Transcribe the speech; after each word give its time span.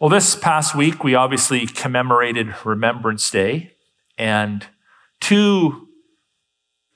Well, 0.00 0.10
this 0.10 0.34
past 0.34 0.74
week, 0.74 1.04
we 1.04 1.14
obviously 1.14 1.68
commemorated 1.68 2.52
Remembrance 2.64 3.30
Day, 3.30 3.74
and 4.18 4.66
two 5.20 5.86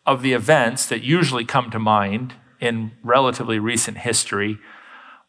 of 0.04 0.20
the 0.20 0.32
events 0.32 0.86
that 0.86 1.04
usually 1.04 1.44
come 1.44 1.70
to 1.70 1.78
mind 1.78 2.34
in 2.60 2.90
relatively 3.04 3.60
recent 3.60 3.98
history 3.98 4.58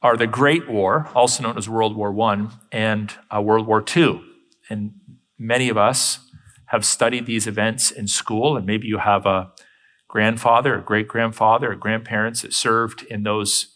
are 0.01 0.17
the 0.17 0.25
Great 0.25 0.67
War, 0.67 1.11
also 1.13 1.43
known 1.43 1.59
as 1.59 1.69
World 1.69 1.95
War 1.95 2.19
I, 2.19 2.47
and 2.71 3.13
uh, 3.29 3.39
World 3.39 3.67
War 3.67 3.85
II. 3.95 4.23
And 4.67 4.93
many 5.37 5.69
of 5.69 5.77
us 5.77 6.27
have 6.67 6.83
studied 6.83 7.27
these 7.27 7.45
events 7.45 7.91
in 7.91 8.07
school, 8.07 8.57
and 8.57 8.65
maybe 8.65 8.87
you 8.87 8.97
have 8.97 9.27
a 9.27 9.51
grandfather, 10.07 10.79
a 10.79 10.81
great 10.81 11.07
grandfather, 11.07 11.73
or 11.73 11.75
grandparents 11.75 12.41
that 12.41 12.53
served 12.53 13.03
in 13.03 13.21
those, 13.21 13.67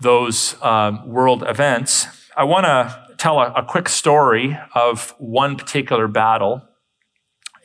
those 0.00 0.60
um, 0.62 1.08
world 1.08 1.44
events. 1.46 2.25
I 2.38 2.44
want 2.44 2.66
to 2.66 3.14
tell 3.16 3.38
a, 3.38 3.50
a, 3.52 3.64
quick 3.64 3.88
story 3.88 4.58
of 4.74 5.14
one 5.18 5.56
particular 5.56 6.06
battle 6.06 6.60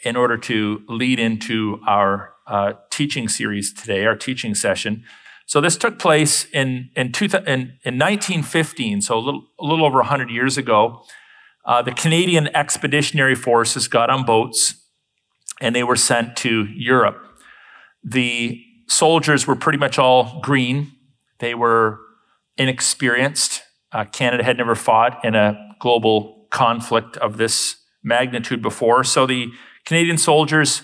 in 0.06 0.16
order 0.16 0.38
to 0.38 0.82
lead 0.88 1.20
into 1.20 1.82
our 1.86 2.34
uh, 2.48 2.74
teaching 2.90 3.28
series 3.28 3.74
today, 3.74 4.06
our 4.06 4.16
teaching 4.16 4.56
session. 4.56 5.04
So 5.46 5.60
this 5.60 5.76
took 5.76 6.00
place 6.00 6.46
in, 6.54 6.90
in, 6.96 7.12
two, 7.12 7.26
in, 7.26 7.78
in 7.84 8.00
1915, 8.00 9.02
so 9.02 9.18
a 9.18 9.20
little, 9.20 9.44
a 9.60 9.66
little 9.66 9.86
over 9.86 9.98
100 9.98 10.30
years 10.30 10.58
ago. 10.58 11.04
Uh, 11.66 11.82
the 11.82 11.92
Canadian 11.92 12.48
Expeditionary 12.56 13.36
Forces 13.36 13.90
got 13.90 14.10
on 14.10 14.26
boats 14.26 14.76
and 15.60 15.76
they 15.76 15.84
were 15.84 15.98
sent 15.98 16.38
to 16.38 16.64
Europe. 16.74 17.18
The 18.06 18.64
soldiers 18.88 19.46
were 19.46 19.58
pretty 19.58 19.78
much 19.78 20.00
all 20.00 20.40
green. 20.42 20.94
They 21.40 21.56
were 21.56 22.00
inexperienced. 22.58 23.64
Uh, 23.94 24.06
Canada 24.06 24.44
had 24.44 24.58
never 24.58 24.76
fought 24.76 25.24
in 25.26 25.36
a 25.36 25.76
global 25.80 26.48
conflict 26.50 27.18
of 27.18 27.38
this 27.38 27.78
magnitude 28.04 28.62
before. 28.62 29.04
So 29.04 29.26
the 29.26 29.48
Canadian 29.86 30.18
soldiers 30.18 30.84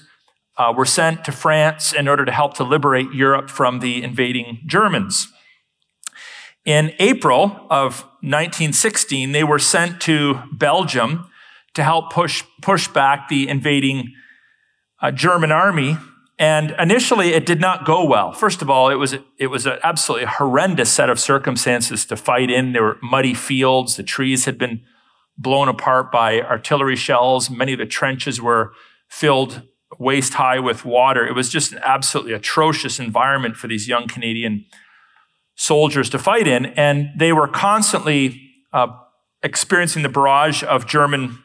uh, 0.57 0.73
were 0.75 0.85
sent 0.85 1.23
to 1.25 1.31
France 1.31 1.93
in 1.93 2.07
order 2.07 2.25
to 2.25 2.31
help 2.31 2.55
to 2.55 2.63
liberate 2.63 3.13
Europe 3.13 3.49
from 3.49 3.79
the 3.79 4.03
invading 4.03 4.61
Germans. 4.65 5.27
In 6.65 6.93
April 6.99 7.65
of 7.69 8.01
1916, 8.21 9.31
they 9.31 9.43
were 9.43 9.59
sent 9.59 10.01
to 10.01 10.39
Belgium 10.51 11.29
to 11.75 11.83
help 11.83 12.11
push, 12.11 12.43
push 12.61 12.87
back 12.87 13.29
the 13.29 13.47
invading 13.47 14.13
uh, 15.01 15.11
German 15.11 15.51
army 15.51 15.97
and 16.39 16.75
initially, 16.77 17.33
it 17.33 17.47
did 17.47 17.59
not 17.59 17.83
go 17.83 18.05
well. 18.05 18.31
First 18.31 18.61
of 18.61 18.69
all, 18.69 18.89
it 18.89 18.95
was, 18.95 19.15
it 19.39 19.47
was 19.47 19.65
an 19.65 19.79
absolutely 19.83 20.27
horrendous 20.27 20.91
set 20.91 21.09
of 21.09 21.19
circumstances 21.19 22.05
to 22.05 22.15
fight 22.15 22.51
in. 22.51 22.73
There 22.73 22.83
were 22.83 22.97
muddy 23.01 23.33
fields. 23.33 23.95
The 23.95 24.03
trees 24.03 24.45
had 24.45 24.59
been 24.59 24.81
blown 25.35 25.67
apart 25.67 26.11
by 26.11 26.41
artillery 26.41 26.95
shells. 26.95 27.49
Many 27.49 27.73
of 27.73 27.79
the 27.79 27.87
trenches 27.87 28.39
were 28.39 28.71
filled 29.09 29.63
waist 29.97 30.35
high 30.35 30.59
with 30.59 30.85
water. 30.85 31.25
It 31.25 31.33
was 31.33 31.49
just 31.49 31.71
an 31.71 31.79
absolutely 31.81 32.33
atrocious 32.33 32.99
environment 32.99 33.55
for 33.55 33.67
these 33.67 33.87
young 33.87 34.07
Canadian 34.07 34.65
soldiers 35.55 36.07
to 36.11 36.19
fight 36.19 36.47
in. 36.47 36.67
And 36.67 37.09
they 37.17 37.33
were 37.33 37.47
constantly 37.47 38.41
uh, 38.73 38.89
experiencing 39.41 40.03
the 40.03 40.09
barrage 40.09 40.63
of 40.63 40.85
German 40.85 41.39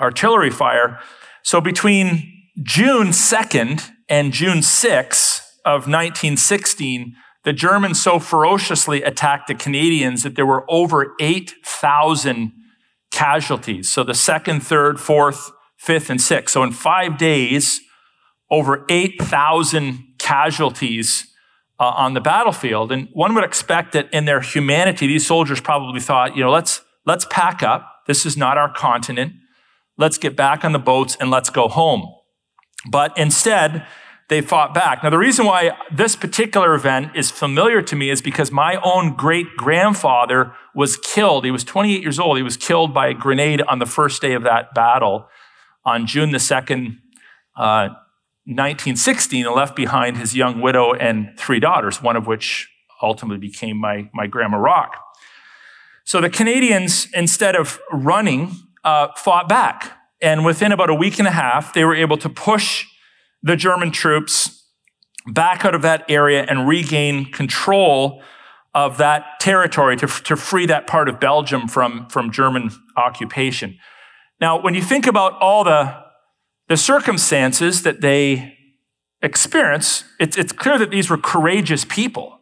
artillery 0.00 0.50
fire. 0.50 1.00
So 1.42 1.60
between 1.60 2.32
June 2.62 3.08
2nd 3.08 3.90
and 4.08 4.32
June 4.32 4.62
6 4.62 5.58
of 5.64 5.82
1916, 5.82 7.16
the 7.44 7.52
Germans 7.52 8.02
so 8.02 8.18
ferociously 8.18 9.02
attacked 9.02 9.48
the 9.48 9.54
Canadians 9.54 10.22
that 10.22 10.36
there 10.36 10.46
were 10.46 10.64
over 10.68 11.14
8,000 11.20 12.52
casualties. 13.10 13.88
So 13.88 14.02
the 14.02 14.14
second, 14.14 14.60
third, 14.60 15.00
fourth, 15.00 15.52
fifth, 15.76 16.10
and 16.10 16.20
sixth. 16.20 16.52
So 16.52 16.62
in 16.62 16.72
five 16.72 17.18
days, 17.18 17.80
over 18.50 18.84
8,000 18.88 20.14
casualties 20.18 21.32
uh, 21.78 21.84
on 21.84 22.14
the 22.14 22.20
battlefield. 22.20 22.92
And 22.92 23.08
one 23.12 23.34
would 23.34 23.44
expect 23.44 23.92
that 23.92 24.12
in 24.12 24.24
their 24.24 24.40
humanity, 24.40 25.06
these 25.06 25.26
soldiers 25.26 25.60
probably 25.60 26.00
thought, 26.00 26.36
you 26.36 26.42
know, 26.42 26.50
let's, 26.50 26.82
let's 27.04 27.26
pack 27.30 27.62
up. 27.62 28.02
This 28.06 28.24
is 28.24 28.36
not 28.36 28.56
our 28.56 28.72
continent. 28.72 29.34
Let's 29.98 30.18
get 30.18 30.36
back 30.36 30.64
on 30.64 30.72
the 30.72 30.78
boats 30.78 31.16
and 31.20 31.30
let's 31.30 31.50
go 31.50 31.68
home. 31.68 32.15
But 32.90 33.16
instead, 33.16 33.86
they 34.28 34.40
fought 34.40 34.74
back. 34.74 35.04
Now, 35.04 35.10
the 35.10 35.18
reason 35.18 35.46
why 35.46 35.72
this 35.92 36.16
particular 36.16 36.74
event 36.74 37.14
is 37.14 37.30
familiar 37.30 37.80
to 37.82 37.94
me 37.94 38.10
is 38.10 38.20
because 38.20 38.50
my 38.50 38.76
own 38.82 39.14
great 39.14 39.56
grandfather 39.56 40.52
was 40.74 40.96
killed. 40.96 41.44
He 41.44 41.50
was 41.50 41.62
28 41.62 42.02
years 42.02 42.18
old. 42.18 42.36
He 42.36 42.42
was 42.42 42.56
killed 42.56 42.92
by 42.92 43.08
a 43.08 43.14
grenade 43.14 43.62
on 43.62 43.78
the 43.78 43.86
first 43.86 44.20
day 44.20 44.32
of 44.32 44.42
that 44.42 44.74
battle 44.74 45.28
on 45.84 46.06
June 46.06 46.32
the 46.32 46.38
2nd, 46.38 46.98
uh, 47.56 47.94
1916, 48.44 49.46
and 49.46 49.54
left 49.54 49.76
behind 49.76 50.16
his 50.16 50.34
young 50.34 50.60
widow 50.60 50.92
and 50.92 51.38
three 51.38 51.60
daughters, 51.60 52.02
one 52.02 52.16
of 52.16 52.26
which 52.26 52.68
ultimately 53.00 53.38
became 53.38 53.76
my, 53.76 54.10
my 54.12 54.26
grandma 54.26 54.56
Rock. 54.56 54.96
So 56.04 56.20
the 56.20 56.30
Canadians, 56.30 57.08
instead 57.14 57.54
of 57.54 57.80
running, 57.92 58.52
uh, 58.84 59.08
fought 59.16 59.48
back. 59.48 59.95
And 60.20 60.44
within 60.44 60.72
about 60.72 60.90
a 60.90 60.94
week 60.94 61.18
and 61.18 61.28
a 61.28 61.32
half, 61.32 61.74
they 61.74 61.84
were 61.84 61.94
able 61.94 62.16
to 62.18 62.28
push 62.28 62.86
the 63.42 63.56
German 63.56 63.90
troops 63.92 64.64
back 65.26 65.64
out 65.64 65.74
of 65.74 65.82
that 65.82 66.04
area 66.08 66.44
and 66.48 66.66
regain 66.68 67.30
control 67.32 68.22
of 68.74 68.98
that 68.98 69.40
territory 69.40 69.96
to, 69.96 70.06
to 70.06 70.36
free 70.36 70.66
that 70.66 70.86
part 70.86 71.08
of 71.08 71.18
Belgium 71.18 71.66
from, 71.66 72.06
from 72.08 72.30
German 72.30 72.70
occupation. 72.96 73.78
Now, 74.40 74.60
when 74.60 74.74
you 74.74 74.82
think 74.82 75.06
about 75.06 75.32
all 75.40 75.64
the, 75.64 75.96
the 76.68 76.76
circumstances 76.76 77.82
that 77.82 78.00
they 78.02 78.54
experience, 79.22 80.04
it's, 80.20 80.36
it's 80.36 80.52
clear 80.52 80.78
that 80.78 80.90
these 80.90 81.08
were 81.08 81.16
courageous 81.16 81.84
people 81.84 82.38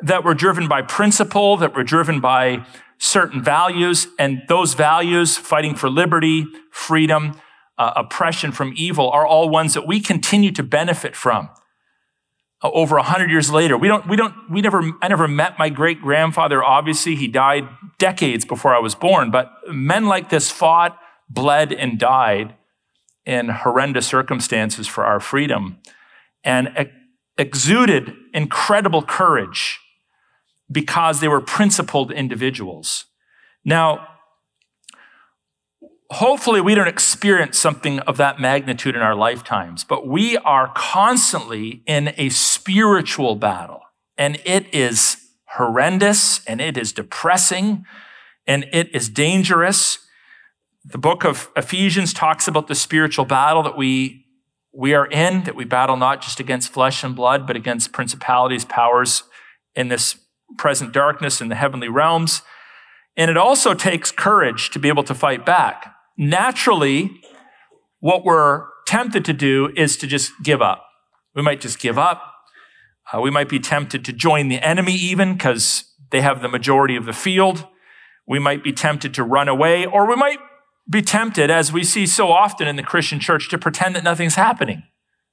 that 0.00 0.24
were 0.24 0.34
driven 0.34 0.68
by 0.68 0.82
principle, 0.82 1.56
that 1.56 1.74
were 1.74 1.84
driven 1.84 2.20
by 2.20 2.66
certain 2.98 3.42
values, 3.42 4.08
and 4.18 4.42
those 4.48 4.74
values, 4.74 5.36
fighting 5.36 5.74
for 5.74 5.88
liberty, 5.88 6.46
freedom, 6.70 7.40
uh, 7.78 7.92
oppression 7.96 8.52
from 8.52 8.72
evil, 8.76 9.10
are 9.10 9.26
all 9.26 9.48
ones 9.48 9.74
that 9.74 9.86
we 9.86 10.00
continue 10.00 10.50
to 10.52 10.62
benefit 10.62 11.14
from. 11.14 11.48
Uh, 12.62 12.70
over 12.72 12.96
a 12.96 13.02
hundred 13.04 13.30
years 13.30 13.50
later, 13.50 13.78
we 13.78 13.86
don't, 13.86 14.08
we 14.08 14.16
don't, 14.16 14.34
we 14.50 14.60
never, 14.60 14.82
I 15.00 15.08
never 15.08 15.28
met 15.28 15.58
my 15.58 15.68
great 15.68 16.02
grandfather. 16.02 16.62
Obviously, 16.62 17.14
he 17.14 17.28
died 17.28 17.68
decades 17.98 18.44
before 18.44 18.74
I 18.74 18.80
was 18.80 18.96
born, 18.96 19.30
but 19.30 19.52
men 19.68 20.06
like 20.06 20.28
this 20.28 20.50
fought, 20.50 20.98
bled, 21.30 21.72
and 21.72 21.98
died 21.98 22.54
in 23.24 23.48
horrendous 23.50 24.06
circumstances 24.06 24.88
for 24.88 25.04
our 25.04 25.20
freedom 25.20 25.78
and 26.42 26.72
ex- 26.74 26.90
exuded 27.36 28.12
incredible 28.34 29.02
courage 29.02 29.78
because 30.70 31.20
they 31.20 31.28
were 31.28 31.40
principled 31.40 32.12
individuals. 32.12 33.06
Now, 33.64 34.06
hopefully 36.10 36.60
we 36.60 36.74
don't 36.74 36.88
experience 36.88 37.58
something 37.58 38.00
of 38.00 38.16
that 38.16 38.40
magnitude 38.40 38.96
in 38.96 39.02
our 39.02 39.14
lifetimes, 39.14 39.84
but 39.84 40.06
we 40.06 40.36
are 40.38 40.72
constantly 40.74 41.82
in 41.86 42.14
a 42.16 42.28
spiritual 42.30 43.36
battle 43.36 43.80
and 44.16 44.40
it 44.44 44.72
is 44.74 45.16
horrendous 45.56 46.44
and 46.46 46.60
it 46.60 46.76
is 46.76 46.92
depressing 46.92 47.84
and 48.46 48.66
it 48.72 48.94
is 48.94 49.08
dangerous. 49.08 49.98
The 50.84 50.98
book 50.98 51.24
of 51.24 51.50
Ephesians 51.56 52.12
talks 52.12 52.48
about 52.48 52.68
the 52.68 52.74
spiritual 52.74 53.24
battle 53.24 53.62
that 53.62 53.76
we 53.76 54.24
we 54.70 54.94
are 54.94 55.06
in, 55.06 55.42
that 55.44 55.56
we 55.56 55.64
battle 55.64 55.96
not 55.96 56.22
just 56.22 56.38
against 56.38 56.72
flesh 56.72 57.02
and 57.02 57.16
blood, 57.16 57.46
but 57.46 57.56
against 57.56 57.90
principalities, 57.90 58.64
powers 58.64 59.24
in 59.74 59.88
this 59.88 60.16
present 60.56 60.92
darkness 60.92 61.40
in 61.40 61.48
the 61.48 61.54
heavenly 61.54 61.88
realms. 61.88 62.42
And 63.16 63.30
it 63.30 63.36
also 63.36 63.74
takes 63.74 64.10
courage 64.10 64.70
to 64.70 64.78
be 64.78 64.88
able 64.88 65.04
to 65.04 65.14
fight 65.14 65.44
back. 65.44 65.94
Naturally, 66.16 67.20
what 68.00 68.24
we're 68.24 68.66
tempted 68.86 69.24
to 69.24 69.32
do 69.32 69.72
is 69.76 69.96
to 69.98 70.06
just 70.06 70.32
give 70.42 70.62
up. 70.62 70.84
We 71.34 71.42
might 71.42 71.60
just 71.60 71.78
give 71.78 71.98
up. 71.98 72.22
Uh, 73.12 73.20
we 73.20 73.30
might 73.30 73.48
be 73.48 73.58
tempted 73.58 74.04
to 74.04 74.12
join 74.12 74.48
the 74.48 74.60
enemy 74.60 74.94
even 74.94 75.34
because 75.34 75.84
they 76.10 76.20
have 76.20 76.42
the 76.42 76.48
majority 76.48 76.96
of 76.96 77.06
the 77.06 77.12
field. 77.12 77.66
We 78.26 78.38
might 78.38 78.62
be 78.62 78.72
tempted 78.72 79.14
to 79.14 79.24
run 79.24 79.48
away, 79.48 79.86
or 79.86 80.06
we 80.06 80.16
might 80.16 80.38
be 80.90 81.02
tempted, 81.02 81.50
as 81.50 81.72
we 81.72 81.84
see 81.84 82.06
so 82.06 82.30
often 82.30 82.68
in 82.68 82.76
the 82.76 82.82
Christian 82.82 83.20
church, 83.20 83.48
to 83.50 83.58
pretend 83.58 83.94
that 83.96 84.04
nothing's 84.04 84.34
happening, 84.34 84.82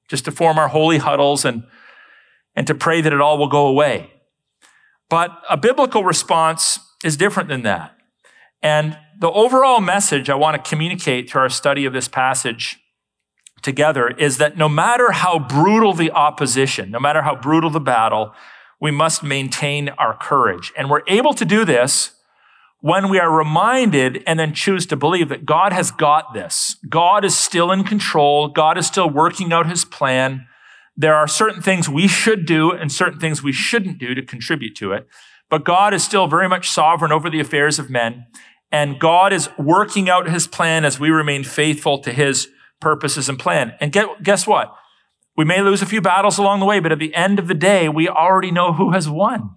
just 0.09 0.25
to 0.25 0.31
form 0.31 0.57
our 0.57 0.69
holy 0.69 0.97
huddles 0.97 1.45
and, 1.45 1.63
and 2.55 2.67
to 2.67 2.75
pray 2.75 3.01
that 3.01 3.13
it 3.13 3.21
all 3.21 3.37
will 3.37 3.49
go 3.49 3.67
away. 3.67 4.11
But 5.09 5.31
a 5.49 5.57
biblical 5.57 6.03
response 6.03 6.79
is 7.03 7.17
different 7.17 7.49
than 7.49 7.63
that. 7.63 7.95
And 8.61 8.97
the 9.19 9.31
overall 9.31 9.79
message 9.79 10.29
I 10.29 10.35
want 10.35 10.61
to 10.61 10.69
communicate 10.69 11.29
through 11.29 11.41
our 11.41 11.49
study 11.49 11.85
of 11.85 11.93
this 11.93 12.07
passage 12.07 12.79
together 13.61 14.09
is 14.09 14.37
that 14.37 14.57
no 14.57 14.67
matter 14.67 15.11
how 15.11 15.39
brutal 15.39 15.93
the 15.93 16.11
opposition, 16.11 16.91
no 16.91 16.99
matter 16.99 17.21
how 17.21 17.35
brutal 17.35 17.69
the 17.69 17.79
battle, 17.79 18.33
we 18.81 18.91
must 18.91 19.23
maintain 19.23 19.89
our 19.89 20.17
courage. 20.17 20.71
And 20.77 20.89
we're 20.89 21.01
able 21.07 21.33
to 21.33 21.45
do 21.45 21.65
this 21.65 22.11
when 22.81 23.09
we 23.09 23.19
are 23.19 23.31
reminded 23.31 24.21
and 24.27 24.39
then 24.39 24.53
choose 24.53 24.85
to 24.87 24.95
believe 24.95 25.29
that 25.29 25.45
God 25.45 25.73
has 25.73 25.91
got 25.91 26.33
this. 26.33 26.77
God 26.87 27.25
is 27.25 27.35
still 27.35 27.71
in 27.71 27.83
control. 27.83 28.47
God 28.47 28.77
is 28.77 28.85
still 28.85 29.09
working 29.09 29.51
out 29.51 29.67
his 29.67 29.85
plan. 29.85 30.47
There 30.97 31.15
are 31.15 31.27
certain 31.27 31.61
things 31.61 31.89
we 31.89 32.07
should 32.07 32.45
do 32.45 32.71
and 32.71 32.91
certain 32.91 33.19
things 33.19 33.43
we 33.43 33.51
shouldn't 33.51 33.97
do 33.97 34.13
to 34.15 34.21
contribute 34.21 34.75
to 34.77 34.93
it. 34.93 35.07
But 35.49 35.65
God 35.65 35.93
is 35.93 36.03
still 36.03 36.27
very 36.27 36.49
much 36.49 36.69
sovereign 36.69 37.11
over 37.11 37.29
the 37.29 37.39
affairs 37.39 37.79
of 37.79 37.89
men. 37.89 38.25
And 38.71 38.99
God 38.99 39.31
is 39.31 39.49
working 39.57 40.09
out 40.09 40.29
his 40.29 40.47
plan 40.47 40.85
as 40.85 40.99
we 40.99 41.09
remain 41.09 41.43
faithful 41.43 41.99
to 41.99 42.11
his 42.11 42.47
purposes 42.81 43.29
and 43.29 43.37
plan. 43.37 43.73
And 43.79 43.91
get, 43.91 44.23
guess 44.23 44.47
what? 44.47 44.73
We 45.37 45.45
may 45.45 45.61
lose 45.61 45.81
a 45.81 45.85
few 45.85 46.01
battles 46.01 46.37
along 46.37 46.61
the 46.61 46.65
way, 46.65 46.79
but 46.79 46.91
at 46.91 46.99
the 46.99 47.13
end 47.13 47.39
of 47.39 47.47
the 47.47 47.53
day, 47.53 47.89
we 47.89 48.07
already 48.07 48.51
know 48.51 48.73
who 48.73 48.91
has 48.91 49.09
won. 49.09 49.51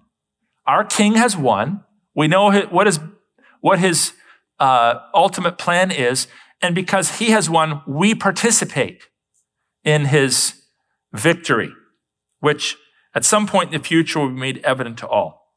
Our 0.67 0.85
king 0.85 1.15
has 1.15 1.37
won. 1.37 1.85
We 2.15 2.29
know 2.29 2.53
what 2.67 2.87
his, 2.87 3.01
what 3.61 3.79
his 3.79 4.13
uh, 4.59 4.97
ultimate 5.15 5.57
plan 5.57 5.91
is. 5.91 6.27
And 6.61 6.75
because 6.75 7.19
he 7.19 7.31
has 7.31 7.49
won, 7.49 7.83
we 7.87 8.15
participate 8.15 9.05
in 9.85 10.07
his 10.07 10.58
victory, 11.13 11.73
which 12.41 12.77
at 13.15 13.25
some 13.25 13.47
point 13.47 13.73
in 13.73 13.81
the 13.81 13.87
future 13.87 14.21
will 14.21 14.29
be 14.29 14.35
made 14.35 14.59
evident 14.59 14.99
to 14.99 15.09
all. 15.09 15.55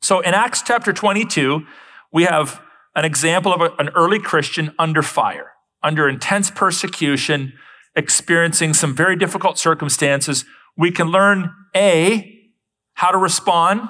So 0.00 0.20
in 0.20 0.34
Acts 0.34 0.62
chapter 0.62 0.92
22, 0.92 1.66
we 2.12 2.24
have 2.24 2.62
an 2.94 3.04
example 3.04 3.52
of 3.52 3.60
an 3.78 3.90
early 3.94 4.18
Christian 4.18 4.74
under 4.78 5.02
fire, 5.02 5.52
under 5.82 6.08
intense 6.08 6.50
persecution, 6.50 7.52
experiencing 7.94 8.74
some 8.74 8.94
very 8.94 9.16
difficult 9.16 9.58
circumstances. 9.58 10.44
We 10.76 10.90
can 10.90 11.08
learn 11.08 11.52
A, 11.74 12.50
how 12.94 13.10
to 13.10 13.18
respond 13.18 13.88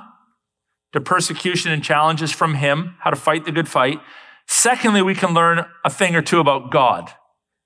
to 0.93 1.01
persecution 1.01 1.71
and 1.73 1.83
challenges 1.83 2.33
from 2.33 2.55
him, 2.55 2.97
how 3.01 3.11
to 3.11 3.17
fight 3.17 3.45
the 3.45 3.53
good 3.53 3.69
fight. 3.69 4.01
Secondly, 4.47 5.03
we 5.03 5.15
can 5.15 5.33
learn 5.33 5.65
a 5.85 5.91
thing 5.91 6.17
or 6.17 6.23
two 6.23 6.41
about 6.41 6.71
God 6.73 7.11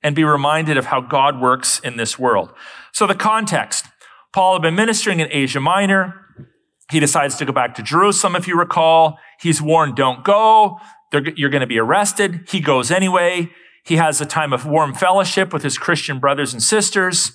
and 0.03 0.15
be 0.15 0.25
reminded 0.25 0.77
of 0.77 0.87
how 0.87 1.01
God 1.01 1.41
works 1.41 1.81
in 1.81 1.97
this 1.97 2.19
world. 2.19 2.53
So 2.95 3.09
the 3.09 3.15
context, 3.17 3.87
Paul 4.33 4.55
had 4.55 4.63
been 4.63 4.77
ministering 4.77 5.19
in 5.19 5.27
Asia 5.33 5.59
Minor. 5.59 6.15
He 6.93 7.01
decides 7.01 7.35
to 7.37 7.45
go 7.45 7.53
back 7.53 7.75
to 7.75 7.83
Jerusalem, 7.83 8.37
if 8.37 8.47
you 8.47 8.57
recall. 8.57 9.19
He's 9.41 9.61
warned, 9.61 9.97
don't 9.97 10.25
go. 10.25 10.79
you're 11.13 11.51
going 11.51 11.61
to 11.61 11.67
be 11.67 11.79
arrested. 11.79 12.47
He 12.49 12.61
goes 12.61 12.93
anyway. 12.93 13.51
He 13.85 13.97
has 13.97 14.21
a 14.21 14.27
time 14.27 14.53
of 14.53 14.65
warm 14.65 14.95
fellowship 14.95 15.53
with 15.53 15.65
his 15.65 15.77
Christian 15.77 16.21
brothers 16.21 16.53
and 16.53 16.63
sisters. 16.63 17.33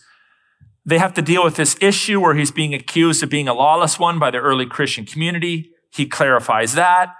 They 0.85 0.97
have 0.97 1.13
to 1.15 1.21
deal 1.21 1.43
with 1.43 1.57
this 1.57 1.75
issue 1.81 2.21
where 2.21 2.35
he's 2.35 2.51
being 2.51 2.73
accused 2.73 3.21
of 3.21 3.29
being 3.29 3.49
a 3.49 3.53
lawless 3.53 3.99
one 3.99 4.17
by 4.17 4.31
the 4.31 4.37
early 4.37 4.65
Christian 4.65 5.05
community. 5.05 5.71
He 5.91 6.05
clarifies 6.05 6.73
that. 6.75 7.13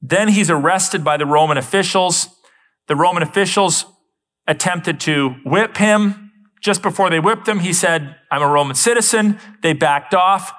Then 0.00 0.28
he's 0.28 0.48
arrested 0.48 1.04
by 1.04 1.18
the 1.18 1.26
Roman 1.26 1.58
officials. 1.58 2.28
The 2.88 2.96
Roman 2.96 3.22
officials 3.22 3.84
attempted 4.46 5.00
to 5.00 5.36
whip 5.44 5.76
him. 5.76 6.23
Just 6.64 6.80
before 6.80 7.10
they 7.10 7.20
whipped 7.20 7.46
him, 7.46 7.58
he 7.58 7.74
said, 7.74 8.16
I'm 8.30 8.40
a 8.40 8.48
Roman 8.48 8.74
citizen. 8.74 9.38
They 9.62 9.74
backed 9.74 10.14
off. 10.14 10.50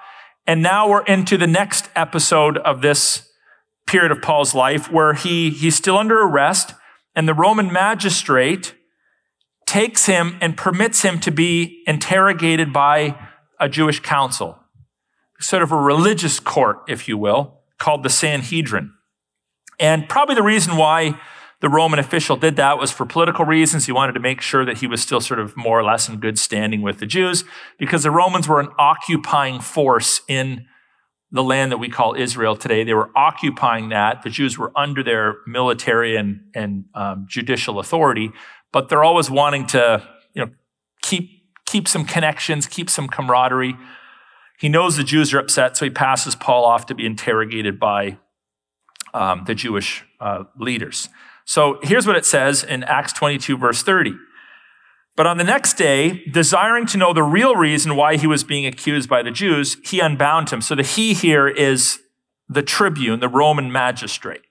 And 0.46 0.62
now 0.62 0.88
we're 0.88 1.04
into 1.04 1.36
the 1.36 1.48
next 1.48 1.90
episode 1.96 2.60
of 2.60 2.84
this 2.84 3.28
period 3.88 4.12
of 4.12 4.22
Paul's 4.22 4.54
life 4.54 4.92
where 4.92 5.16
he, 5.16 5.50
he's 5.50 5.76
still 5.76 5.98
under 5.98 6.22
arrest 6.22 6.76
and 7.16 7.28
the 7.28 7.34
Roman 7.34 7.74
magistrate 7.74 8.76
takes 9.66 10.06
him 10.06 10.38
and 10.42 10.56
permits 10.56 11.02
him 11.02 11.20
to 11.22 11.32
be 11.32 11.82
interrogated 11.88 12.72
by 12.72 13.18
a 13.60 13.68
Jewish 13.68 14.00
council 14.00 14.60
sort 15.40 15.64
of 15.64 15.72
a 15.72 15.76
religious 15.76 16.40
court, 16.40 16.78
if 16.88 17.08
you 17.08 17.18
will, 17.18 17.62
called 17.78 18.04
the 18.04 18.10
Sanhedrin. 18.10 18.94
And 19.80 20.08
probably 20.08 20.36
the 20.36 20.44
reason 20.44 20.78
why 20.78 21.20
the 21.62 21.70
Roman 21.70 22.00
official 22.00 22.36
did 22.36 22.58
that 22.58 22.78
was 22.78 22.92
for 22.92 23.06
political 23.06 23.46
reasons. 23.46 23.86
He 23.86 23.92
wanted 23.92 24.14
to 24.14 24.20
make 24.20 24.42
sure 24.42 24.66
that 24.66 24.80
he 24.80 24.88
was 24.88 25.02
still 25.02 25.22
sort 25.22 25.40
of 25.40 25.56
more 25.56 25.80
or 25.80 25.84
less 25.84 26.10
in 26.10 26.20
good 26.20 26.38
standing 26.38 26.82
with 26.82 27.00
the 27.00 27.06
Jews 27.06 27.44
because 27.78 28.04
the 28.04 28.12
Romans 28.12 28.48
were 28.48 28.60
an 28.60 28.70
occupying 28.78 29.62
force 29.62 30.22
in 30.28 30.66
the 31.32 31.44
land 31.44 31.72
that 31.72 31.78
we 31.78 31.90
call 31.90 32.14
Israel 32.16 32.56
today. 32.56 32.84
They 32.84 32.94
were 32.94 33.10
occupying 33.16 33.90
that. 33.90 34.24
The 34.24 34.30
Jews 34.30 34.58
were 34.58 34.72
under 34.76 35.04
their 35.04 35.38
military 35.48 36.16
and, 36.16 36.42
and 36.54 36.86
um, 36.94 37.26
judicial 37.28 37.80
authority, 37.80 38.32
but 38.72 38.90
they're 38.90 39.04
always 39.04 39.30
wanting 39.30 39.66
to, 39.68 40.08
you 40.34 40.46
know, 40.46 40.52
keep, 41.02 41.30
keep 41.66 41.88
some 41.88 42.06
connections, 42.06 42.68
keep 42.68 42.90
some 42.90 43.08
camaraderie. 43.08 43.76
He 44.60 44.70
knows 44.70 44.98
the 44.98 45.04
Jews 45.04 45.34
are 45.34 45.40
upset, 45.40 45.76
so 45.76 45.86
he 45.86 45.92
passes 45.92 46.36
Paul 46.36 46.64
off 46.64 46.86
to 46.86 46.96
be 46.96 47.06
interrogated 47.06 47.80
by 47.80 48.18
um, 49.14 49.44
the 49.46 49.56
Jewish 49.56 50.06
uh, 50.20 50.44
leaders. 50.58 51.10
So 51.46 51.80
here's 51.84 52.08
what 52.08 52.16
it 52.16 52.26
says 52.26 52.64
in 52.64 52.84
Acts 52.84 53.14
22, 53.14 53.58
verse 53.58 53.84
30. 53.84 54.16
But 55.16 55.28
on 55.28 55.38
the 55.38 55.44
next 55.44 55.78
day, 55.78 56.26
desiring 56.32 56.86
to 56.88 56.98
know 56.98 57.14
the 57.14 57.24
real 57.24 57.56
reason 57.56 57.96
why 57.96 58.18
he 58.18 58.28
was 58.28 58.44
being 58.44 58.66
accused 58.66 59.08
by 59.08 59.24
the 59.24 59.32
Jews, 59.32 59.78
he 59.86 60.00
unbound 60.00 60.50
him. 60.50 60.60
So 60.60 60.76
the 60.76 60.84
he 60.84 61.14
here 61.14 61.48
is 61.48 62.00
the 62.50 62.62
tribune, 62.62 63.22
the 63.22 63.30
Roman 63.30 63.72
magistrate, 63.72 64.42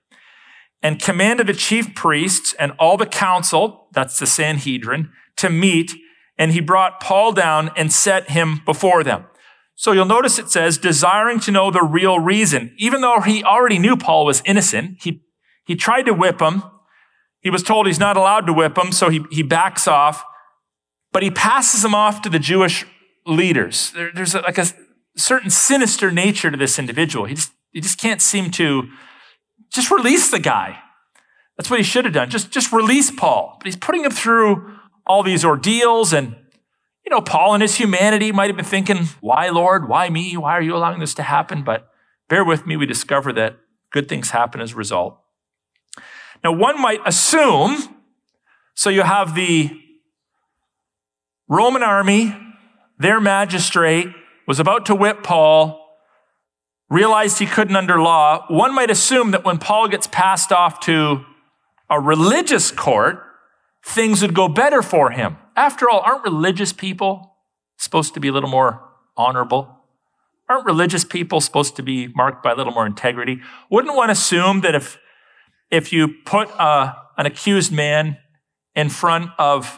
and 0.81 0.99
commanded 0.99 1.47
the 1.47 1.53
chief 1.53 1.93
priests 1.93 2.55
and 2.57 2.71
all 2.79 2.97
the 2.97 3.05
council, 3.05 3.87
that's 3.91 4.17
the 4.17 4.25
Sanhedrin, 4.25 5.11
to 5.37 5.49
meet. 5.49 5.93
And 6.37 6.51
he 6.51 6.61
brought 6.61 6.99
Paul 6.99 7.31
down 7.31 7.71
and 7.77 7.93
set 7.93 8.31
him 8.31 8.61
before 8.65 9.03
them. 9.03 9.25
So 9.75 9.91
you'll 9.91 10.05
notice 10.05 10.39
it 10.39 10.49
says, 10.49 10.77
desiring 10.77 11.39
to 11.41 11.51
know 11.51 11.69
the 11.69 11.83
real 11.83 12.19
reason. 12.19 12.73
Even 12.77 13.01
though 13.01 13.19
he 13.19 13.43
already 13.43 13.77
knew 13.77 13.97
Paul 13.97 14.25
was 14.25 14.41
innocent, 14.45 14.97
he, 15.01 15.21
he 15.65 15.75
tried 15.75 16.03
to 16.03 16.13
whip 16.13 16.41
him. 16.41 16.63
He 17.45 17.51
was 17.51 17.61
told 17.61 17.85
he's 17.85 17.99
not 17.99 18.17
allowed 18.17 18.47
to 18.47 18.53
whip 18.53 18.75
him, 18.75 18.91
so 18.91 19.09
he, 19.09 19.23
he 19.29 19.43
backs 19.43 19.87
off. 19.87 20.25
But 21.11 21.21
he 21.21 21.29
passes 21.29 21.85
him 21.85 21.93
off 21.93 22.23
to 22.23 22.29
the 22.29 22.39
Jewish 22.39 22.87
leaders. 23.27 23.91
There, 23.91 24.09
there's 24.11 24.33
a, 24.33 24.41
like 24.41 24.57
a 24.57 24.65
certain 25.15 25.51
sinister 25.51 26.09
nature 26.09 26.49
to 26.49 26.57
this 26.57 26.79
individual. 26.79 27.25
He 27.25 27.35
just, 27.35 27.51
he 27.71 27.81
just 27.81 27.99
can't 27.99 28.19
seem 28.19 28.49
to 28.49 28.89
just 29.71 29.91
release 29.91 30.31
the 30.31 30.39
guy. 30.39 30.79
That's 31.55 31.69
what 31.69 31.77
he 31.77 31.83
should 31.83 32.05
have 32.05 32.15
done. 32.15 32.31
Just, 32.31 32.49
just 32.49 32.71
release 32.71 33.11
Paul. 33.11 33.57
But 33.59 33.67
he's 33.67 33.75
putting 33.75 34.03
him 34.03 34.11
through 34.11 34.79
all 35.05 35.21
these 35.21 35.45
ordeals 35.45 36.13
and 36.13 36.35
you 37.05 37.11
know, 37.11 37.21
Paul 37.21 37.53
in 37.53 37.61
his 37.61 37.75
humanity 37.75 38.31
might 38.31 38.47
have 38.47 38.55
been 38.55 38.65
thinking, 38.65 39.05
why, 39.21 39.49
Lord? 39.49 39.87
Why 39.87 40.09
me? 40.09 40.35
Why 40.35 40.53
are 40.53 40.63
you 40.63 40.75
allowing 40.75 40.99
this 40.99 41.13
to 41.13 41.21
happen? 41.21 41.63
But 41.63 41.87
bear 42.27 42.43
with 42.43 42.65
me, 42.65 42.75
we 42.75 42.87
discover 42.87 43.31
that 43.33 43.57
good 43.91 44.09
things 44.09 44.31
happen 44.31 44.59
as 44.59 44.71
a 44.71 44.75
result. 44.75 45.19
Now, 46.43 46.51
one 46.51 46.79
might 46.81 47.01
assume, 47.05 47.77
so 48.75 48.89
you 48.89 49.01
have 49.03 49.35
the 49.35 49.71
Roman 51.47 51.83
army, 51.83 52.35
their 52.97 53.19
magistrate 53.19 54.07
was 54.47 54.59
about 54.59 54.85
to 54.87 54.95
whip 54.95 55.23
Paul, 55.23 55.81
realized 56.89 57.39
he 57.39 57.45
couldn't 57.45 57.75
under 57.75 57.99
law. 57.99 58.45
One 58.47 58.73
might 58.73 58.89
assume 58.89 59.31
that 59.31 59.43
when 59.43 59.57
Paul 59.57 59.87
gets 59.87 60.07
passed 60.07 60.51
off 60.51 60.79
to 60.81 61.25
a 61.89 61.99
religious 61.99 62.71
court, 62.71 63.23
things 63.83 64.21
would 64.21 64.33
go 64.33 64.47
better 64.47 64.81
for 64.81 65.11
him. 65.11 65.37
After 65.55 65.89
all, 65.89 66.01
aren't 66.01 66.23
religious 66.23 66.73
people 66.73 67.35
supposed 67.77 68.13
to 68.13 68.19
be 68.19 68.27
a 68.27 68.31
little 68.31 68.49
more 68.49 68.81
honorable? 69.17 69.71
Aren't 70.47 70.65
religious 70.65 71.03
people 71.03 71.41
supposed 71.41 71.75
to 71.77 71.83
be 71.83 72.07
marked 72.07 72.43
by 72.43 72.51
a 72.51 72.55
little 72.55 72.73
more 72.73 72.85
integrity? 72.85 73.41
Wouldn't 73.69 73.95
one 73.95 74.09
assume 74.09 74.61
that 74.61 74.75
if, 74.75 74.99
if 75.75 75.91
you 75.91 76.07
put 76.07 76.49
a, 76.51 76.95
an 77.17 77.25
accused 77.25 77.71
man 77.71 78.17
in 78.75 78.87
front 78.87 79.31
of 79.37 79.77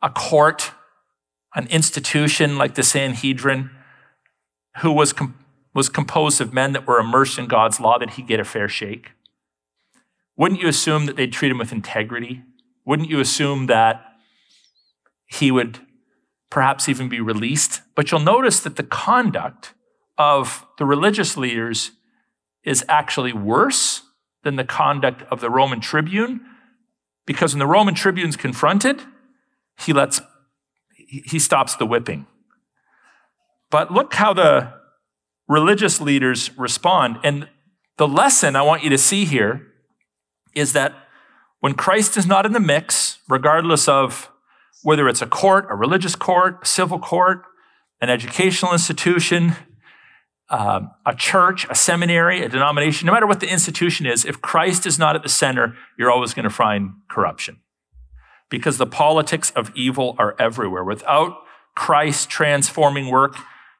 a 0.00 0.08
court, 0.08 0.72
an 1.54 1.66
institution 1.66 2.56
like 2.56 2.74
the 2.74 2.82
Sanhedrin, 2.82 3.70
who 4.78 4.90
was, 4.90 5.12
com- 5.12 5.34
was 5.74 5.90
composed 5.90 6.40
of 6.40 6.54
men 6.54 6.72
that 6.72 6.86
were 6.86 6.98
immersed 6.98 7.38
in 7.38 7.46
God's 7.46 7.78
law, 7.78 7.98
that 7.98 8.10
he'd 8.10 8.26
get 8.26 8.40
a 8.40 8.44
fair 8.44 8.68
shake? 8.68 9.12
Wouldn't 10.34 10.62
you 10.62 10.68
assume 10.68 11.04
that 11.06 11.16
they'd 11.16 11.32
treat 11.32 11.50
him 11.50 11.58
with 11.58 11.72
integrity? 11.72 12.42
Wouldn't 12.86 13.10
you 13.10 13.20
assume 13.20 13.66
that 13.66 14.02
he 15.26 15.50
would 15.50 15.80
perhaps 16.48 16.88
even 16.88 17.10
be 17.10 17.20
released? 17.20 17.82
But 17.94 18.10
you'll 18.10 18.20
notice 18.20 18.60
that 18.60 18.76
the 18.76 18.82
conduct 18.82 19.74
of 20.16 20.64
the 20.78 20.86
religious 20.86 21.36
leaders 21.36 21.90
is 22.64 22.82
actually 22.88 23.34
worse 23.34 24.02
than 24.44 24.56
the 24.56 24.64
conduct 24.64 25.22
of 25.30 25.40
the 25.40 25.50
Roman 25.50 25.80
tribune, 25.80 26.40
because 27.26 27.52
when 27.54 27.58
the 27.58 27.66
Roman 27.66 27.94
tribune's 27.94 28.36
confronted, 28.36 29.02
he 29.78 29.92
lets 29.92 30.20
he 30.94 31.38
stops 31.38 31.74
the 31.74 31.86
whipping. 31.86 32.26
But 33.70 33.90
look 33.90 34.14
how 34.14 34.32
the 34.34 34.74
religious 35.48 36.00
leaders 36.00 36.56
respond. 36.58 37.18
And 37.24 37.48
the 37.96 38.08
lesson 38.08 38.56
I 38.56 38.62
want 38.62 38.84
you 38.84 38.90
to 38.90 38.98
see 38.98 39.24
here 39.24 39.66
is 40.54 40.72
that 40.74 40.94
when 41.60 41.74
Christ 41.74 42.16
is 42.16 42.26
not 42.26 42.46
in 42.46 42.52
the 42.52 42.60
mix, 42.60 43.18
regardless 43.28 43.88
of 43.88 44.30
whether 44.82 45.08
it's 45.08 45.22
a 45.22 45.26
court, 45.26 45.66
a 45.70 45.74
religious 45.74 46.14
court, 46.14 46.58
a 46.62 46.66
civil 46.66 46.98
court, 46.98 47.42
an 48.00 48.10
educational 48.10 48.72
institution, 48.72 49.56
um, 50.50 50.90
a 51.04 51.14
church, 51.14 51.66
a 51.68 51.74
seminary, 51.74 52.42
a 52.42 52.48
denomination, 52.48 53.06
no 53.06 53.12
matter 53.12 53.26
what 53.26 53.40
the 53.40 53.48
institution 53.48 54.06
is, 54.06 54.24
if 54.24 54.40
Christ 54.40 54.86
is 54.86 54.98
not 54.98 55.14
at 55.14 55.22
the 55.22 55.28
center, 55.28 55.76
you're 55.98 56.10
always 56.10 56.32
going 56.34 56.44
to 56.44 56.50
find 56.50 56.92
corruption. 57.10 57.58
Because 58.50 58.78
the 58.78 58.86
politics 58.86 59.50
of 59.50 59.70
evil 59.74 60.16
are 60.18 60.34
everywhere. 60.38 60.84
Without 60.84 61.36
Christ 61.76 62.30
transforming 62.30 63.08
work, 63.08 63.36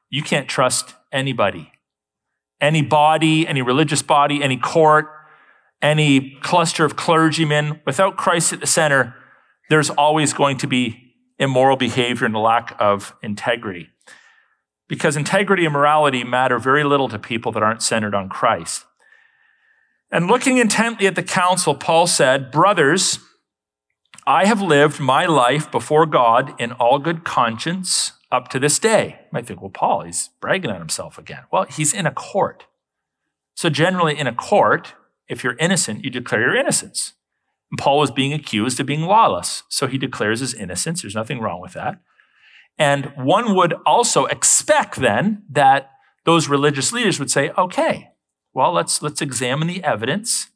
you 0.09 0.21
can't 0.21 0.47
trust 0.47 0.93
anybody. 1.11 1.71
Any 2.61 2.83
body, 2.83 3.47
any 3.47 3.61
religious 3.63 4.03
body, 4.03 4.43
any 4.43 4.57
court, 4.57 5.07
any 5.81 6.37
cluster 6.41 6.85
of 6.85 6.95
clergymen. 6.95 7.81
Without 7.85 8.15
Christ 8.15 8.53
at 8.53 8.59
the 8.59 8.67
center, 8.67 9.15
there's 9.69 9.89
always 9.89 10.33
going 10.33 10.57
to 10.57 10.67
be 10.67 11.15
immoral 11.39 11.77
behavior 11.77 12.25
and 12.25 12.35
a 12.35 12.39
lack 12.39 12.75
of 12.79 13.15
integrity 13.23 13.89
because 14.89 15.15
integrity 15.15 15.63
and 15.63 15.73
morality 15.73 16.25
matter 16.25 16.59
very 16.59 16.83
little 16.83 17.07
to 17.07 17.17
people 17.17 17.53
that 17.53 17.63
aren't 17.63 17.81
centered 17.81 18.13
on 18.13 18.27
Christ. 18.27 18.83
And 20.11 20.27
looking 20.27 20.57
intently 20.57 21.07
at 21.07 21.15
the 21.15 21.23
council, 21.23 21.75
Paul 21.75 22.07
said, 22.07 22.51
Brothers, 22.51 23.19
I 24.27 24.45
have 24.45 24.61
lived 24.61 24.99
my 24.99 25.25
life 25.25 25.71
before 25.71 26.05
God 26.05 26.59
in 26.59 26.73
all 26.73 26.99
good 26.99 27.23
conscience 27.23 28.13
up 28.31 28.49
to 28.49 28.59
this 28.59 28.77
day. 28.79 29.19
You 29.21 29.27
might 29.31 29.47
think, 29.47 29.61
well, 29.61 29.69
Paul, 29.69 30.01
he's 30.01 30.31
bragging 30.41 30.71
on 30.71 30.79
himself 30.79 31.17
again. 31.17 31.43
Well, 31.51 31.63
he's 31.63 31.93
in 31.93 32.05
a 32.05 32.11
court. 32.11 32.65
So, 33.55 33.69
generally, 33.69 34.17
in 34.17 34.27
a 34.27 34.33
court, 34.33 34.95
if 35.29 35.43
you're 35.43 35.55
innocent, 35.57 36.03
you 36.03 36.09
declare 36.09 36.41
your 36.41 36.55
innocence. 36.55 37.13
And 37.71 37.77
Paul 37.77 37.99
was 37.99 38.11
being 38.11 38.33
accused 38.33 38.79
of 38.79 38.87
being 38.87 39.03
lawless. 39.03 39.63
So 39.69 39.87
he 39.87 39.97
declares 39.97 40.39
his 40.39 40.53
innocence. 40.53 41.01
There's 41.01 41.15
nothing 41.15 41.39
wrong 41.39 41.61
with 41.61 41.73
that. 41.73 42.01
And 42.79 43.11
one 43.17 43.55
would 43.55 43.73
also 43.85 44.25
expect 44.25 44.95
then 44.95 45.43
that 45.51 45.91
those 46.23 46.47
religious 46.47 46.93
leaders 46.93 47.19
would 47.19 47.29
say, 47.29 47.51
okay, 47.57 48.11
well, 48.53 48.71
let's, 48.71 49.01
let's 49.01 49.21
examine 49.21 49.67
the 49.67 49.83
evidence, 49.83 50.47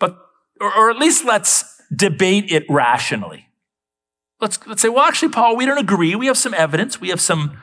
but, 0.00 0.18
or, 0.60 0.76
or 0.76 0.90
at 0.90 0.98
least 0.98 1.24
let's 1.24 1.80
debate 1.94 2.50
it 2.50 2.64
rationally. 2.68 3.48
Let's, 4.40 4.58
let's 4.66 4.82
say, 4.82 4.88
well, 4.88 5.04
actually, 5.04 5.28
Paul, 5.28 5.56
we 5.56 5.64
don't 5.64 5.78
agree. 5.78 6.16
We 6.16 6.26
have 6.26 6.36
some 6.36 6.52
evidence. 6.54 7.00
We 7.00 7.10
have 7.10 7.20
some 7.20 7.58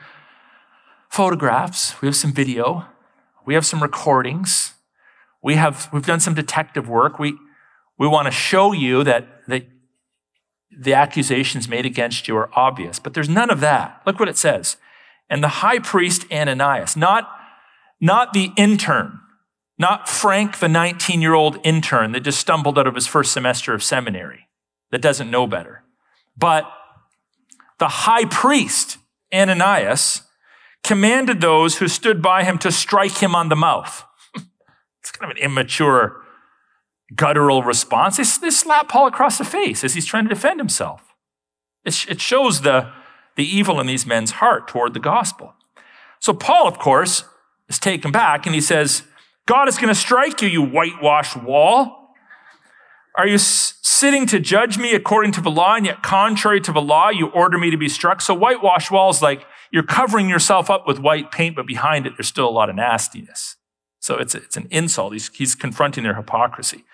photographs. 1.10 2.00
We 2.00 2.08
have 2.08 2.16
some 2.16 2.32
video. 2.32 2.86
We 3.44 3.52
have 3.52 3.66
some 3.66 3.82
recordings. 3.82 4.72
We 5.42 5.56
have, 5.56 5.90
we've 5.92 6.06
done 6.06 6.20
some 6.20 6.34
detective 6.34 6.88
work. 6.88 7.18
We, 7.18 7.36
we 7.98 8.06
want 8.06 8.26
to 8.26 8.32
show 8.32 8.72
you 8.72 9.04
that, 9.04 9.46
that 9.48 9.66
the 10.76 10.94
accusations 10.94 11.68
made 11.68 11.86
against 11.86 12.28
you 12.28 12.36
are 12.36 12.50
obvious. 12.54 12.98
But 12.98 13.14
there's 13.14 13.28
none 13.28 13.50
of 13.50 13.60
that. 13.60 14.02
Look 14.06 14.18
what 14.18 14.28
it 14.28 14.38
says. 14.38 14.76
And 15.28 15.42
the 15.42 15.48
high 15.48 15.78
priest 15.78 16.24
Ananias, 16.32 16.96
not, 16.96 17.30
not 18.00 18.32
the 18.32 18.50
intern, 18.56 19.20
not 19.78 20.08
Frank, 20.08 20.58
the 20.58 20.68
19 20.68 21.22
year 21.22 21.34
old 21.34 21.58
intern 21.64 22.12
that 22.12 22.20
just 22.20 22.38
stumbled 22.38 22.78
out 22.78 22.86
of 22.86 22.94
his 22.94 23.06
first 23.06 23.32
semester 23.32 23.74
of 23.74 23.82
seminary, 23.82 24.48
that 24.90 25.02
doesn't 25.02 25.30
know 25.30 25.46
better, 25.46 25.82
but 26.36 26.70
the 27.78 27.88
high 27.88 28.26
priest 28.26 28.98
Ananias 29.32 30.22
commanded 30.82 31.40
those 31.40 31.78
who 31.78 31.88
stood 31.88 32.20
by 32.20 32.44
him 32.44 32.58
to 32.58 32.72
strike 32.72 33.18
him 33.18 33.34
on 33.34 33.48
the 33.48 33.56
mouth. 33.56 34.04
it's 35.00 35.10
kind 35.12 35.30
of 35.30 35.36
an 35.36 35.42
immature 35.42 36.19
guttural 37.14 37.62
response. 37.62 38.16
They, 38.16 38.46
they 38.46 38.50
slap 38.50 38.88
Paul 38.88 39.06
across 39.06 39.38
the 39.38 39.44
face 39.44 39.84
as 39.84 39.94
he's 39.94 40.06
trying 40.06 40.24
to 40.24 40.34
defend 40.34 40.60
himself. 40.60 41.14
It, 41.84 42.06
it 42.08 42.20
shows 42.20 42.60
the, 42.60 42.90
the 43.36 43.44
evil 43.44 43.80
in 43.80 43.86
these 43.86 44.06
men's 44.06 44.32
heart 44.32 44.68
toward 44.68 44.94
the 44.94 45.00
gospel. 45.00 45.54
So 46.18 46.34
Paul, 46.34 46.68
of 46.68 46.78
course, 46.78 47.24
is 47.68 47.78
taken 47.78 48.12
back 48.12 48.46
and 48.46 48.54
he 48.54 48.60
says, 48.60 49.02
God 49.46 49.68
is 49.68 49.76
going 49.76 49.88
to 49.88 49.94
strike 49.94 50.42
you, 50.42 50.48
you 50.48 50.62
whitewashed 50.62 51.42
wall. 51.42 52.14
Are 53.16 53.26
you 53.26 53.34
s- 53.34 53.74
sitting 53.82 54.26
to 54.26 54.38
judge 54.38 54.78
me 54.78 54.94
according 54.94 55.32
to 55.32 55.40
the 55.40 55.50
law, 55.50 55.74
and 55.74 55.84
yet 55.84 56.02
contrary 56.02 56.60
to 56.60 56.72
the 56.72 56.80
law, 56.80 57.08
you 57.08 57.26
order 57.28 57.58
me 57.58 57.70
to 57.70 57.76
be 57.76 57.88
struck? 57.88 58.20
So 58.20 58.34
whitewashed 58.34 58.90
wall 58.90 59.10
is 59.10 59.20
like 59.20 59.44
you're 59.72 59.82
covering 59.82 60.28
yourself 60.28 60.70
up 60.70 60.86
with 60.86 61.00
white 61.00 61.32
paint, 61.32 61.56
but 61.56 61.66
behind 61.66 62.06
it, 62.06 62.12
there's 62.16 62.28
still 62.28 62.48
a 62.48 62.50
lot 62.50 62.70
of 62.70 62.76
nastiness. 62.76 63.56
So 63.98 64.16
it's, 64.16 64.34
it's 64.34 64.56
an 64.56 64.68
insult. 64.70 65.12
He's, 65.12 65.28
he's 65.34 65.54
confronting 65.54 66.04
their 66.04 66.14
hypocrisy. 66.14 66.84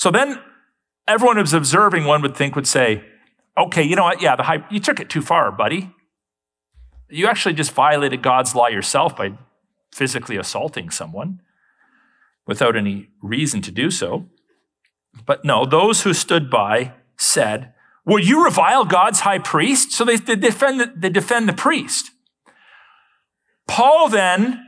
So 0.00 0.10
then 0.10 0.40
everyone 1.06 1.36
who's 1.36 1.52
observing, 1.52 2.06
one 2.06 2.22
would 2.22 2.34
think, 2.34 2.56
would 2.56 2.66
say, 2.66 3.04
okay, 3.58 3.82
you 3.82 3.96
know 3.96 4.04
what? 4.04 4.22
Yeah, 4.22 4.34
the 4.34 4.44
high, 4.44 4.64
you 4.70 4.80
took 4.80 4.98
it 4.98 5.10
too 5.10 5.20
far, 5.20 5.52
buddy. 5.52 5.94
You 7.10 7.26
actually 7.26 7.52
just 7.52 7.72
violated 7.72 8.22
God's 8.22 8.54
law 8.54 8.68
yourself 8.68 9.14
by 9.14 9.34
physically 9.92 10.38
assaulting 10.38 10.88
someone 10.88 11.42
without 12.46 12.76
any 12.76 13.08
reason 13.20 13.60
to 13.60 13.70
do 13.70 13.90
so. 13.90 14.24
But 15.26 15.44
no, 15.44 15.66
those 15.66 16.00
who 16.00 16.14
stood 16.14 16.48
by 16.48 16.94
said, 17.18 17.74
Will 18.06 18.20
you 18.20 18.42
revile 18.42 18.86
God's 18.86 19.20
high 19.20 19.38
priest? 19.38 19.92
So 19.92 20.06
they, 20.06 20.16
they, 20.16 20.34
defend, 20.34 20.80
the, 20.80 20.90
they 20.96 21.10
defend 21.10 21.46
the 21.46 21.52
priest. 21.52 22.10
Paul 23.68 24.08
then 24.08 24.64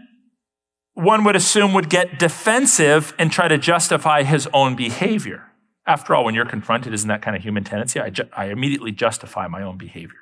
one 0.95 1.25
would 1.25 1.37
assume 1.37 1.73
would 1.75 1.89
get 1.89 2.19
defensive 2.19 3.15
and 3.19 3.33
try 3.33 3.49
to 3.49 3.59
justify 3.59 4.23
his 4.23 4.49
own 4.53 4.77
behavior. 4.77 5.49
After 5.87 6.15
all, 6.15 6.25
when 6.25 6.35
you're 6.35 6.45
confronted, 6.45 6.95
isn't 6.95 7.09
that 7.09 7.23
kind 7.23 7.37
of 7.37 7.43
human 7.43 7.65
tendency? 7.65 7.99
I, 7.99 8.11
ju- 8.11 8.29
I 8.37 8.47
immediately 8.47 8.93
justify 8.93 9.49
my 9.49 9.63
own 9.63 9.79
behavior. 9.79 10.19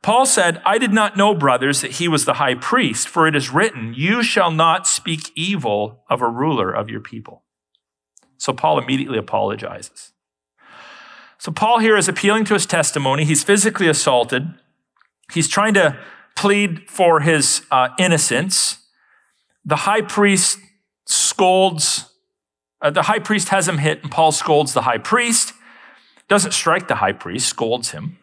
Paul 0.00 0.26
said, 0.26 0.62
I 0.64 0.78
did 0.78 0.92
not 0.92 1.16
know, 1.16 1.34
brothers, 1.34 1.80
that 1.80 1.92
he 1.92 2.06
was 2.06 2.24
the 2.24 2.34
high 2.34 2.54
priest, 2.54 3.08
for 3.08 3.26
it 3.26 3.34
is 3.34 3.50
written, 3.50 3.94
You 3.96 4.22
shall 4.22 4.50
not 4.50 4.86
speak 4.86 5.32
evil 5.34 6.04
of 6.08 6.22
a 6.22 6.28
ruler 6.28 6.70
of 6.70 6.88
your 6.88 7.00
people. 7.00 7.42
So 8.36 8.52
Paul 8.52 8.78
immediately 8.78 9.18
apologizes. 9.18 10.12
So 11.38 11.50
Paul 11.50 11.80
here 11.80 11.96
is 11.96 12.08
appealing 12.08 12.44
to 12.46 12.54
his 12.54 12.66
testimony. 12.66 13.24
He's 13.24 13.42
physically 13.42 13.88
assaulted. 13.88 14.54
He's 15.32 15.48
trying 15.48 15.74
to 15.74 15.98
plead 16.36 16.88
for 16.88 17.20
his 17.20 17.62
uh, 17.70 17.88
innocence 17.98 18.77
the 19.68 19.76
high 19.76 20.00
priest 20.00 20.58
scolds, 21.04 22.10
uh, 22.80 22.90
the 22.90 23.02
high 23.02 23.18
priest 23.18 23.50
has 23.50 23.68
him 23.68 23.76
hit, 23.76 24.02
and 24.02 24.10
Paul 24.10 24.32
scolds 24.32 24.72
the 24.72 24.82
high 24.82 24.96
priest. 24.96 25.52
Doesn't 26.26 26.52
strike 26.52 26.88
the 26.88 26.96
high 26.96 27.12
priest, 27.12 27.46
scolds 27.46 27.90
him. 27.90 28.16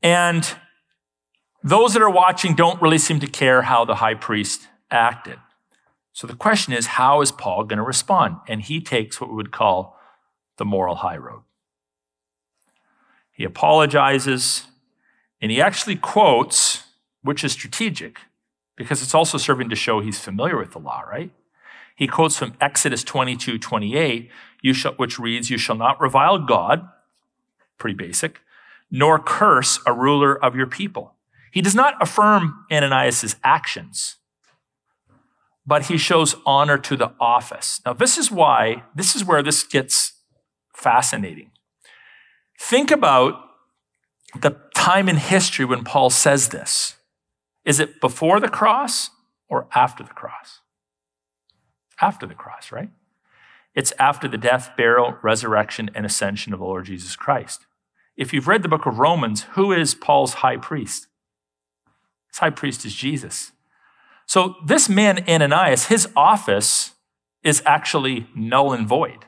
And 0.00 0.48
those 1.64 1.92
that 1.94 2.02
are 2.02 2.10
watching 2.10 2.54
don't 2.54 2.80
really 2.80 2.98
seem 2.98 3.18
to 3.18 3.26
care 3.26 3.62
how 3.62 3.84
the 3.84 3.96
high 3.96 4.14
priest 4.14 4.68
acted. 4.92 5.38
So 6.12 6.28
the 6.28 6.36
question 6.36 6.72
is, 6.72 6.86
how 6.86 7.20
is 7.20 7.32
Paul 7.32 7.64
going 7.64 7.78
to 7.78 7.82
respond? 7.84 8.36
And 8.46 8.62
he 8.62 8.80
takes 8.80 9.20
what 9.20 9.30
we 9.30 9.34
would 9.34 9.50
call 9.50 9.98
the 10.56 10.64
moral 10.64 10.96
high 10.96 11.16
road. 11.16 11.42
He 13.32 13.42
apologizes, 13.42 14.66
and 15.40 15.50
he 15.50 15.60
actually 15.60 15.96
quotes, 15.96 16.84
which 17.22 17.42
is 17.42 17.50
strategic 17.50 18.20
because 18.76 19.02
it's 19.02 19.14
also 19.14 19.38
serving 19.38 19.68
to 19.70 19.76
show 19.76 20.00
he's 20.00 20.18
familiar 20.18 20.58
with 20.58 20.72
the 20.72 20.78
law, 20.78 21.00
right? 21.00 21.30
He 21.96 22.06
quotes 22.08 22.36
from 22.36 22.54
Exodus 22.60 23.04
22, 23.04 23.58
28, 23.58 24.30
shall, 24.72 24.92
which 24.94 25.18
reads, 25.18 25.50
You 25.50 25.58
shall 25.58 25.76
not 25.76 26.00
revile 26.00 26.38
God, 26.38 26.88
pretty 27.78 27.96
basic, 27.96 28.40
nor 28.90 29.18
curse 29.18 29.78
a 29.86 29.92
ruler 29.92 30.34
of 30.42 30.56
your 30.56 30.66
people. 30.66 31.14
He 31.52 31.60
does 31.60 31.74
not 31.74 31.94
affirm 32.00 32.64
Ananias' 32.70 33.36
actions, 33.44 34.16
but 35.64 35.86
he 35.86 35.96
shows 35.96 36.34
honor 36.44 36.78
to 36.78 36.96
the 36.96 37.12
office. 37.20 37.80
Now, 37.86 37.92
this 37.92 38.18
is 38.18 38.30
why, 38.30 38.82
this 38.94 39.14
is 39.14 39.24
where 39.24 39.42
this 39.42 39.62
gets 39.62 40.14
fascinating. 40.74 41.52
Think 42.58 42.90
about 42.90 43.40
the 44.40 44.56
time 44.74 45.08
in 45.08 45.16
history 45.16 45.64
when 45.64 45.84
Paul 45.84 46.10
says 46.10 46.48
this. 46.48 46.96
Is 47.64 47.80
it 47.80 48.00
before 48.00 48.40
the 48.40 48.48
cross 48.48 49.10
or 49.48 49.66
after 49.74 50.02
the 50.02 50.10
cross? 50.10 50.60
After 52.00 52.26
the 52.26 52.34
cross, 52.34 52.70
right? 52.70 52.90
It's 53.74 53.92
after 53.98 54.28
the 54.28 54.38
death, 54.38 54.70
burial, 54.76 55.16
resurrection, 55.22 55.90
and 55.94 56.06
ascension 56.06 56.52
of 56.52 56.60
the 56.60 56.64
Lord 56.64 56.86
Jesus 56.86 57.16
Christ. 57.16 57.66
If 58.16 58.32
you've 58.32 58.46
read 58.48 58.62
the 58.62 58.68
book 58.68 58.86
of 58.86 58.98
Romans, 58.98 59.42
who 59.52 59.72
is 59.72 59.94
Paul's 59.94 60.34
high 60.34 60.56
priest? 60.56 61.08
His 62.28 62.38
high 62.38 62.50
priest 62.50 62.84
is 62.84 62.94
Jesus. 62.94 63.52
So 64.26 64.54
this 64.64 64.88
man, 64.88 65.24
Ananias, 65.28 65.86
his 65.86 66.08
office 66.16 66.92
is 67.42 67.62
actually 67.66 68.26
null 68.34 68.72
and 68.72 68.86
void. 68.86 69.26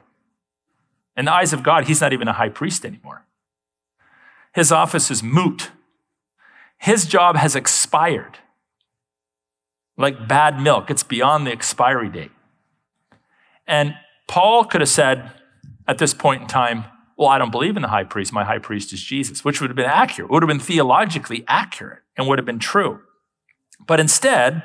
In 1.16 1.24
the 1.24 1.32
eyes 1.32 1.52
of 1.52 1.62
God, 1.62 1.84
he's 1.86 2.00
not 2.00 2.12
even 2.12 2.28
a 2.28 2.32
high 2.32 2.48
priest 2.48 2.84
anymore. 2.84 3.24
His 4.54 4.70
office 4.70 5.10
is 5.10 5.22
moot 5.22 5.70
his 6.78 7.06
job 7.06 7.36
has 7.36 7.56
expired. 7.56 8.38
Like 9.96 10.28
bad 10.28 10.60
milk, 10.60 10.90
it's 10.90 11.02
beyond 11.02 11.46
the 11.46 11.52
expiry 11.52 12.08
date. 12.08 12.32
And 13.66 13.94
Paul 14.28 14.64
could 14.64 14.80
have 14.80 14.90
said 14.90 15.32
at 15.88 15.98
this 15.98 16.12
point 16.12 16.42
in 16.42 16.48
time, 16.48 16.84
Well, 17.16 17.28
I 17.28 17.38
don't 17.38 17.50
believe 17.50 17.76
in 17.76 17.82
the 17.82 17.88
high 17.88 18.04
priest. 18.04 18.32
My 18.32 18.44
high 18.44 18.58
priest 18.58 18.92
is 18.92 19.02
Jesus, 19.02 19.44
which 19.44 19.60
would 19.60 19.70
have 19.70 19.76
been 19.76 19.86
accurate, 19.86 20.30
it 20.30 20.32
would 20.32 20.42
have 20.42 20.48
been 20.48 20.60
theologically 20.60 21.44
accurate, 21.48 22.00
and 22.16 22.28
would 22.28 22.38
have 22.38 22.46
been 22.46 22.58
true. 22.58 23.00
But 23.86 24.00
instead, 24.00 24.62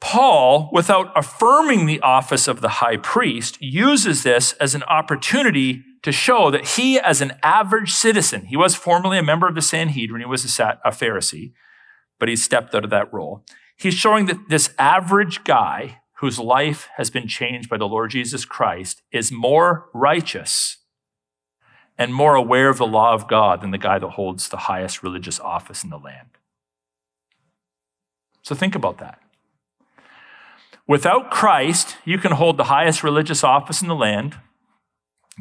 Paul, 0.00 0.70
without 0.72 1.12
affirming 1.14 1.84
the 1.84 2.00
office 2.00 2.48
of 2.48 2.62
the 2.62 2.68
high 2.68 2.96
priest, 2.96 3.60
uses 3.60 4.22
this 4.22 4.54
as 4.54 4.74
an 4.74 4.82
opportunity 4.84 5.84
to 6.02 6.12
show 6.12 6.50
that 6.50 6.66
he, 6.76 6.98
as 6.98 7.20
an 7.20 7.32
average 7.42 7.92
citizen, 7.92 8.46
he 8.46 8.56
was 8.56 8.74
formerly 8.74 9.18
a 9.18 9.22
member 9.22 9.46
of 9.46 9.54
the 9.54 9.62
Sanhedrin, 9.62 10.20
he 10.20 10.26
was 10.26 10.44
a, 10.44 10.78
Pharisee, 10.86 11.52
but 12.18 12.28
he 12.28 12.36
stepped 12.36 12.74
out 12.74 12.84
of 12.84 12.90
that 12.90 13.12
role. 13.12 13.44
He's 13.76 13.94
showing 13.94 14.26
that 14.26 14.48
this 14.48 14.70
average 14.78 15.44
guy 15.44 16.00
whose 16.20 16.38
life 16.38 16.88
has 16.96 17.10
been 17.10 17.26
changed 17.26 17.68
by 17.68 17.78
the 17.78 17.88
Lord 17.88 18.10
Jesus 18.10 18.44
Christ 18.44 19.02
is 19.10 19.32
more 19.32 19.88
righteous 19.94 20.78
and 21.96 22.14
more 22.14 22.34
aware 22.34 22.68
of 22.68 22.78
the 22.78 22.86
law 22.86 23.12
of 23.12 23.28
God 23.28 23.60
than 23.60 23.70
the 23.70 23.78
guy 23.78 23.98
that 23.98 24.08
holds 24.08 24.48
the 24.48 24.56
highest 24.56 25.02
religious 25.02 25.40
office 25.40 25.84
in 25.84 25.90
the 25.90 25.98
land. 25.98 26.28
So 28.42 28.54
think 28.54 28.74
about 28.74 28.98
that. 28.98 29.20
Without 30.86 31.30
Christ, 31.30 31.96
you 32.04 32.18
can 32.18 32.32
hold 32.32 32.56
the 32.56 32.64
highest 32.64 33.04
religious 33.04 33.44
office 33.44 33.80
in 33.80 33.88
the 33.88 33.94
land. 33.94 34.36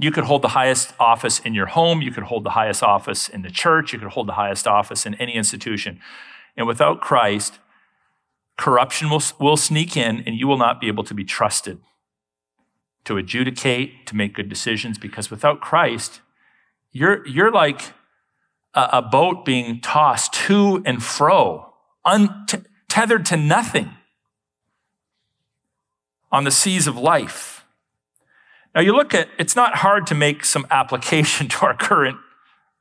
You 0.01 0.11
could 0.11 0.23
hold 0.23 0.41
the 0.41 0.49
highest 0.49 0.93
office 0.99 1.39
in 1.39 1.53
your 1.53 1.65
home. 1.65 2.01
You 2.01 2.11
could 2.11 2.23
hold 2.23 2.45
the 2.45 2.51
highest 2.51 2.81
office 2.83 3.27
in 3.27 3.41
the 3.41 3.49
church. 3.49 3.91
You 3.91 3.99
could 3.99 4.09
hold 4.09 4.27
the 4.27 4.33
highest 4.33 4.65
office 4.65 5.05
in 5.05 5.15
any 5.15 5.33
institution. 5.33 5.99
And 6.55 6.65
without 6.65 7.01
Christ, 7.01 7.59
corruption 8.57 9.09
will, 9.09 9.21
will 9.39 9.57
sneak 9.57 9.97
in 9.97 10.23
and 10.25 10.35
you 10.35 10.47
will 10.47 10.57
not 10.57 10.79
be 10.79 10.87
able 10.87 11.03
to 11.03 11.13
be 11.13 11.25
trusted 11.25 11.79
to 13.05 13.17
adjudicate, 13.17 14.05
to 14.07 14.15
make 14.15 14.35
good 14.35 14.49
decisions, 14.49 14.97
because 14.97 15.31
without 15.31 15.61
Christ, 15.61 16.21
you're, 16.91 17.25
you're 17.27 17.51
like 17.51 17.93
a, 18.73 18.89
a 18.93 19.01
boat 19.01 19.45
being 19.45 19.81
tossed 19.81 20.33
to 20.33 20.81
and 20.85 21.03
fro, 21.03 21.73
untethered 22.05 23.25
to 23.25 23.37
nothing 23.37 23.91
on 26.31 26.43
the 26.43 26.51
seas 26.51 26.87
of 26.87 26.97
life. 26.97 27.58
Now, 28.75 28.81
you 28.81 28.93
look 28.93 29.13
at 29.13 29.29
it's 29.38 29.55
not 29.55 29.77
hard 29.77 30.05
to 30.07 30.15
make 30.15 30.45
some 30.45 30.67
application 30.69 31.47
to 31.49 31.65
our 31.65 31.75
current 31.75 32.17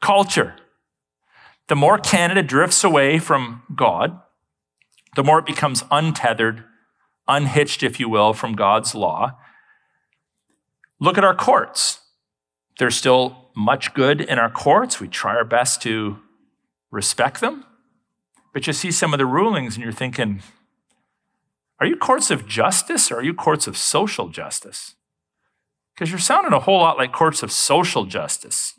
culture. 0.00 0.54
The 1.68 1.76
more 1.76 1.98
Canada 1.98 2.42
drifts 2.42 2.82
away 2.82 3.18
from 3.18 3.62
God, 3.74 4.18
the 5.16 5.24
more 5.24 5.38
it 5.38 5.46
becomes 5.46 5.84
untethered, 5.90 6.64
unhitched, 7.26 7.82
if 7.82 8.00
you 8.00 8.08
will, 8.08 8.32
from 8.32 8.54
God's 8.54 8.94
law. 8.94 9.38
Look 11.00 11.18
at 11.18 11.24
our 11.24 11.34
courts. 11.34 12.00
There's 12.78 12.96
still 12.96 13.50
much 13.54 13.92
good 13.92 14.20
in 14.20 14.38
our 14.38 14.50
courts. 14.50 15.00
We 15.00 15.08
try 15.08 15.34
our 15.34 15.44
best 15.44 15.82
to 15.82 16.18
respect 16.90 17.40
them. 17.40 17.64
But 18.52 18.66
you 18.66 18.72
see 18.72 18.90
some 18.90 19.12
of 19.12 19.18
the 19.18 19.26
rulings 19.26 19.74
and 19.74 19.84
you're 19.84 19.92
thinking, 19.92 20.42
are 21.80 21.86
you 21.86 21.96
courts 21.96 22.30
of 22.30 22.46
justice 22.46 23.10
or 23.10 23.16
are 23.16 23.22
you 23.22 23.34
courts 23.34 23.66
of 23.66 23.76
social 23.76 24.28
justice? 24.28 24.94
Because 25.98 26.12
you're 26.12 26.20
sounding 26.20 26.52
a 26.52 26.60
whole 26.60 26.78
lot 26.78 26.96
like 26.96 27.10
courts 27.10 27.42
of 27.42 27.50
social 27.50 28.04
justice, 28.04 28.74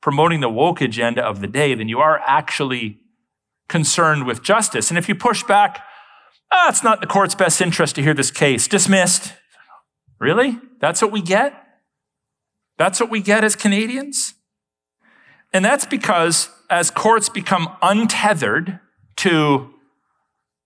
promoting 0.00 0.40
the 0.40 0.48
woke 0.48 0.80
agenda 0.80 1.22
of 1.22 1.42
the 1.42 1.46
day, 1.46 1.74
than 1.74 1.86
you 1.86 1.98
are 1.98 2.22
actually 2.26 2.98
concerned 3.68 4.26
with 4.26 4.42
justice. 4.42 4.90
And 4.90 4.96
if 4.96 5.06
you 5.06 5.14
push 5.14 5.42
back, 5.42 5.84
ah, 6.50 6.70
it's 6.70 6.82
not 6.82 7.02
the 7.02 7.06
court's 7.06 7.34
best 7.34 7.60
interest 7.60 7.94
to 7.96 8.02
hear 8.02 8.14
this 8.14 8.30
case, 8.30 8.66
dismissed. 8.66 9.34
Really? 10.18 10.58
That's 10.80 11.02
what 11.02 11.12
we 11.12 11.20
get? 11.20 11.52
That's 12.78 13.00
what 13.00 13.10
we 13.10 13.20
get 13.20 13.44
as 13.44 13.54
Canadians? 13.54 14.32
And 15.52 15.62
that's 15.62 15.84
because 15.84 16.48
as 16.70 16.90
courts 16.90 17.28
become 17.28 17.68
untethered 17.82 18.80
to 19.16 19.74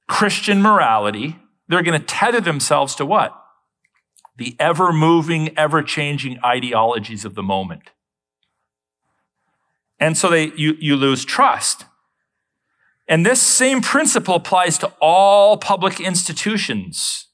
Christian 0.09 0.63
morality, 0.63 1.41
they're 1.67 1.83
going 1.83 1.99
to 1.99 2.07
tether 2.07 2.41
themselves 2.41 2.95
to 2.95 3.05
what? 3.05 3.44
The 4.37 4.57
ever 4.59 4.93
moving, 4.93 5.57
ever 5.57 5.83
changing 5.83 6.39
ideologies 6.45 7.25
of 7.25 7.35
the 7.35 7.43
moment. 7.43 7.91
And 10.01 10.17
so 10.19 10.29
they, 10.29 10.53
you, 10.57 10.77
you 10.81 10.97
lose 10.97 11.25
trust. 11.25 11.85
And 13.07 13.25
this 13.25 13.41
same 13.41 13.81
principle 13.81 14.35
applies 14.35 14.79
to 14.79 14.93
all 15.01 15.57
public 15.57 16.01
institutions, 16.01 17.29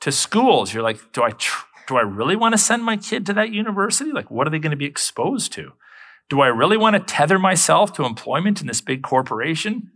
to 0.00 0.10
schools. 0.12 0.72
You're 0.72 0.82
like, 0.82 1.12
do 1.12 1.22
I, 1.22 1.30
tr- 1.30 1.66
do 1.88 1.96
I 1.96 2.02
really 2.02 2.36
want 2.36 2.52
to 2.52 2.58
send 2.58 2.84
my 2.84 2.96
kid 2.96 3.26
to 3.26 3.32
that 3.34 3.52
university? 3.52 4.12
Like, 4.12 4.30
what 4.30 4.46
are 4.46 4.50
they 4.50 4.60
going 4.60 4.70
to 4.70 4.76
be 4.76 4.86
exposed 4.86 5.52
to? 5.54 5.72
Do 6.28 6.40
I 6.40 6.46
really 6.46 6.76
want 6.76 6.94
to 6.94 7.00
tether 7.00 7.38
myself 7.38 7.92
to 7.94 8.04
employment 8.04 8.60
in 8.60 8.68
this 8.68 8.80
big 8.80 9.02
corporation? 9.02 9.90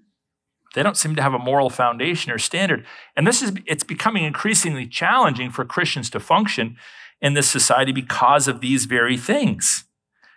They 0.75 0.83
don't 0.83 0.97
seem 0.97 1.17
to 1.17 1.23
have 1.23 1.35
a 1.35 1.39
moral 1.39 1.71
foundation 1.71 2.33
or 2.33 2.39
standard. 2.39 2.85
And 3.17 3.27
this 3.27 3.43
is 3.43 3.53
it's 3.67 3.85
becoming 3.85 4.25
increasingly 4.25 4.87
challenging 4.87 5.51
for 5.51 5.65
Christians 5.65 6.11
to 6.11 6.21
function 6.21 6.77
in 7.21 7.35
this 7.35 7.49
society 7.49 7.93
because 7.93 8.49
of 8.49 8.61
these 8.61 8.85
very 8.85 9.17
things. 9.17 9.85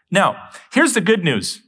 Now, 0.10 0.50
here's 0.72 0.94
the 0.94 1.02
good 1.02 1.24
news. 1.24 1.62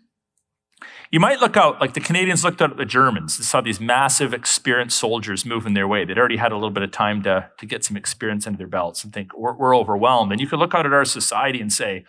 You 1.12 1.20
might 1.20 1.40
look 1.40 1.58
out, 1.58 1.82
like 1.82 1.96
the 1.96 2.00
Canadians 2.00 2.44
looked 2.44 2.62
out 2.62 2.70
at 2.70 2.78
the 2.78 2.86
Germans. 2.86 3.38
and 3.38 3.46
saw 3.46 3.62
these 3.62 3.80
massive, 3.80 4.32
experienced 4.32 4.98
soldiers 4.98 5.44
moving 5.44 5.74
their 5.74 5.88
way. 5.88 6.06
They'd 6.06 6.20
already 6.20 6.38
had 6.38 6.52
a 6.52 6.56
little 6.56 6.70
bit 6.70 6.84
of 6.84 6.92
time 6.92 7.24
to, 7.24 7.50
to 7.58 7.66
get 7.66 7.84
some 7.84 7.98
experience 7.98 8.46
under 8.46 8.60
their 8.60 8.68
belts 8.68 9.04
and 9.04 9.12
think, 9.12 9.36
we're, 9.36 9.54
we're 9.54 9.76
overwhelmed. 9.76 10.32
And 10.32 10.40
you 10.40 10.46
could 10.46 10.60
look 10.60 10.76
out 10.76 10.86
at 10.86 10.94
our 10.94 11.06
society 11.06 11.60
and 11.62 11.74
say, 11.74 12.06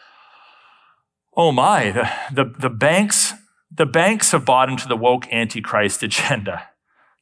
oh 1.35 1.51
my, 1.51 1.90
the, 1.90 2.11
the, 2.31 2.44
the 2.59 2.70
banks 2.70 3.33
the 3.70 3.87
banks 3.87 4.33
have 4.33 4.44
bought 4.44 4.68
into 4.68 4.88
the 4.88 4.96
woke 4.96 5.33
antichrist 5.33 6.02
agenda. 6.02 6.68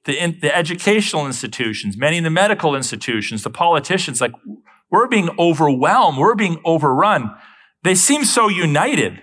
The, 0.04 0.22
in, 0.22 0.38
the 0.40 0.54
educational 0.56 1.26
institutions, 1.26 1.96
many 1.96 2.18
of 2.18 2.24
the 2.24 2.30
medical 2.30 2.74
institutions, 2.74 3.42
the 3.42 3.50
politicians, 3.50 4.20
like 4.20 4.32
we're 4.90 5.08
being 5.08 5.30
overwhelmed, 5.38 6.18
we're 6.18 6.34
being 6.34 6.60
overrun. 6.64 7.34
They 7.82 7.94
seem 7.94 8.24
so 8.24 8.48
united. 8.48 9.20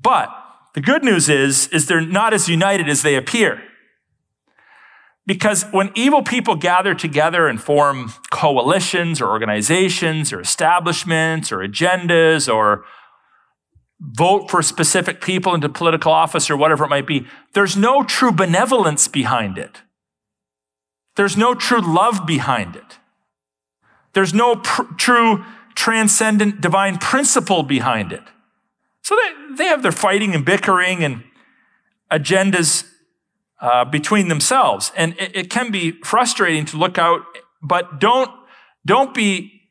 But 0.00 0.28
the 0.74 0.80
good 0.80 1.04
news 1.04 1.28
is, 1.28 1.68
is 1.68 1.86
they're 1.86 2.00
not 2.00 2.34
as 2.34 2.48
united 2.48 2.88
as 2.88 3.02
they 3.02 3.14
appear. 3.14 3.62
Because 5.26 5.64
when 5.70 5.90
evil 5.94 6.22
people 6.22 6.56
gather 6.56 6.94
together 6.94 7.46
and 7.46 7.62
form 7.62 8.12
coalitions 8.30 9.20
or 9.20 9.28
organizations 9.28 10.32
or 10.32 10.40
establishments 10.40 11.50
or 11.50 11.58
agendas 11.58 12.52
or 12.52 12.84
vote 14.12 14.50
for 14.50 14.62
specific 14.62 15.20
people 15.20 15.54
into 15.54 15.68
political 15.68 16.12
office 16.12 16.50
or 16.50 16.56
whatever 16.56 16.84
it 16.84 16.88
might 16.88 17.06
be, 17.06 17.26
there's 17.52 17.76
no 17.76 18.02
true 18.02 18.32
benevolence 18.32 19.08
behind 19.08 19.56
it. 19.58 19.82
There's 21.16 21.36
no 21.36 21.54
true 21.54 21.80
love 21.80 22.26
behind 22.26 22.76
it. 22.76 22.98
There's 24.12 24.34
no 24.34 24.56
pr- 24.56 24.82
true 24.96 25.44
transcendent 25.74 26.60
divine 26.60 26.98
principle 26.98 27.62
behind 27.62 28.12
it. 28.12 28.22
So 29.02 29.16
they, 29.16 29.56
they 29.56 29.64
have 29.66 29.82
their 29.82 29.92
fighting 29.92 30.34
and 30.34 30.44
bickering 30.44 31.02
and 31.02 31.24
agendas 32.10 32.86
uh, 33.60 33.84
between 33.84 34.28
themselves. 34.28 34.92
And 34.96 35.14
it, 35.18 35.36
it 35.36 35.50
can 35.50 35.70
be 35.70 35.92
frustrating 36.04 36.64
to 36.66 36.76
look 36.76 36.98
out, 36.98 37.22
but 37.62 38.00
don't, 38.00 38.30
don't 38.84 39.14
be 39.14 39.62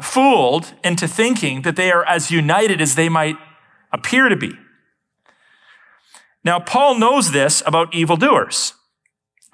fooled 0.00 0.72
into 0.84 1.08
thinking 1.08 1.62
that 1.62 1.76
they 1.76 1.90
are 1.90 2.04
as 2.04 2.30
united 2.30 2.80
as 2.80 2.94
they 2.94 3.08
might 3.08 3.36
appear 3.92 4.28
to 4.28 4.36
be. 4.36 4.52
Now, 6.44 6.60
Paul 6.60 6.98
knows 6.98 7.32
this 7.32 7.62
about 7.66 7.94
evildoers. 7.94 8.74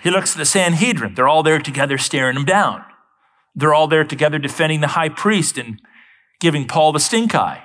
He 0.03 0.11
looks 0.11 0.33
at 0.33 0.39
the 0.39 0.45
Sanhedrin. 0.45 1.15
They're 1.15 1.29
all 1.29 1.43
there 1.43 1.59
together 1.59 1.99
staring 1.99 2.37
him 2.37 2.45
down. 2.45 2.85
They're 3.55 3.75
all 3.75 3.89
there 3.89 4.05
together 4.05 4.39
defending 4.39 4.81
the 4.81 4.89
high 4.89 5.09
priest 5.09 5.57
and 5.57 5.81
giving 6.41 6.67
Paul 6.67 6.93
the 6.93 7.01
stink 7.01 7.35
eye. 7.35 7.65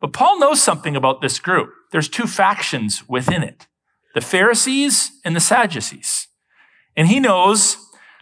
But 0.00 0.12
Paul 0.12 0.40
knows 0.40 0.62
something 0.62 0.96
about 0.96 1.20
this 1.20 1.38
group. 1.38 1.72
There's 1.92 2.08
two 2.08 2.26
factions 2.26 3.08
within 3.08 3.42
it 3.42 3.66
the 4.14 4.20
Pharisees 4.20 5.12
and 5.24 5.34
the 5.34 5.40
Sadducees. 5.40 6.28
And 6.96 7.08
he 7.08 7.20
knows 7.20 7.78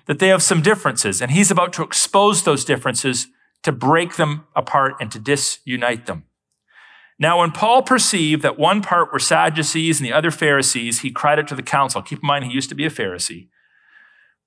that 0.07 0.19
they 0.19 0.29
have 0.29 0.43
some 0.43 0.63
differences, 0.63 1.21
and 1.21 1.33
he's 1.33 1.51
about 1.51 1.73
to 1.73 1.83
expose 1.83 2.45
those 2.45 2.65
differences 2.65 3.27
to 3.63 3.73
break 3.73 4.17
them 4.17 4.47
apart 4.55 4.95
and 5.01 5.11
to 5.11 5.19
disunite 5.19 6.07
them. 6.07 6.25
Now, 7.21 7.41
when 7.41 7.53
Paul 7.53 7.83
perceived 7.83 8.43
that 8.43 8.59
one 8.59 8.81
part 8.81 9.13
were 9.13 9.19
Sadducees 9.19 10.01
and 10.01 10.07
the 10.07 10.13
other 10.13 10.31
Pharisees, 10.31 11.01
he 11.01 11.11
cried 11.11 11.39
out 11.39 11.47
to 11.49 11.55
the 11.55 11.63
council. 11.63 12.01
Keep 12.01 12.23
in 12.23 12.27
mind, 12.27 12.47
he 12.47 12.51
used 12.51 12.71
to 12.71 12.75
be 12.75 12.87
a 12.87 12.91
Pharisee. 12.91 13.49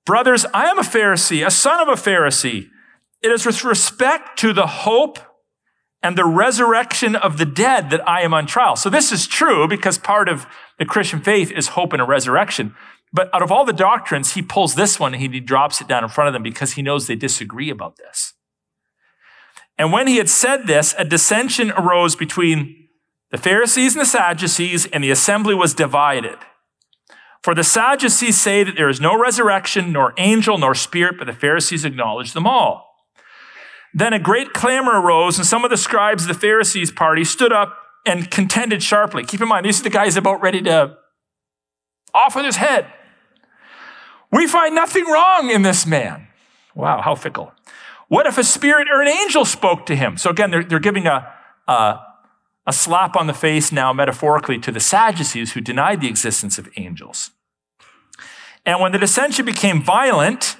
Brothers, 0.04 0.44
I 0.52 0.66
am 0.66 0.78
a 0.78 0.82
Pharisee, 0.82 1.46
a 1.46 1.52
son 1.52 1.80
of 1.80 1.88
a 1.88 1.92
Pharisee. 1.92 2.68
It 3.22 3.30
is 3.30 3.46
with 3.46 3.62
respect 3.62 4.38
to 4.40 4.52
the 4.52 4.66
hope 4.66 5.20
and 6.02 6.18
the 6.18 6.26
resurrection 6.26 7.14
of 7.14 7.38
the 7.38 7.46
dead 7.46 7.90
that 7.90 8.06
I 8.06 8.22
am 8.22 8.34
on 8.34 8.44
trial. 8.44 8.74
So 8.76 8.90
this 8.90 9.12
is 9.12 9.28
true 9.28 9.68
because 9.68 9.96
part 9.96 10.28
of 10.28 10.44
the 10.78 10.84
Christian 10.84 11.20
faith 11.20 11.52
is 11.52 11.68
hope 11.68 11.92
and 11.92 12.02
a 12.02 12.04
resurrection. 12.04 12.74
But 13.12 13.32
out 13.32 13.42
of 13.42 13.52
all 13.52 13.64
the 13.64 13.72
doctrines, 13.72 14.34
he 14.34 14.42
pulls 14.42 14.74
this 14.74 14.98
one 14.98 15.14
and 15.14 15.22
he 15.22 15.40
drops 15.40 15.80
it 15.80 15.86
down 15.86 16.02
in 16.02 16.10
front 16.10 16.26
of 16.26 16.34
them 16.34 16.42
because 16.42 16.72
he 16.72 16.82
knows 16.82 17.06
they 17.06 17.14
disagree 17.14 17.70
about 17.70 17.96
this. 17.96 18.34
And 19.78 19.92
when 19.92 20.06
he 20.06 20.16
had 20.16 20.28
said 20.28 20.66
this, 20.66 20.94
a 20.98 21.04
dissension 21.04 21.70
arose 21.72 22.14
between 22.16 22.88
the 23.30 23.38
Pharisees 23.38 23.94
and 23.94 24.00
the 24.00 24.06
Sadducees, 24.06 24.86
and 24.86 25.02
the 25.02 25.10
assembly 25.10 25.54
was 25.54 25.74
divided. 25.74 26.38
For 27.42 27.54
the 27.54 27.64
Sadducees 27.64 28.40
say 28.40 28.62
that 28.62 28.76
there 28.76 28.88
is 28.88 29.00
no 29.00 29.18
resurrection, 29.18 29.92
nor 29.92 30.14
angel, 30.16 30.56
nor 30.56 30.74
spirit, 30.74 31.18
but 31.18 31.26
the 31.26 31.32
Pharisees 31.32 31.84
acknowledge 31.84 32.32
them 32.32 32.46
all. 32.46 32.94
Then 33.92 34.12
a 34.12 34.18
great 34.18 34.52
clamor 34.52 35.00
arose, 35.00 35.36
and 35.36 35.46
some 35.46 35.64
of 35.64 35.70
the 35.70 35.76
scribes 35.76 36.24
of 36.24 36.28
the 36.28 36.34
Pharisees' 36.34 36.90
party 36.90 37.24
stood 37.24 37.52
up 37.52 37.76
and 38.06 38.30
contended 38.30 38.82
sharply. 38.82 39.24
Keep 39.24 39.40
in 39.40 39.48
mind, 39.48 39.66
these 39.66 39.80
are 39.80 39.84
the 39.84 39.90
guys 39.90 40.16
about 40.16 40.40
ready 40.40 40.62
to 40.62 40.96
off 42.14 42.36
with 42.36 42.44
his 42.44 42.56
head. 42.56 42.86
We 44.30 44.46
find 44.46 44.74
nothing 44.74 45.04
wrong 45.04 45.50
in 45.50 45.62
this 45.62 45.86
man. 45.86 46.28
Wow, 46.74 47.00
how 47.00 47.14
fickle. 47.14 47.52
What 48.14 48.26
if 48.26 48.38
a 48.38 48.44
spirit 48.44 48.86
or 48.88 49.02
an 49.02 49.08
angel 49.08 49.44
spoke 49.44 49.86
to 49.86 49.96
him? 49.96 50.16
So 50.18 50.30
again, 50.30 50.52
they're, 50.52 50.62
they're 50.62 50.78
giving 50.78 51.08
a, 51.08 51.34
a, 51.66 51.98
a 52.64 52.72
slap 52.72 53.16
on 53.16 53.26
the 53.26 53.34
face 53.34 53.72
now, 53.72 53.92
metaphorically, 53.92 54.56
to 54.60 54.70
the 54.70 54.78
Sadducees 54.78 55.54
who 55.54 55.60
denied 55.60 56.00
the 56.00 56.06
existence 56.06 56.56
of 56.56 56.68
angels. 56.76 57.32
And 58.64 58.80
when 58.80 58.92
the 58.92 58.98
dissension 58.98 59.44
became 59.44 59.82
violent, 59.82 60.56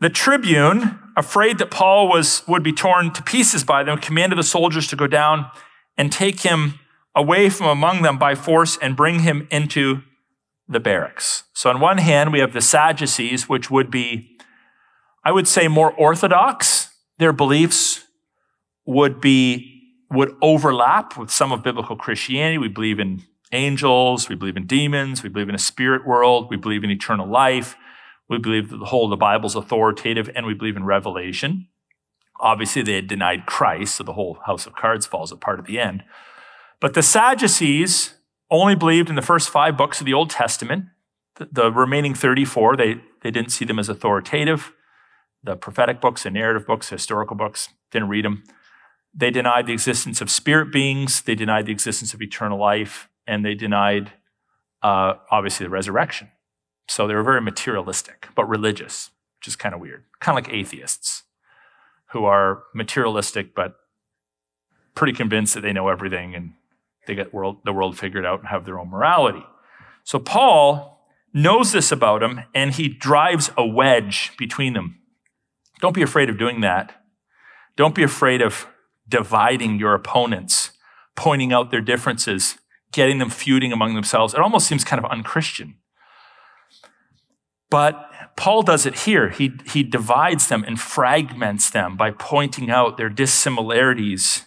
the 0.00 0.10
tribune, 0.10 0.98
afraid 1.16 1.58
that 1.58 1.70
Paul 1.70 2.08
was, 2.08 2.42
would 2.48 2.64
be 2.64 2.72
torn 2.72 3.12
to 3.12 3.22
pieces 3.22 3.62
by 3.62 3.84
them, 3.84 3.98
commanded 3.98 4.36
the 4.36 4.42
soldiers 4.42 4.88
to 4.88 4.96
go 4.96 5.06
down 5.06 5.48
and 5.96 6.10
take 6.10 6.40
him 6.40 6.80
away 7.14 7.48
from 7.48 7.68
among 7.68 8.02
them 8.02 8.18
by 8.18 8.34
force 8.34 8.76
and 8.82 8.96
bring 8.96 9.20
him 9.20 9.46
into 9.52 10.02
the 10.68 10.80
barracks. 10.80 11.44
So, 11.52 11.70
on 11.70 11.78
one 11.78 11.98
hand, 11.98 12.32
we 12.32 12.40
have 12.40 12.54
the 12.54 12.60
Sadducees, 12.60 13.48
which 13.48 13.70
would 13.70 13.88
be, 13.88 14.36
I 15.24 15.32
would 15.32 15.48
say, 15.48 15.68
more 15.68 15.92
orthodox. 15.92 16.90
Their 17.18 17.32
beliefs 17.32 18.04
would 18.86 19.20
be 19.20 19.76
would 20.10 20.34
overlap 20.42 21.16
with 21.16 21.30
some 21.30 21.52
of 21.52 21.62
biblical 21.62 21.94
Christianity. 21.96 22.58
We 22.58 22.68
believe 22.68 22.98
in 22.98 23.22
angels, 23.52 24.28
we 24.28 24.34
believe 24.34 24.56
in 24.56 24.66
demons, 24.66 25.22
we 25.22 25.28
believe 25.28 25.48
in 25.48 25.54
a 25.54 25.58
spirit 25.58 26.06
world, 26.06 26.48
we 26.50 26.56
believe 26.56 26.84
in 26.84 26.90
eternal 26.90 27.28
life, 27.28 27.76
we 28.28 28.38
believe 28.38 28.70
that 28.70 28.78
the 28.78 28.86
whole 28.86 29.04
of 29.04 29.10
the 29.10 29.16
Bible 29.16 29.46
is 29.46 29.54
authoritative, 29.54 30.30
and 30.34 30.46
we 30.46 30.54
believe 30.54 30.76
in 30.76 30.84
revelation. 30.84 31.68
Obviously, 32.40 32.82
they 32.82 32.94
had 32.94 33.06
denied 33.06 33.46
Christ, 33.46 33.96
so 33.96 34.04
the 34.04 34.14
whole 34.14 34.38
house 34.46 34.66
of 34.66 34.74
cards 34.74 35.06
falls 35.06 35.32
apart 35.32 35.58
at 35.58 35.66
the 35.66 35.78
end. 35.78 36.04
But 36.80 36.94
the 36.94 37.02
Sadducees 37.02 38.14
only 38.50 38.74
believed 38.74 39.10
in 39.10 39.16
the 39.16 39.22
first 39.22 39.50
five 39.50 39.76
books 39.76 40.00
of 40.00 40.06
the 40.06 40.14
Old 40.14 40.30
Testament. 40.30 40.86
The, 41.36 41.48
the 41.52 41.72
remaining 41.72 42.14
34, 42.14 42.76
they, 42.76 43.00
they 43.22 43.30
didn't 43.30 43.52
see 43.52 43.64
them 43.64 43.78
as 43.78 43.88
authoritative. 43.88 44.72
The 45.42 45.56
prophetic 45.56 46.00
books, 46.00 46.24
the 46.24 46.30
narrative 46.30 46.66
books, 46.66 46.88
historical 46.88 47.36
books, 47.36 47.70
didn't 47.90 48.08
read 48.08 48.24
them. 48.24 48.44
They 49.14 49.30
denied 49.30 49.66
the 49.66 49.72
existence 49.72 50.20
of 50.20 50.30
spirit 50.30 50.72
beings, 50.72 51.22
they 51.22 51.34
denied 51.34 51.66
the 51.66 51.72
existence 51.72 52.14
of 52.14 52.22
eternal 52.22 52.58
life, 52.58 53.08
and 53.26 53.44
they 53.44 53.54
denied, 53.54 54.12
uh, 54.82 55.14
obviously, 55.30 55.66
the 55.66 55.70
resurrection. 55.70 56.28
So 56.88 57.06
they 57.06 57.14
were 57.14 57.22
very 57.22 57.40
materialistic, 57.40 58.28
but 58.34 58.48
religious, 58.48 59.10
which 59.38 59.48
is 59.48 59.56
kind 59.56 59.74
of 59.74 59.80
weird. 59.80 60.04
Kind 60.20 60.38
of 60.38 60.44
like 60.44 60.54
atheists 60.54 61.24
who 62.12 62.24
are 62.24 62.64
materialistic, 62.74 63.54
but 63.54 63.76
pretty 64.94 65.12
convinced 65.12 65.54
that 65.54 65.60
they 65.62 65.72
know 65.72 65.88
everything 65.88 66.34
and 66.34 66.52
they 67.06 67.14
get 67.14 67.32
world, 67.32 67.58
the 67.64 67.72
world 67.72 67.98
figured 67.98 68.26
out 68.26 68.40
and 68.40 68.48
have 68.48 68.64
their 68.64 68.78
own 68.78 68.88
morality. 68.88 69.44
So 70.04 70.18
Paul 70.18 71.06
knows 71.32 71.72
this 71.72 71.92
about 71.92 72.20
them 72.20 72.42
and 72.54 72.72
he 72.72 72.88
drives 72.88 73.50
a 73.56 73.64
wedge 73.64 74.32
between 74.36 74.72
them. 74.74 74.99
Don't 75.80 75.94
be 75.94 76.02
afraid 76.02 76.28
of 76.28 76.38
doing 76.38 76.60
that. 76.60 77.04
Don't 77.76 77.94
be 77.94 78.02
afraid 78.02 78.42
of 78.42 78.66
dividing 79.08 79.78
your 79.78 79.94
opponents, 79.94 80.72
pointing 81.16 81.52
out 81.52 81.70
their 81.70 81.80
differences, 81.80 82.56
getting 82.92 83.18
them 83.18 83.30
feuding 83.30 83.72
among 83.72 83.94
themselves. 83.94 84.34
It 84.34 84.40
almost 84.40 84.66
seems 84.66 84.84
kind 84.84 85.02
of 85.02 85.10
unchristian. 85.10 85.76
But 87.70 88.10
Paul 88.36 88.62
does 88.62 88.84
it 88.84 89.00
here. 89.00 89.30
He, 89.30 89.52
he 89.66 89.82
divides 89.82 90.48
them 90.48 90.64
and 90.64 90.78
fragments 90.78 91.70
them 91.70 91.96
by 91.96 92.10
pointing 92.10 92.70
out 92.70 92.96
their 92.96 93.08
dissimilarities 93.08 94.44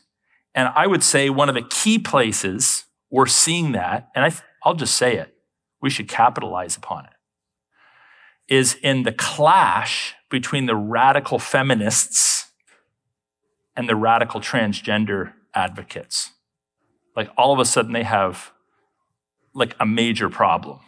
and 0.55 0.69
I 0.75 0.87
would 0.87 1.03
say 1.03 1.29
one 1.29 1.49
of 1.49 1.55
the 1.55 1.63
key 1.63 1.99
places 1.99 2.85
we're 3.09 3.27
seeing 3.27 3.71
that, 3.73 4.09
and 4.15 4.25
I, 4.25 4.31
I'll 4.63 4.75
just 4.75 4.95
say 4.95 5.17
it, 5.17 5.33
we 5.81 5.89
should 5.89 6.07
capitalize 6.07 6.77
upon 6.77 7.05
it, 7.05 7.12
is 8.47 8.75
in 8.83 9.03
the 9.03 9.11
clash 9.11 10.15
between 10.29 10.65
the 10.65 10.75
radical 10.75 11.39
feminists 11.39 12.51
and 13.75 13.87
the 13.87 13.95
radical 13.95 14.39
transgender 14.39 15.33
advocates. 15.53 16.31
Like 17.15 17.29
all 17.37 17.53
of 17.53 17.59
a 17.59 17.65
sudden 17.65 17.93
they 17.93 18.03
have 18.03 18.51
like 19.53 19.75
a 19.79 19.85
major 19.85 20.29
problem. 20.29 20.79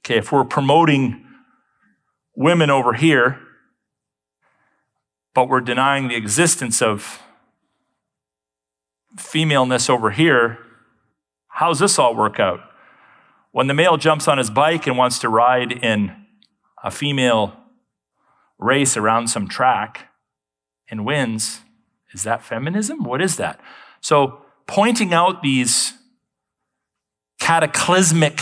Okay, 0.00 0.18
if 0.18 0.32
we're 0.32 0.44
promoting 0.44 1.24
women 2.34 2.70
over 2.70 2.94
here, 2.94 3.40
but 5.34 5.48
we're 5.48 5.60
denying 5.60 6.08
the 6.08 6.16
existence 6.16 6.80
of 6.80 7.20
femaleness 9.16 9.90
over 9.90 10.10
here, 10.10 10.58
how's 11.48 11.80
this 11.80 11.98
all 11.98 12.14
work 12.14 12.38
out? 12.38 12.60
When 13.50 13.66
the 13.66 13.74
male 13.74 13.96
jumps 13.96 14.28
on 14.28 14.38
his 14.38 14.50
bike 14.50 14.86
and 14.86 14.96
wants 14.96 15.18
to 15.20 15.28
ride 15.28 15.72
in 15.72 16.17
a 16.82 16.90
female 16.90 17.54
race 18.58 18.96
around 18.96 19.28
some 19.28 19.48
track 19.48 20.08
and 20.90 21.04
wins, 21.04 21.60
is 22.12 22.22
that 22.22 22.42
feminism? 22.42 23.04
What 23.04 23.20
is 23.20 23.36
that? 23.36 23.60
So, 24.00 24.42
pointing 24.66 25.12
out 25.12 25.42
these 25.42 25.94
cataclysmic 27.40 28.40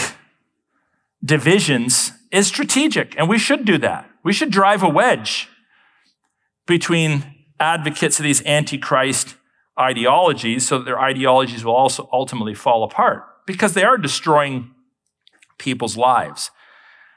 divisions 1.25 2.13
is 2.31 2.47
strategic, 2.47 3.19
and 3.19 3.29
we 3.29 3.39
should 3.39 3.65
do 3.65 3.79
that. 3.79 4.09
We 4.23 4.33
should 4.33 4.51
drive 4.51 4.83
a 4.83 4.89
wedge 4.89 5.49
between 6.67 7.35
advocates 7.61 8.19
of 8.19 8.25
these 8.25 8.45
antichrist 8.45 9.37
ideologies 9.79 10.67
so 10.67 10.79
that 10.79 10.85
their 10.85 10.99
ideologies 10.99 11.65
will 11.65 11.75
also 11.75 12.09
ultimately 12.13 12.55
fall 12.55 12.83
apart 12.83 13.25
because 13.47 13.75
they 13.75 13.85
are 13.85 13.99
destroying 13.99 14.73
people's 15.59 15.97
lives. 15.97 16.51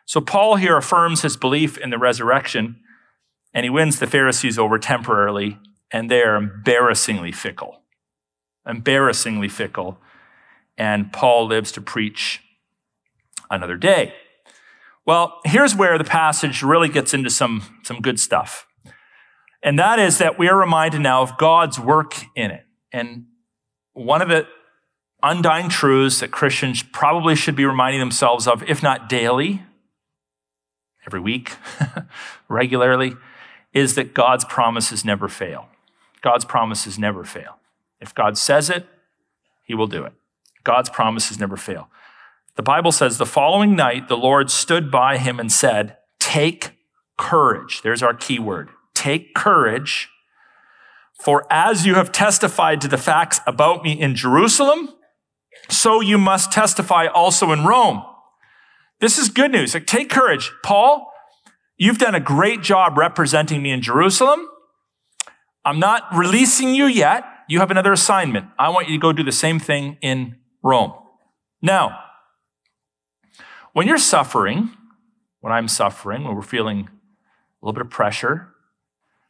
So 0.09 0.19
Paul 0.21 0.55
here 0.55 0.75
affirms 0.75 1.21
his 1.21 1.37
belief 1.37 1.77
in 1.77 1.91
the 1.91 1.99
resurrection 1.99 2.77
and 3.53 3.63
he 3.63 3.69
wins 3.69 3.99
the 3.99 4.07
Pharisees 4.07 4.57
over 4.57 4.79
temporarily 4.79 5.59
and 5.91 6.09
they're 6.09 6.35
embarrassingly 6.35 7.31
fickle. 7.31 7.83
Embarrassingly 8.67 9.49
fickle. 9.49 9.99
And 10.79 11.13
Paul 11.13 11.45
lives 11.45 11.71
to 11.73 11.81
preach 11.81 12.41
another 13.51 13.77
day. 13.77 14.15
Well, 15.05 15.41
here's 15.45 15.75
where 15.75 15.99
the 15.99 16.03
passage 16.03 16.63
really 16.63 16.89
gets 16.89 17.13
into 17.13 17.29
some, 17.29 17.79
some 17.83 18.01
good 18.01 18.19
stuff. 18.19 18.65
And 19.61 19.77
that 19.77 19.99
is 19.99 20.17
that 20.17 20.39
we 20.39 20.49
are 20.49 20.57
reminded 20.57 21.01
now 21.01 21.21
of 21.21 21.37
God's 21.37 21.79
work 21.79 22.15
in 22.35 22.49
it. 22.49 22.65
And 22.91 23.25
one 23.93 24.23
of 24.23 24.29
the 24.29 24.47
undying 25.21 25.69
truths 25.69 26.21
that 26.21 26.31
Christians 26.31 26.81
probably 26.81 27.35
should 27.35 27.55
be 27.55 27.65
reminding 27.65 27.99
themselves 27.99 28.47
of, 28.47 28.63
if 28.63 28.81
not 28.81 29.07
daily, 29.07 29.61
every 31.09 31.19
week, 31.19 31.55
regularly, 32.47 33.15
is 33.73 33.95
that 33.95 34.13
God's 34.13 34.45
promises 34.45 35.03
never 35.03 35.27
fail. 35.27 35.67
God's 36.21 36.45
promises 36.45 36.99
never 36.99 37.23
fail. 37.23 37.57
If 37.99 38.13
God 38.13 38.37
says 38.37 38.69
it, 38.69 38.85
he 39.65 39.73
will 39.73 39.87
do 39.87 40.03
it. 40.03 40.13
God's 40.63 40.91
promises 40.91 41.39
never 41.39 41.57
fail. 41.57 41.89
The 42.57 42.61
Bible 42.61 42.91
says 42.91 43.17
the 43.17 43.25
following 43.25 43.75
night, 43.75 44.07
the 44.07 44.17
Lord 44.17 44.51
stood 44.51 44.91
by 44.91 45.17
him 45.17 45.39
and 45.39 45.51
said, 45.51 45.97
Take 46.19 46.77
courage. 47.17 47.81
There's 47.81 48.03
our 48.03 48.13
key 48.13 48.37
word. 48.37 48.69
Take 48.93 49.33
courage, 49.33 50.09
for 51.19 51.51
as 51.51 51.87
you 51.87 51.95
have 51.95 52.11
testified 52.11 52.81
to 52.81 52.87
the 52.87 52.99
facts 52.99 53.39
about 53.47 53.83
me 53.83 53.99
in 53.99 54.13
Jerusalem, 54.13 54.89
so 55.69 56.01
you 56.01 56.19
must 56.19 56.51
testify 56.51 57.07
also 57.07 57.51
in 57.51 57.65
Rome. 57.65 58.03
This 58.99 59.17
is 59.17 59.29
good 59.29 59.51
news. 59.51 59.73
Like, 59.73 59.87
take 59.87 60.09
courage. 60.09 60.51
Paul, 60.63 61.11
you've 61.77 61.97
done 61.97 62.15
a 62.15 62.19
great 62.19 62.61
job 62.61 62.97
representing 62.97 63.61
me 63.61 63.71
in 63.71 63.81
Jerusalem. 63.81 64.47
I'm 65.63 65.79
not 65.79 66.03
releasing 66.13 66.73
you 66.73 66.85
yet. 66.85 67.23
You 67.47 67.59
have 67.59 67.71
another 67.71 67.93
assignment. 67.93 68.47
I 68.57 68.69
want 68.69 68.87
you 68.87 68.95
to 68.97 69.01
go 69.01 69.13
do 69.13 69.23
the 69.23 69.31
same 69.31 69.59
thing 69.59 69.97
in 70.01 70.37
Rome. 70.61 70.93
Now, 71.61 71.99
when 73.73 73.87
you're 73.87 73.97
suffering, 73.97 74.71
when 75.41 75.53
I'm 75.53 75.67
suffering, 75.67 76.23
when 76.23 76.35
we're 76.35 76.41
feeling 76.41 76.89
a 76.89 77.65
little 77.65 77.73
bit 77.73 77.81
of 77.81 77.89
pressure, 77.89 78.53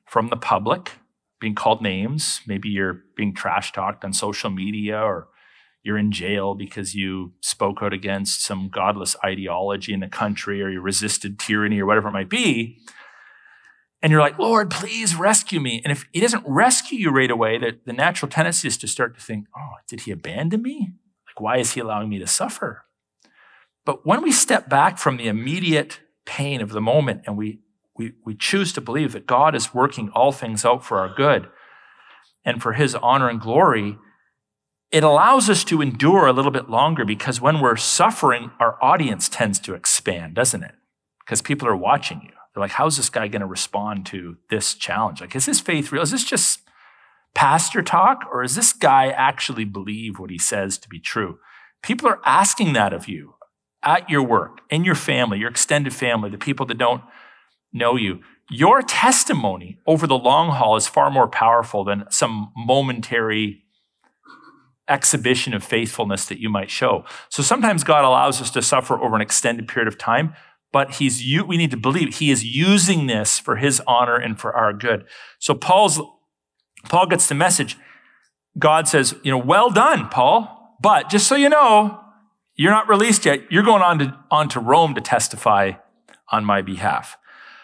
from 0.09 0.29
the 0.29 0.35
public, 0.35 0.93
being 1.39 1.55
called 1.55 1.81
names. 1.81 2.41
Maybe 2.47 2.67
you're 2.69 3.03
being 3.15 3.33
trash 3.33 3.71
talked 3.71 4.03
on 4.03 4.11
social 4.11 4.49
media 4.49 4.99
or 4.99 5.27
you're 5.83 5.97
in 5.97 6.11
jail 6.11 6.55
because 6.55 6.93
you 6.93 7.33
spoke 7.41 7.77
out 7.81 7.93
against 7.93 8.43
some 8.43 8.69
godless 8.69 9.15
ideology 9.23 9.93
in 9.93 10.01
the 10.01 10.07
country 10.07 10.61
or 10.61 10.69
you 10.69 10.81
resisted 10.81 11.39
tyranny 11.39 11.79
or 11.79 11.85
whatever 11.85 12.09
it 12.09 12.13
might 12.13 12.29
be. 12.29 12.77
And 14.01 14.11
you're 14.11 14.21
like, 14.21 14.39
Lord, 14.39 14.69
please 14.69 15.15
rescue 15.15 15.59
me. 15.59 15.81
And 15.83 15.91
if 15.91 16.05
he 16.11 16.19
doesn't 16.21 16.43
rescue 16.45 16.97
you 16.97 17.11
right 17.11 17.31
away, 17.31 17.57
the, 17.57 17.77
the 17.85 17.93
natural 17.93 18.29
tendency 18.29 18.67
is 18.67 18.77
to 18.77 18.87
start 18.87 19.15
to 19.15 19.21
think, 19.21 19.47
oh, 19.57 19.75
did 19.87 20.01
he 20.01 20.11
abandon 20.11 20.61
me? 20.61 20.93
Like, 21.27 21.41
why 21.41 21.57
is 21.57 21.73
he 21.73 21.81
allowing 21.81 22.09
me 22.09 22.19
to 22.19 22.27
suffer? 22.27 22.85
But 23.85 24.05
when 24.05 24.21
we 24.21 24.31
step 24.31 24.69
back 24.69 24.97
from 24.97 25.17
the 25.17 25.27
immediate 25.27 25.99
pain 26.25 26.61
of 26.61 26.71
the 26.71 26.81
moment 26.81 27.23
and 27.25 27.37
we, 27.37 27.59
we, 27.97 28.13
we 28.25 28.35
choose 28.35 28.71
to 28.73 28.81
believe 28.81 29.13
that 29.13 29.25
God 29.27 29.55
is 29.55 29.73
working 29.73 30.09
all 30.13 30.31
things 30.31 30.63
out 30.63 30.83
for 30.85 30.99
our 30.99 31.13
good 31.13 31.49
and 32.45 32.61
for 32.61 32.73
his 32.73 32.95
honor 32.95 33.29
and 33.29 33.41
glory, 33.41 33.97
it 34.91 35.03
allows 35.03 35.49
us 35.49 35.63
to 35.65 35.81
endure 35.81 36.25
a 36.25 36.33
little 36.33 36.51
bit 36.51 36.69
longer 36.69 37.05
because 37.05 37.39
when 37.39 37.59
we're 37.59 37.75
suffering, 37.75 38.51
our 38.59 38.77
audience 38.81 39.29
tends 39.29 39.59
to 39.59 39.75
expand, 39.75 40.33
doesn't 40.33 40.63
it? 40.63 40.75
Because 41.19 41.41
people 41.41 41.67
are 41.67 41.75
watching 41.75 42.21
you. 42.23 42.31
They're 42.53 42.61
like, 42.61 42.71
how's 42.71 42.97
this 42.97 43.09
guy 43.09 43.27
going 43.27 43.41
to 43.41 43.47
respond 43.47 44.07
to 44.07 44.37
this 44.49 44.73
challenge? 44.73 45.21
Like, 45.21 45.35
is 45.35 45.45
this 45.45 45.59
faith 45.59 45.91
real? 45.91 46.01
Is 46.01 46.11
this 46.11 46.23
just 46.23 46.61
pastor 47.35 47.83
talk? 47.83 48.23
Or 48.31 48.43
is 48.43 48.55
this 48.55 48.73
guy 48.73 49.09
actually 49.09 49.65
believe 49.65 50.17
what 50.17 50.31
he 50.31 50.39
says 50.39 50.79
to 50.79 50.89
be 50.89 50.99
true? 50.99 51.37
People 51.83 52.09
are 52.09 52.19
asking 52.25 52.73
that 52.73 52.91
of 52.91 53.07
you 53.07 53.35
at 53.83 54.09
your 54.09 54.23
work, 54.23 54.61
in 54.69 54.83
your 54.83 54.95
family, 54.95 55.37
your 55.39 55.49
extended 55.49 55.93
family, 55.93 56.29
the 56.29 56.37
people 56.37 56.65
that 56.65 56.77
don't 56.77 57.03
know 57.71 57.95
you. 57.95 58.21
Your 58.49 58.81
testimony 58.81 59.77
over 59.85 60.07
the 60.07 60.17
long 60.17 60.49
haul 60.49 60.75
is 60.75 60.87
far 60.87 61.11
more 61.11 61.27
powerful 61.27 61.83
than 61.83 62.05
some 62.09 62.51
momentary 62.55 63.63
exhibition 64.89 65.53
of 65.53 65.63
faithfulness 65.63 66.25
that 66.25 66.39
you 66.39 66.49
might 66.49 66.69
show. 66.69 67.05
So 67.29 67.43
sometimes 67.43 67.83
God 67.83 68.03
allows 68.03 68.41
us 68.41 68.49
to 68.51 68.61
suffer 68.61 68.99
over 68.99 69.15
an 69.15 69.21
extended 69.21 69.67
period 69.67 69.87
of 69.87 69.97
time, 69.97 70.33
but 70.71 70.95
he's 70.95 71.23
we 71.45 71.57
need 71.57 71.71
to 71.71 71.77
believe 71.77 72.15
he 72.15 72.31
is 72.31 72.43
using 72.43 73.07
this 73.07 73.39
for 73.39 73.57
his 73.57 73.81
honor 73.87 74.15
and 74.15 74.39
for 74.39 74.55
our 74.55 74.73
good. 74.73 75.05
So 75.39 75.53
Paul's 75.53 76.01
Paul 76.85 77.07
gets 77.07 77.27
the 77.27 77.35
message. 77.35 77.77
God 78.57 78.87
says, 78.87 79.15
you 79.23 79.31
know, 79.31 79.37
well 79.37 79.69
done, 79.69 80.09
Paul, 80.09 80.77
but 80.81 81.09
just 81.09 81.27
so 81.27 81.35
you 81.35 81.49
know, 81.49 81.99
you're 82.55 82.71
not 82.71 82.89
released 82.89 83.25
yet. 83.25 83.51
You're 83.51 83.63
going 83.63 83.81
on 83.81 83.99
to, 83.99 84.17
on 84.29 84.49
to 84.49 84.59
Rome 84.59 84.95
to 84.95 85.01
testify 85.01 85.73
on 86.31 86.43
my 86.45 86.61
behalf. 86.61 87.17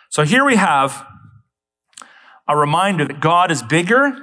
So 0.10 0.24
here 0.24 0.46
we 0.46 0.56
have 0.56 1.06
a 2.48 2.56
reminder 2.56 3.06
that 3.06 3.20
God 3.20 3.52
is 3.52 3.62
bigger 3.62 4.18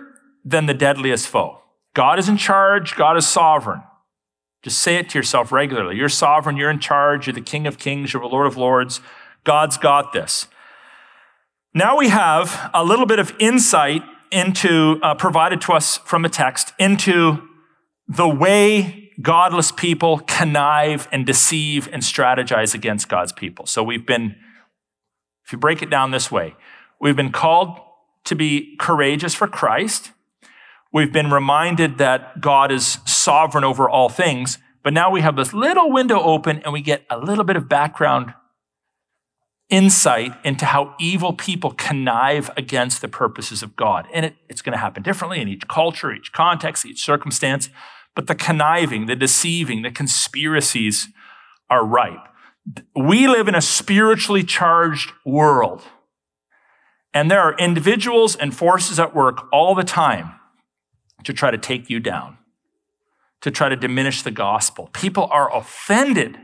than 0.45 0.67
the 0.67 0.75
deadliest 0.75 1.27
foe. 1.27 1.61
God 1.95 2.19
is 2.19 2.29
in 2.29 2.37
charge, 2.37 2.97
God 2.97 3.17
is 3.17 3.27
sovereign. 3.27 3.83
Just 4.63 4.79
say 4.79 4.97
it 4.97 5.11
to 5.11 5.19
yourself 5.19 5.51
regularly. 5.51 5.97
You're 5.97 6.09
sovereign, 6.09 6.57
you're 6.57 6.71
in 6.71 6.79
charge, 6.79 7.27
you're 7.27 7.35
the 7.35 7.41
King 7.41 7.67
of 7.67 7.79
Kings, 7.79 8.13
you're 8.13 8.23
the 8.23 8.29
Lord 8.29 8.47
of 8.47 8.57
Lords. 8.57 9.01
God's 9.45 9.77
got 9.77 10.13
this. 10.13 10.47
Now 11.75 11.97
we 11.97 12.09
have 12.09 12.71
a 12.73 12.85
little 12.85 13.07
bit 13.07 13.19
of 13.19 13.35
insight 13.39 14.03
into, 14.31 14.99
uh, 15.03 15.15
provided 15.15 15.61
to 15.63 15.73
us 15.73 15.99
from 15.99 16.25
a 16.25 16.29
text, 16.29 16.73
into 16.79 17.43
the 18.07 18.29
way 18.29 19.11
godless 19.21 19.73
people 19.73 20.19
connive 20.21 21.09
and 21.13 21.27
deceive 21.27 21.89
and 21.93 22.03
strategize 22.03 22.75
against 22.75 23.09
God's 23.09 23.33
people. 23.33 23.67
So 23.67 23.83
we've 23.83 24.07
been, 24.07 24.37
if 25.45 25.53
you 25.53 25.59
break 25.59 25.83
it 25.83 25.91
down 25.91 26.11
this 26.11 26.31
way, 26.31 26.55
we've 27.01 27.17
been 27.17 27.33
called 27.33 27.79
to 28.25 28.35
be 28.35 28.77
courageous 28.79 29.35
for 29.35 29.47
Christ. 29.47 30.13
We've 30.93 31.13
been 31.13 31.31
reminded 31.31 31.97
that 31.99 32.41
God 32.41 32.71
is 32.71 32.99
sovereign 33.07 33.65
over 33.65 33.89
all 33.89 34.11
things, 34.11 34.59
but 34.83 34.93
now 34.93 35.11
we 35.11 35.23
have 35.23 35.37
this 35.37 35.55
little 35.55 35.91
window 35.91 36.21
open 36.21 36.59
and 36.65 36.73
we 36.73 36.83
get 36.83 37.05
a 37.09 37.19
little 37.19 37.45
bit 37.45 37.57
of 37.57 37.69
background 37.69 38.35
insight 39.71 40.33
into 40.45 40.67
how 40.67 40.95
evil 41.01 41.33
people 41.33 41.73
connive 41.73 42.51
against 42.59 43.01
the 43.01 43.09
purposes 43.09 43.63
of 43.63 43.75
God. 43.75 44.07
And 44.13 44.27
it, 44.27 44.35
it's 44.51 44.61
going 44.61 44.75
to 44.75 44.79
happen 44.79 45.03
differently 45.03 45.41
in 45.41 45.49
each 45.49 45.67
culture, 45.67 46.13
each 46.13 46.31
context, 46.33 46.85
each 46.85 47.03
circumstance, 47.03 47.71
but 48.15 48.27
the 48.27 48.35
conniving, 48.35 49.07
the 49.07 49.17
deceiving, 49.17 49.81
the 49.81 49.91
conspiracies 49.91 51.09
are 51.71 51.87
ripe. 51.87 52.29
We 52.95 53.27
live 53.27 53.49
in 53.49 53.55
a 53.55 53.63
spiritually 53.63 54.45
charged 54.45 55.13
world. 55.25 55.83
And 57.15 57.31
there 57.31 57.41
are 57.41 57.57
individuals 57.57 58.37
and 58.37 58.55
forces 58.55 59.01
at 59.01 59.15
work 59.15 59.49
all 59.53 59.75
the 59.75 59.85
time 59.85 60.35
to 61.25 61.33
try 61.33 61.51
to 61.51 61.59
take 61.59 61.89
you 61.91 62.01
down, 62.01 62.39
to 63.41 63.51
try 63.51 63.69
to 63.69 63.77
diminish 63.77 64.23
the 64.23 64.31
gospel. 64.31 64.91
People 64.93 65.29
are 65.31 65.55
offended 65.55 66.39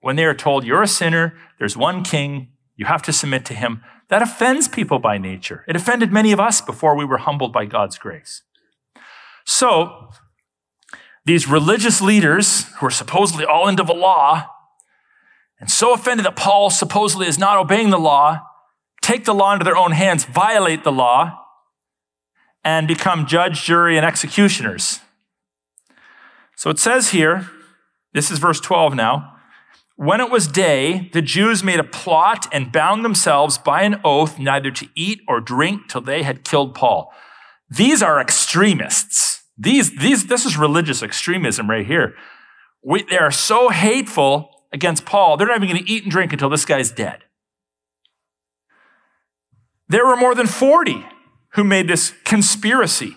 when 0.00 0.16
they 0.16 0.24
are 0.24 0.34
told 0.34 0.64
you're 0.64 0.82
a 0.82 0.88
sinner, 0.88 1.34
there's 1.58 1.76
one 1.76 2.04
king, 2.04 2.48
you 2.76 2.86
have 2.86 3.02
to 3.02 3.12
submit 3.12 3.44
to 3.46 3.54
him. 3.54 3.82
That 4.08 4.22
offends 4.22 4.68
people 4.68 4.98
by 4.98 5.18
nature. 5.18 5.64
It 5.66 5.74
offended 5.74 6.12
many 6.12 6.30
of 6.32 6.38
us 6.38 6.60
before 6.60 6.94
we 6.96 7.04
were 7.04 7.18
humbled 7.18 7.52
by 7.52 7.64
God's 7.64 7.98
grace. 7.98 8.42
So, 9.44 10.10
these 11.24 11.48
religious 11.48 12.00
leaders 12.00 12.66
who 12.74 12.86
are 12.86 12.90
supposedly 12.90 13.44
all 13.44 13.66
into 13.66 13.82
the 13.82 13.94
law 13.94 14.48
and 15.58 15.70
so 15.70 15.92
offended 15.92 16.26
that 16.26 16.36
Paul 16.36 16.70
supposedly 16.70 17.26
is 17.26 17.38
not 17.38 17.56
obeying 17.56 17.90
the 17.90 17.98
law, 17.98 18.42
take 19.02 19.24
the 19.24 19.34
law 19.34 19.52
into 19.52 19.64
their 19.64 19.76
own 19.76 19.92
hands, 19.92 20.24
violate 20.24 20.84
the 20.84 20.92
law, 20.92 21.45
and 22.66 22.88
become 22.88 23.26
judge, 23.26 23.62
jury, 23.62 23.96
and 23.96 24.04
executioners. 24.04 24.98
So 26.56 26.68
it 26.68 26.80
says 26.80 27.10
here, 27.10 27.48
this 28.12 28.28
is 28.28 28.40
verse 28.40 28.58
12 28.58 28.92
now. 28.92 29.36
When 29.94 30.20
it 30.20 30.32
was 30.32 30.48
day, 30.48 31.08
the 31.12 31.22
Jews 31.22 31.62
made 31.62 31.78
a 31.78 31.84
plot 31.84 32.48
and 32.52 32.72
bound 32.72 33.04
themselves 33.04 33.56
by 33.56 33.82
an 33.82 34.00
oath 34.02 34.40
neither 34.40 34.72
to 34.72 34.88
eat 34.96 35.20
or 35.28 35.40
drink 35.40 35.88
till 35.88 36.00
they 36.00 36.24
had 36.24 36.42
killed 36.42 36.74
Paul. 36.74 37.12
These 37.70 38.02
are 38.02 38.20
extremists. 38.20 39.44
These, 39.56 39.96
these, 39.98 40.26
this 40.26 40.44
is 40.44 40.58
religious 40.58 41.04
extremism 41.04 41.70
right 41.70 41.86
here. 41.86 42.16
We, 42.82 43.04
they 43.04 43.18
are 43.18 43.30
so 43.30 43.68
hateful 43.68 44.50
against 44.72 45.06
Paul, 45.06 45.36
they're 45.36 45.46
not 45.46 45.62
even 45.62 45.68
going 45.68 45.84
to 45.84 45.90
eat 45.90 46.02
and 46.02 46.10
drink 46.10 46.32
until 46.32 46.50
this 46.50 46.64
guy's 46.64 46.90
dead. 46.90 47.22
There 49.88 50.04
were 50.04 50.16
more 50.16 50.34
than 50.34 50.48
40 50.48 51.06
who 51.56 51.64
made 51.64 51.88
this 51.88 52.12
conspiracy. 52.24 53.16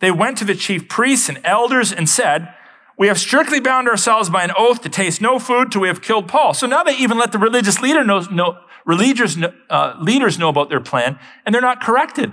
They 0.00 0.10
went 0.10 0.36
to 0.38 0.44
the 0.44 0.54
chief 0.54 0.88
priests 0.88 1.28
and 1.28 1.40
elders 1.44 1.92
and 1.92 2.08
said, 2.08 2.52
We 2.98 3.06
have 3.06 3.18
strictly 3.18 3.60
bound 3.60 3.88
ourselves 3.88 4.28
by 4.28 4.44
an 4.44 4.50
oath 4.56 4.82
to 4.82 4.88
taste 4.88 5.20
no 5.20 5.38
food 5.38 5.72
till 5.72 5.80
we 5.80 5.88
have 5.88 6.02
killed 6.02 6.28
Paul. 6.28 6.52
So 6.52 6.66
now 6.66 6.82
they 6.82 6.96
even 6.96 7.16
let 7.16 7.32
the 7.32 7.38
religious 7.38 7.80
leader 7.80 8.04
know, 8.04 8.20
know 8.22 8.58
religious 8.84 9.38
uh, 9.70 9.94
leaders 10.00 10.38
know 10.38 10.48
about 10.48 10.68
their 10.68 10.80
plan, 10.80 11.18
and 11.46 11.54
they're 11.54 11.62
not 11.62 11.80
corrected. 11.80 12.32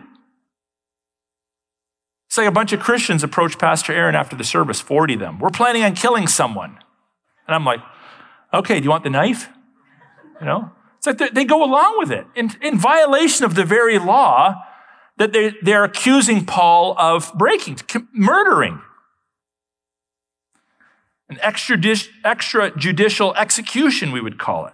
It's 2.28 2.38
like 2.38 2.48
a 2.48 2.52
bunch 2.52 2.74
of 2.74 2.80
Christians 2.80 3.24
approached 3.24 3.60
Pastor 3.60 3.94
Aaron 3.94 4.16
after 4.16 4.36
the 4.36 4.44
service, 4.44 4.82
40 4.82 5.14
of 5.14 5.20
them. 5.20 5.40
We're 5.40 5.52
planning 5.52 5.84
on 5.84 5.94
killing 5.94 6.28
someone. 6.28 6.80
And 7.48 7.56
I'm 7.56 7.64
like, 7.64 7.80
okay, 8.54 8.80
do 8.80 8.84
you 8.84 8.90
want 8.90 9.04
the 9.04 9.12
knife? 9.12 9.50
You 10.40 10.48
know? 10.48 10.72
It's 10.98 11.06
like 11.06 11.34
they 11.34 11.46
go 11.46 11.64
along 11.64 12.00
with 12.00 12.12
it 12.12 12.26
in, 12.36 12.52
in 12.62 12.80
violation 12.80 13.46
of 13.46 13.54
the 13.54 13.64
very 13.64 14.00
law 14.00 14.64
that 15.18 15.34
they, 15.34 15.54
they're 15.62 15.84
accusing 15.84 16.46
Paul 16.46 16.96
of 16.98 17.32
breaking, 17.36 17.80
murdering. 18.14 18.82
An 21.30 21.38
extrajudicial 21.38 23.36
execution, 23.36 24.12
we 24.12 24.22
would 24.22 24.38
call 24.38 24.68
it. 24.68 24.74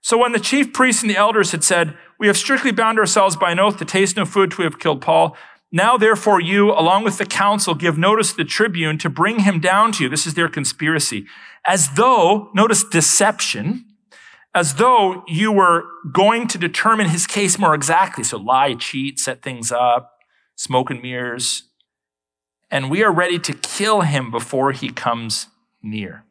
So 0.00 0.18
when 0.18 0.32
the 0.32 0.40
chief 0.40 0.72
priests 0.72 1.02
and 1.02 1.10
the 1.10 1.16
elders 1.16 1.52
had 1.52 1.62
said, 1.62 1.96
We 2.18 2.26
have 2.26 2.36
strictly 2.36 2.72
bound 2.72 2.98
ourselves 2.98 3.36
by 3.36 3.52
an 3.52 3.60
oath 3.60 3.76
to 3.78 3.84
taste 3.84 4.16
no 4.16 4.24
food 4.24 4.50
till 4.50 4.58
we 4.58 4.64
have 4.64 4.78
killed 4.78 5.00
Paul, 5.02 5.36
now 5.70 5.96
therefore 5.96 6.40
you, 6.40 6.72
along 6.72 7.04
with 7.04 7.18
the 7.18 7.26
council, 7.26 7.74
give 7.74 7.96
notice 7.96 8.30
to 8.32 8.38
the 8.38 8.44
tribune 8.44 8.98
to 8.98 9.08
bring 9.08 9.40
him 9.40 9.60
down 9.60 9.92
to 9.92 10.04
you. 10.04 10.08
This 10.08 10.26
is 10.26 10.34
their 10.34 10.48
conspiracy. 10.48 11.26
As 11.66 11.90
though, 11.94 12.50
notice 12.54 12.82
deception, 12.82 13.84
as 14.54 14.74
though 14.74 15.22
you 15.28 15.52
were 15.52 15.84
going 16.12 16.48
to 16.48 16.58
determine 16.58 17.08
his 17.08 17.26
case 17.26 17.58
more 17.58 17.74
exactly. 17.74 18.24
So 18.24 18.36
lie, 18.36 18.74
cheat, 18.74 19.18
set 19.18 19.42
things 19.42 19.70
up, 19.70 20.18
smoke 20.56 20.90
and 20.90 21.00
mirrors. 21.00 21.64
And 22.70 22.90
we 22.90 23.02
are 23.02 23.12
ready 23.12 23.38
to 23.38 23.52
kill 23.52 24.02
him 24.02 24.30
before 24.30 24.72
he 24.72 24.90
comes 24.90 25.46
near. 25.82 26.24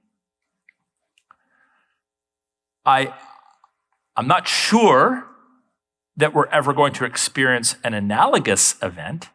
I, 2.85 3.13
I'm 4.15 4.27
not 4.27 4.47
sure 4.47 5.25
that 6.17 6.33
we're 6.33 6.47
ever 6.47 6.73
going 6.73 6.91
to 6.93 7.05
experience 7.05 7.75
an 7.83 7.93
analogous 7.93 8.75
event, 8.81 9.29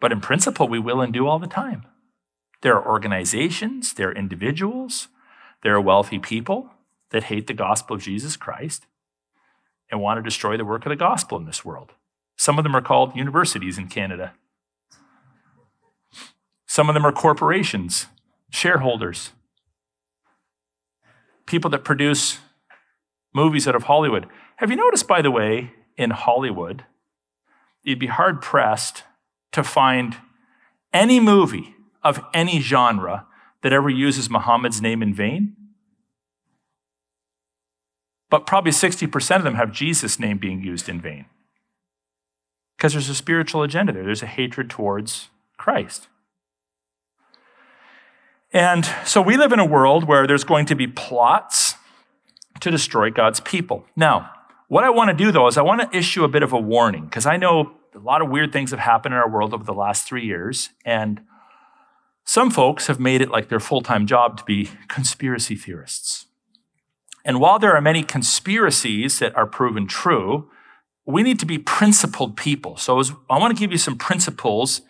but 0.00 0.10
in 0.10 0.20
principle, 0.20 0.66
we 0.66 0.78
will 0.78 1.00
and 1.00 1.12
do 1.12 1.26
all 1.26 1.38
the 1.38 1.46
time. 1.46 1.86
There 2.62 2.74
are 2.74 2.86
organizations, 2.86 3.94
there 3.94 4.08
are 4.08 4.14
individuals, 4.14 5.08
there 5.62 5.74
are 5.74 5.80
wealthy 5.80 6.18
people 6.18 6.70
that 7.10 7.24
hate 7.24 7.46
the 7.46 7.54
gospel 7.54 7.96
of 7.96 8.02
Jesus 8.02 8.36
Christ 8.36 8.86
and 9.90 10.00
want 10.00 10.18
to 10.18 10.22
destroy 10.22 10.56
the 10.56 10.64
work 10.64 10.84
of 10.84 10.90
the 10.90 10.96
gospel 10.96 11.38
in 11.38 11.44
this 11.44 11.64
world. 11.64 11.92
Some 12.36 12.58
of 12.58 12.64
them 12.64 12.74
are 12.74 12.82
called 12.82 13.16
universities 13.16 13.78
in 13.78 13.88
Canada. 13.88 14.32
Some 16.66 16.88
of 16.88 16.94
them 16.94 17.06
are 17.06 17.12
corporations, 17.12 18.06
shareholders, 18.50 19.30
people 21.46 21.70
that 21.70 21.84
produce 21.84 22.40
movies 23.32 23.68
out 23.68 23.76
of 23.76 23.84
Hollywood. 23.84 24.26
Have 24.56 24.70
you 24.70 24.76
noticed, 24.76 25.06
by 25.06 25.22
the 25.22 25.30
way, 25.30 25.72
in 25.96 26.10
Hollywood, 26.10 26.84
you'd 27.82 27.98
be 27.98 28.06
hard 28.06 28.42
pressed 28.42 29.04
to 29.52 29.62
find 29.62 30.16
any 30.92 31.20
movie 31.20 31.74
of 32.02 32.24
any 32.34 32.60
genre 32.60 33.26
that 33.62 33.72
ever 33.72 33.88
uses 33.88 34.30
Muhammad's 34.30 34.80
name 34.80 35.02
in 35.02 35.12
vain. 35.12 35.56
But 38.30 38.46
probably 38.46 38.72
60% 38.72 39.36
of 39.36 39.44
them 39.44 39.54
have 39.54 39.72
Jesus' 39.72 40.18
name 40.18 40.38
being 40.38 40.62
used 40.62 40.88
in 40.88 41.00
vain. 41.00 41.26
Because 42.76 42.92
there's 42.92 43.08
a 43.08 43.14
spiritual 43.14 43.62
agenda 43.62 43.92
there, 43.92 44.04
there's 44.04 44.22
a 44.22 44.26
hatred 44.26 44.68
towards 44.68 45.28
Christ. 45.56 46.08
And 48.52 48.86
so 49.04 49.20
we 49.20 49.36
live 49.36 49.52
in 49.52 49.58
a 49.58 49.64
world 49.64 50.04
where 50.04 50.26
there's 50.26 50.44
going 50.44 50.66
to 50.66 50.74
be 50.74 50.86
plots 50.86 51.74
to 52.60 52.70
destroy 52.70 53.10
God's 53.10 53.40
people. 53.40 53.84
Now, 53.96 54.30
what 54.68 54.84
I 54.84 54.90
want 54.90 55.10
to 55.10 55.24
do 55.24 55.30
though 55.30 55.46
is 55.46 55.56
I 55.56 55.62
want 55.62 55.80
to 55.80 55.96
issue 55.96 56.24
a 56.24 56.28
bit 56.28 56.42
of 56.42 56.52
a 56.52 56.58
warning 56.58 57.04
because 57.04 57.26
I 57.26 57.36
know 57.36 57.72
a 57.94 57.98
lot 57.98 58.20
of 58.20 58.28
weird 58.28 58.52
things 58.52 58.70
have 58.70 58.80
happened 58.80 59.14
in 59.14 59.20
our 59.20 59.28
world 59.28 59.54
over 59.54 59.64
the 59.64 59.74
last 59.74 60.06
three 60.06 60.24
years. 60.24 60.70
And 60.84 61.22
some 62.24 62.50
folks 62.50 62.88
have 62.88 63.00
made 63.00 63.20
it 63.20 63.30
like 63.30 63.48
their 63.48 63.60
full 63.60 63.80
time 63.80 64.06
job 64.06 64.36
to 64.38 64.44
be 64.44 64.70
conspiracy 64.88 65.54
theorists. 65.54 66.25
And 67.26 67.40
while 67.40 67.58
there 67.58 67.74
are 67.74 67.80
many 67.80 68.04
conspiracies 68.04 69.18
that 69.18 69.36
are 69.36 69.46
proven 69.46 69.88
true, 69.88 70.48
we 71.04 71.24
need 71.24 71.40
to 71.40 71.46
be 71.46 71.58
principled 71.58 72.36
people. 72.36 72.76
So 72.76 73.02
I 73.28 73.38
want 73.38 73.54
to 73.54 73.60
give 73.60 73.72
you 73.72 73.78
some 73.78 73.96
principles 73.96 74.82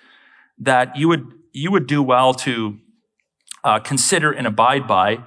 that 0.58 0.94
you 0.96 1.08
would, 1.08 1.32
you 1.52 1.70
would 1.70 1.86
do 1.86 2.02
well 2.02 2.34
to 2.34 2.76
uh, 3.64 3.78
consider 3.78 4.30
and 4.30 4.46
abide 4.46 4.86
by 4.86 5.20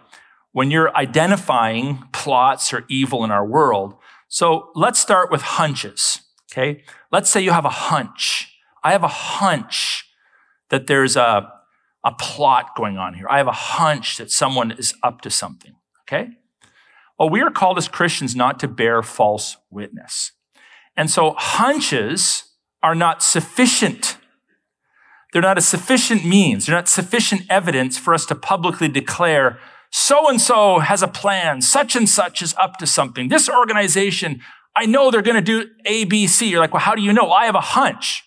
when 0.51 0.69
you're 0.69 0.95
identifying 0.95 2.03
plots 2.13 2.71
or 2.71 2.85
evil 2.87 3.23
in 3.23 3.31
our 3.31 3.45
world. 3.45 3.95
So 4.27 4.69
let's 4.75 4.99
start 4.99 5.31
with 5.31 5.41
hunches. 5.41 6.21
Okay. 6.51 6.83
Let's 7.11 7.29
say 7.29 7.41
you 7.41 7.51
have 7.51 7.65
a 7.65 7.69
hunch. 7.69 8.55
I 8.83 8.91
have 8.91 9.03
a 9.03 9.07
hunch 9.07 10.05
that 10.69 10.85
there's 10.85 11.15
a, 11.15 11.51
a 12.05 12.11
plot 12.11 12.75
going 12.75 12.99
on 12.99 13.15
here. 13.15 13.25
I 13.27 13.37
have 13.37 13.47
a 13.47 13.51
hunch 13.51 14.17
that 14.17 14.29
someone 14.29 14.71
is 14.71 14.93
up 15.01 15.21
to 15.21 15.31
something. 15.31 15.73
Okay. 16.03 16.29
Well, 17.19 17.29
we 17.29 17.41
are 17.41 17.51
called 17.51 17.77
as 17.77 17.89
Christians 17.89 18.35
not 18.35 18.59
to 18.61 18.67
bear 18.67 19.03
false 19.03 19.57
witness. 19.69 20.31
And 20.95 21.09
so 21.09 21.35
hunches 21.37 22.45
are 22.81 22.95
not 22.95 23.21
sufficient. 23.21 24.17
They're 25.33 25.41
not 25.41 25.57
a 25.57 25.61
sufficient 25.61 26.25
means. 26.25 26.65
They're 26.65 26.75
not 26.75 26.87
sufficient 26.87 27.41
evidence 27.49 27.97
for 27.97 28.13
us 28.13 28.25
to 28.27 28.35
publicly 28.35 28.87
declare 28.87 29.59
so 29.91 30.29
and 30.29 30.39
so 30.39 30.79
has 30.79 31.01
a 31.01 31.07
plan. 31.07 31.61
Such 31.61 31.95
and 31.95 32.07
such 32.07 32.41
is 32.41 32.55
up 32.59 32.77
to 32.77 32.87
something. 32.87 33.27
This 33.27 33.49
organization, 33.49 34.41
I 34.75 34.85
know 34.85 35.11
they're 35.11 35.21
going 35.21 35.35
to 35.35 35.41
do 35.41 35.69
A, 35.85 36.05
B, 36.05 36.27
C. 36.27 36.49
You're 36.49 36.59
like, 36.59 36.73
well, 36.73 36.81
how 36.81 36.95
do 36.95 37.01
you 37.01 37.11
know? 37.11 37.31
I 37.31 37.45
have 37.45 37.55
a 37.55 37.61
hunch. 37.61 38.23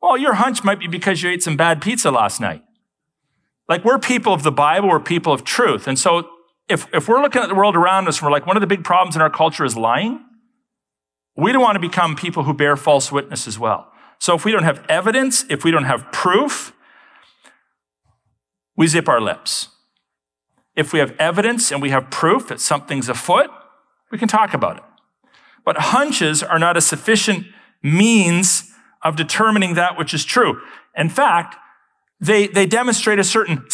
Well, 0.00 0.16
your 0.18 0.34
hunch 0.34 0.62
might 0.62 0.78
be 0.78 0.86
because 0.86 1.22
you 1.22 1.30
ate 1.30 1.42
some 1.42 1.56
bad 1.56 1.80
pizza 1.80 2.10
last 2.10 2.40
night. 2.40 2.62
Like 3.68 3.84
we're 3.84 3.98
people 3.98 4.32
of 4.32 4.42
the 4.42 4.52
Bible, 4.52 4.90
we're 4.90 5.00
people 5.00 5.32
of 5.32 5.44
truth. 5.44 5.88
And 5.88 5.98
so 5.98 6.28
if, 6.68 6.92
if 6.92 7.08
we're 7.08 7.22
looking 7.22 7.42
at 7.42 7.48
the 7.48 7.54
world 7.54 7.76
around 7.76 8.08
us 8.08 8.18
and 8.18 8.26
we're 8.26 8.32
like, 8.32 8.46
one 8.46 8.56
of 8.56 8.60
the 8.60 8.66
big 8.66 8.84
problems 8.84 9.14
in 9.14 9.22
our 9.22 9.30
culture 9.30 9.64
is 9.64 9.76
lying, 9.76 10.24
we 11.36 11.52
don't 11.52 11.62
want 11.62 11.76
to 11.76 11.80
become 11.80 12.16
people 12.16 12.44
who 12.44 12.54
bear 12.54 12.76
false 12.76 13.12
witness 13.12 13.46
as 13.46 13.58
well. 13.58 13.92
So 14.18 14.34
if 14.34 14.44
we 14.44 14.52
don't 14.52 14.64
have 14.64 14.84
evidence, 14.88 15.44
if 15.48 15.64
we 15.64 15.70
don't 15.70 15.84
have 15.84 16.10
proof, 16.10 16.72
we 18.76 18.86
zip 18.86 19.08
our 19.08 19.20
lips. 19.20 19.68
If 20.74 20.92
we 20.92 20.98
have 20.98 21.14
evidence 21.18 21.70
and 21.70 21.80
we 21.80 21.90
have 21.90 22.10
proof 22.10 22.48
that 22.48 22.60
something's 22.60 23.08
afoot, 23.08 23.50
we 24.10 24.18
can 24.18 24.28
talk 24.28 24.54
about 24.54 24.78
it. 24.78 24.82
But 25.64 25.76
hunches 25.78 26.42
are 26.42 26.58
not 26.58 26.76
a 26.76 26.80
sufficient 26.80 27.46
means 27.82 28.72
of 29.02 29.16
determining 29.16 29.74
that 29.74 29.98
which 29.98 30.14
is 30.14 30.24
true. 30.24 30.60
In 30.96 31.08
fact, 31.08 31.56
they, 32.20 32.46
they 32.46 32.66
demonstrate 32.66 33.18
a 33.18 33.24
certain 33.24 33.64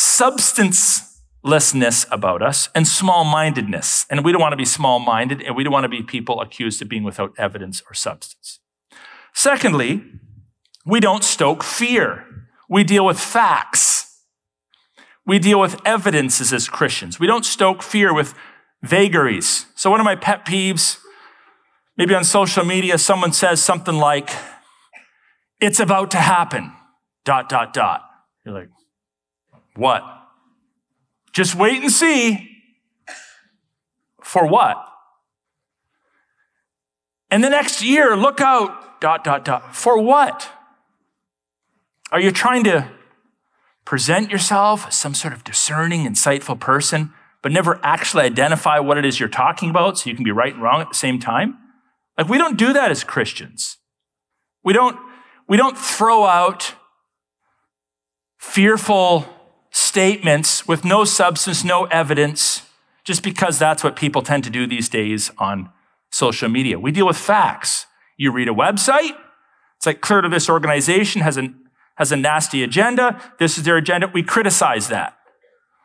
substancelessness 1.44 2.06
about 2.10 2.42
us 2.42 2.68
and 2.74 2.86
small 2.86 3.24
mindedness. 3.24 4.06
And 4.10 4.24
we 4.24 4.32
don't 4.32 4.40
want 4.40 4.52
to 4.52 4.56
be 4.56 4.64
small 4.64 4.98
minded 4.98 5.42
and 5.42 5.56
we 5.56 5.64
don't 5.64 5.72
want 5.72 5.84
to 5.84 5.88
be 5.88 6.02
people 6.02 6.40
accused 6.40 6.82
of 6.82 6.88
being 6.88 7.04
without 7.04 7.32
evidence 7.38 7.82
or 7.88 7.94
substance. 7.94 8.60
Secondly, 9.32 10.02
we 10.84 11.00
don't 11.00 11.24
stoke 11.24 11.62
fear. 11.62 12.24
We 12.68 12.84
deal 12.84 13.04
with 13.04 13.18
facts. 13.18 14.20
We 15.24 15.38
deal 15.38 15.60
with 15.60 15.80
evidences 15.84 16.52
as 16.52 16.68
Christians. 16.68 17.20
We 17.20 17.26
don't 17.26 17.44
stoke 17.44 17.82
fear 17.82 18.12
with 18.12 18.34
vagaries. 18.82 19.66
So 19.76 19.90
one 19.90 20.00
of 20.00 20.04
my 20.04 20.16
pet 20.16 20.44
peeves, 20.44 20.98
maybe 21.96 22.14
on 22.14 22.24
social 22.24 22.64
media, 22.64 22.98
someone 22.98 23.32
says 23.32 23.62
something 23.62 23.94
like, 23.94 24.30
it's 25.60 25.78
about 25.78 26.10
to 26.10 26.16
happen, 26.16 26.72
dot, 27.24 27.48
dot, 27.48 27.72
dot. 27.72 28.02
You're 28.44 28.54
like, 28.54 28.70
what? 29.76 30.21
Just 31.32 31.54
wait 31.54 31.82
and 31.82 31.90
see. 31.90 32.48
For 34.22 34.46
what? 34.46 34.76
And 37.30 37.42
the 37.42 37.48
next 37.48 37.82
year, 37.82 38.16
look 38.16 38.40
out, 38.40 39.00
dot, 39.00 39.24
dot, 39.24 39.44
dot. 39.44 39.74
For 39.74 40.00
what? 40.00 40.50
Are 42.10 42.20
you 42.20 42.30
trying 42.30 42.64
to 42.64 42.90
present 43.86 44.30
yourself 44.30 44.86
as 44.88 44.98
some 44.98 45.14
sort 45.14 45.32
of 45.32 45.42
discerning, 45.42 46.06
insightful 46.06 46.60
person, 46.60 47.12
but 47.40 47.50
never 47.50 47.80
actually 47.82 48.24
identify 48.24 48.78
what 48.78 48.98
it 48.98 49.04
is 49.04 49.18
you're 49.18 49.28
talking 49.30 49.70
about 49.70 49.98
so 49.98 50.10
you 50.10 50.14
can 50.14 50.24
be 50.24 50.30
right 50.30 50.52
and 50.52 50.62
wrong 50.62 50.82
at 50.82 50.90
the 50.90 50.94
same 50.94 51.18
time? 51.18 51.56
Like, 52.18 52.28
we 52.28 52.36
don't 52.36 52.58
do 52.58 52.74
that 52.74 52.90
as 52.90 53.02
Christians. 53.02 53.78
We 54.62 54.74
don't, 54.74 54.98
we 55.48 55.56
don't 55.56 55.76
throw 55.76 56.26
out 56.26 56.74
fearful 58.38 59.26
statements 59.92 60.66
with 60.66 60.86
no 60.86 61.04
substance, 61.04 61.62
no 61.62 61.84
evidence, 61.84 62.62
just 63.04 63.22
because 63.22 63.58
that's 63.58 63.84
what 63.84 63.94
people 63.94 64.22
tend 64.22 64.42
to 64.42 64.48
do 64.48 64.66
these 64.66 64.88
days 64.88 65.30
on 65.36 65.68
social 66.08 66.48
media. 66.48 66.78
We 66.78 66.92
deal 66.92 67.06
with 67.06 67.18
facts. 67.18 67.84
You 68.16 68.32
read 68.32 68.48
a 68.48 68.54
website, 68.54 69.14
it's 69.76 69.84
like 69.84 70.00
clear 70.00 70.22
to 70.22 70.30
this 70.30 70.48
organization 70.48 71.20
has 71.20 71.36
an 71.36 71.56
has 71.96 72.10
a 72.10 72.16
nasty 72.16 72.62
agenda. 72.62 73.20
This 73.38 73.58
is 73.58 73.64
their 73.64 73.76
agenda. 73.76 74.10
We 74.14 74.22
criticize 74.22 74.88
that. 74.88 75.14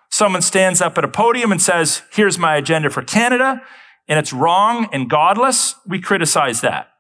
Someone 0.10 0.42
stands 0.42 0.80
up 0.80 0.98
at 0.98 1.04
a 1.04 1.10
podium 1.10 1.52
and 1.52 1.62
says, 1.62 2.04
here's 2.14 2.40
my 2.40 2.56
agenda 2.56 2.90
for 2.90 3.02
Canada, 3.02 3.62
and 4.08 4.18
it's 4.18 4.32
wrong 4.32 4.88
and 4.94 5.10
godless. 5.10 5.76
We 5.86 6.00
criticize 6.00 6.62
that. 6.62 6.92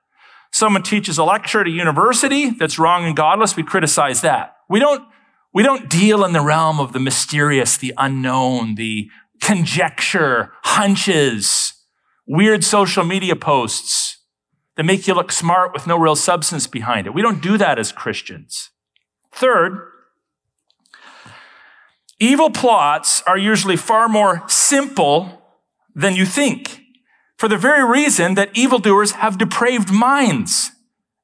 Someone 0.51 0.83
teaches 0.83 1.17
a 1.17 1.23
lecture 1.23 1.61
at 1.61 1.67
a 1.67 1.69
university 1.69 2.49
that's 2.49 2.77
wrong 2.77 3.05
and 3.05 3.15
godless. 3.15 3.55
We 3.55 3.63
criticize 3.63 4.19
that. 4.21 4.57
We 4.69 4.81
don't, 4.81 5.07
we 5.53 5.63
don't 5.63 5.89
deal 5.89 6.23
in 6.23 6.33
the 6.33 6.41
realm 6.41 6.79
of 6.79 6.93
the 6.93 6.99
mysterious, 6.99 7.77
the 7.77 7.93
unknown, 7.97 8.75
the 8.75 9.09
conjecture, 9.41 10.51
hunches, 10.63 11.73
weird 12.27 12.63
social 12.63 13.03
media 13.03 13.35
posts 13.35 14.19
that 14.75 14.83
make 14.83 15.07
you 15.07 15.13
look 15.13 15.31
smart 15.31 15.73
with 15.73 15.87
no 15.87 15.97
real 15.97 16.15
substance 16.15 16.67
behind 16.67 17.07
it. 17.07 17.13
We 17.13 17.21
don't 17.21 17.41
do 17.41 17.57
that 17.57 17.79
as 17.79 17.91
Christians. 17.91 18.69
Third, 19.31 19.91
evil 22.19 22.49
plots 22.49 23.23
are 23.25 23.37
usually 23.37 23.75
far 23.75 24.07
more 24.07 24.43
simple 24.47 25.41
than 25.95 26.15
you 26.15 26.25
think 26.25 26.81
for 27.37 27.47
the 27.47 27.57
very 27.57 27.87
reason 27.87 28.35
that 28.35 28.55
evildoers 28.55 29.13
have 29.13 29.37
depraved 29.37 29.91
minds 29.91 30.71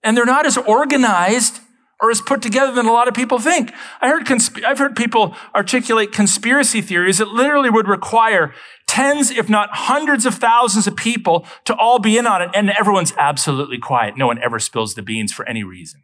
and 0.03 0.17
they're 0.17 0.25
not 0.25 0.45
as 0.45 0.57
organized 0.57 1.59
or 2.03 2.11
as 2.11 2.19
put 2.19 2.41
together 2.41 2.73
than 2.73 2.85
a 2.85 2.91
lot 2.91 3.07
of 3.07 3.13
people 3.13 3.39
think. 3.39 3.71
I 4.01 4.09
heard 4.09 4.25
consp- 4.25 4.63
I've 4.65 4.77
heard 4.77 4.93
people 4.93 5.35
articulate 5.55 6.11
conspiracy 6.11 6.81
theories 6.81 7.19
that 7.19 7.29
literally 7.29 7.69
would 7.69 7.87
require 7.87 8.53
tens, 8.87 9.31
if 9.31 9.49
not 9.49 9.69
hundreds 9.71 10.25
of 10.25 10.35
thousands 10.35 10.85
of 10.85 10.97
people 10.97 11.47
to 11.63 11.73
all 11.73 11.99
be 11.99 12.17
in 12.17 12.27
on 12.27 12.41
it, 12.41 12.49
and 12.53 12.69
everyone's 12.71 13.13
absolutely 13.17 13.77
quiet. 13.77 14.17
No 14.17 14.27
one 14.27 14.37
ever 14.43 14.59
spills 14.59 14.95
the 14.95 15.01
beans 15.01 15.31
for 15.31 15.47
any 15.47 15.63
reason. 15.63 16.03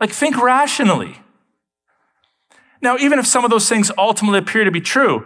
Like, 0.00 0.10
think 0.10 0.42
rationally. 0.42 1.18
Now, 2.82 2.96
even 2.98 3.20
if 3.20 3.26
some 3.28 3.44
of 3.44 3.50
those 3.50 3.68
things 3.68 3.92
ultimately 3.96 4.40
appear 4.40 4.64
to 4.64 4.72
be 4.72 4.80
true, 4.80 5.24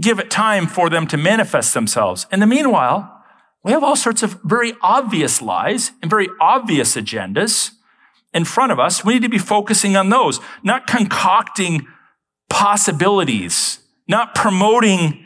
give 0.00 0.20
it 0.20 0.30
time 0.30 0.68
for 0.68 0.88
them 0.88 1.08
to 1.08 1.16
manifest 1.16 1.74
themselves. 1.74 2.28
In 2.30 2.38
the 2.38 2.46
meanwhile, 2.46 3.12
we 3.64 3.72
have 3.72 3.82
all 3.82 3.96
sorts 3.96 4.22
of 4.22 4.38
very 4.44 4.74
obvious 4.80 5.42
lies 5.42 5.90
and 6.00 6.08
very 6.08 6.28
obvious 6.40 6.94
agendas 6.94 7.72
in 8.36 8.44
front 8.44 8.70
of 8.70 8.78
us. 8.78 9.02
We 9.02 9.14
need 9.14 9.22
to 9.22 9.30
be 9.30 9.38
focusing 9.38 9.96
on 9.96 10.10
those, 10.10 10.40
not 10.62 10.86
concocting 10.86 11.86
possibilities, 12.50 13.80
not 14.06 14.34
promoting 14.34 15.24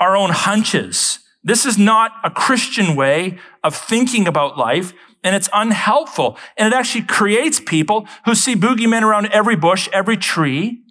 our 0.00 0.16
own 0.16 0.30
hunches. 0.30 1.18
This 1.44 1.66
is 1.66 1.76
not 1.76 2.12
a 2.24 2.30
Christian 2.30 2.96
way 2.96 3.38
of 3.62 3.76
thinking 3.76 4.26
about 4.26 4.56
life 4.56 4.94
and 5.22 5.36
it's 5.36 5.50
unhelpful. 5.52 6.38
And 6.56 6.72
it 6.72 6.76
actually 6.76 7.04
creates 7.04 7.60
people 7.60 8.08
who 8.24 8.34
see 8.34 8.54
boogeymen 8.54 9.02
around 9.02 9.26
every 9.26 9.56
bush, 9.56 9.88
every 9.92 10.16
tree, 10.16 10.82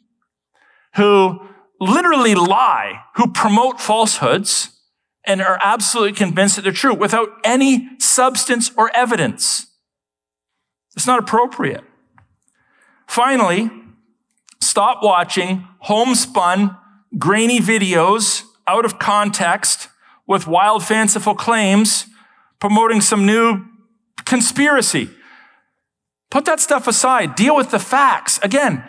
who 0.96 1.40
literally 1.82 2.36
lie, 2.36 3.02
who 3.16 3.32
promote 3.32 3.82
falsehoods 3.82 4.70
and 5.26 5.42
are 5.42 5.60
absolutely 5.64 6.14
convinced 6.14 6.58
that 6.58 6.62
they're 6.62 6.72
true 6.72 6.94
without 6.94 7.30
any 7.44 7.90
substance 7.98 8.72
or 8.78 8.96
evidence. 8.96 9.68
It's 10.96 11.08
not 11.08 11.20
appropriate. 11.20 11.84
Finally, 13.08 13.70
Stop 14.76 15.04
watching 15.04 15.66
homespun, 15.80 16.76
grainy 17.18 17.60
videos 17.60 18.42
out 18.68 18.84
of 18.84 19.00
context 19.00 19.88
with 20.28 20.48
wild, 20.48 20.84
fanciful 20.84 21.36
claims 21.36 22.08
promoting 22.60 23.00
some 23.00 23.26
new 23.26 23.64
conspiracy. 24.26 25.10
Put 26.30 26.46
that 26.46 26.60
stuff 26.60 26.88
aside. 26.88 27.36
Deal 27.36 27.56
with 27.56 27.72
the 27.72 27.80
facts. 27.80 28.40
Again, 28.42 28.84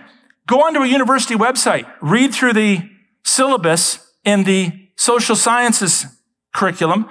go 0.49 0.63
onto 0.67 0.81
a 0.81 0.87
university 0.89 1.35
website, 1.35 1.87
read 2.01 2.35
through 2.35 2.55
the 2.55 2.91
syllabus 3.25 4.13
in 4.25 4.45
the 4.45 4.73
social 4.97 5.37
sciences 5.37 6.07
curriculum. 6.53 7.07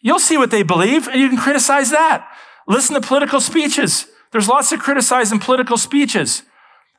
You'll 0.00 0.18
see 0.18 0.38
what 0.38 0.50
they 0.50 0.62
believe 0.62 1.06
and 1.06 1.20
you 1.20 1.28
can 1.28 1.38
criticize 1.38 1.90
that. 1.90 2.26
Listen 2.66 3.00
to 3.00 3.06
political 3.06 3.40
speeches. 3.40 4.06
There's 4.32 4.48
lots 4.48 4.70
to 4.70 4.78
criticize 4.78 5.32
in 5.32 5.38
political 5.38 5.76
speeches. 5.76 6.42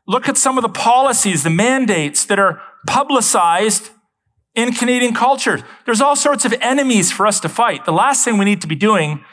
Look 0.07 0.27
at 0.27 0.37
some 0.37 0.57
of 0.57 0.61
the 0.61 0.69
policies, 0.69 1.43
the 1.43 1.49
mandates 1.49 2.25
that 2.25 2.39
are 2.39 2.61
publicized 2.87 3.91
in 4.55 4.73
Canadian 4.73 5.13
culture. 5.13 5.63
There's 5.85 6.01
all 6.01 6.15
sorts 6.15 6.43
of 6.43 6.53
enemies 6.61 7.11
for 7.11 7.25
us 7.25 7.39
to 7.41 7.49
fight. 7.49 7.85
The 7.85 7.93
last 7.93 8.25
thing 8.25 8.37
we 8.37 8.45
need 8.45 8.61
to 8.61 8.67
be 8.67 8.75
doing 8.75 9.23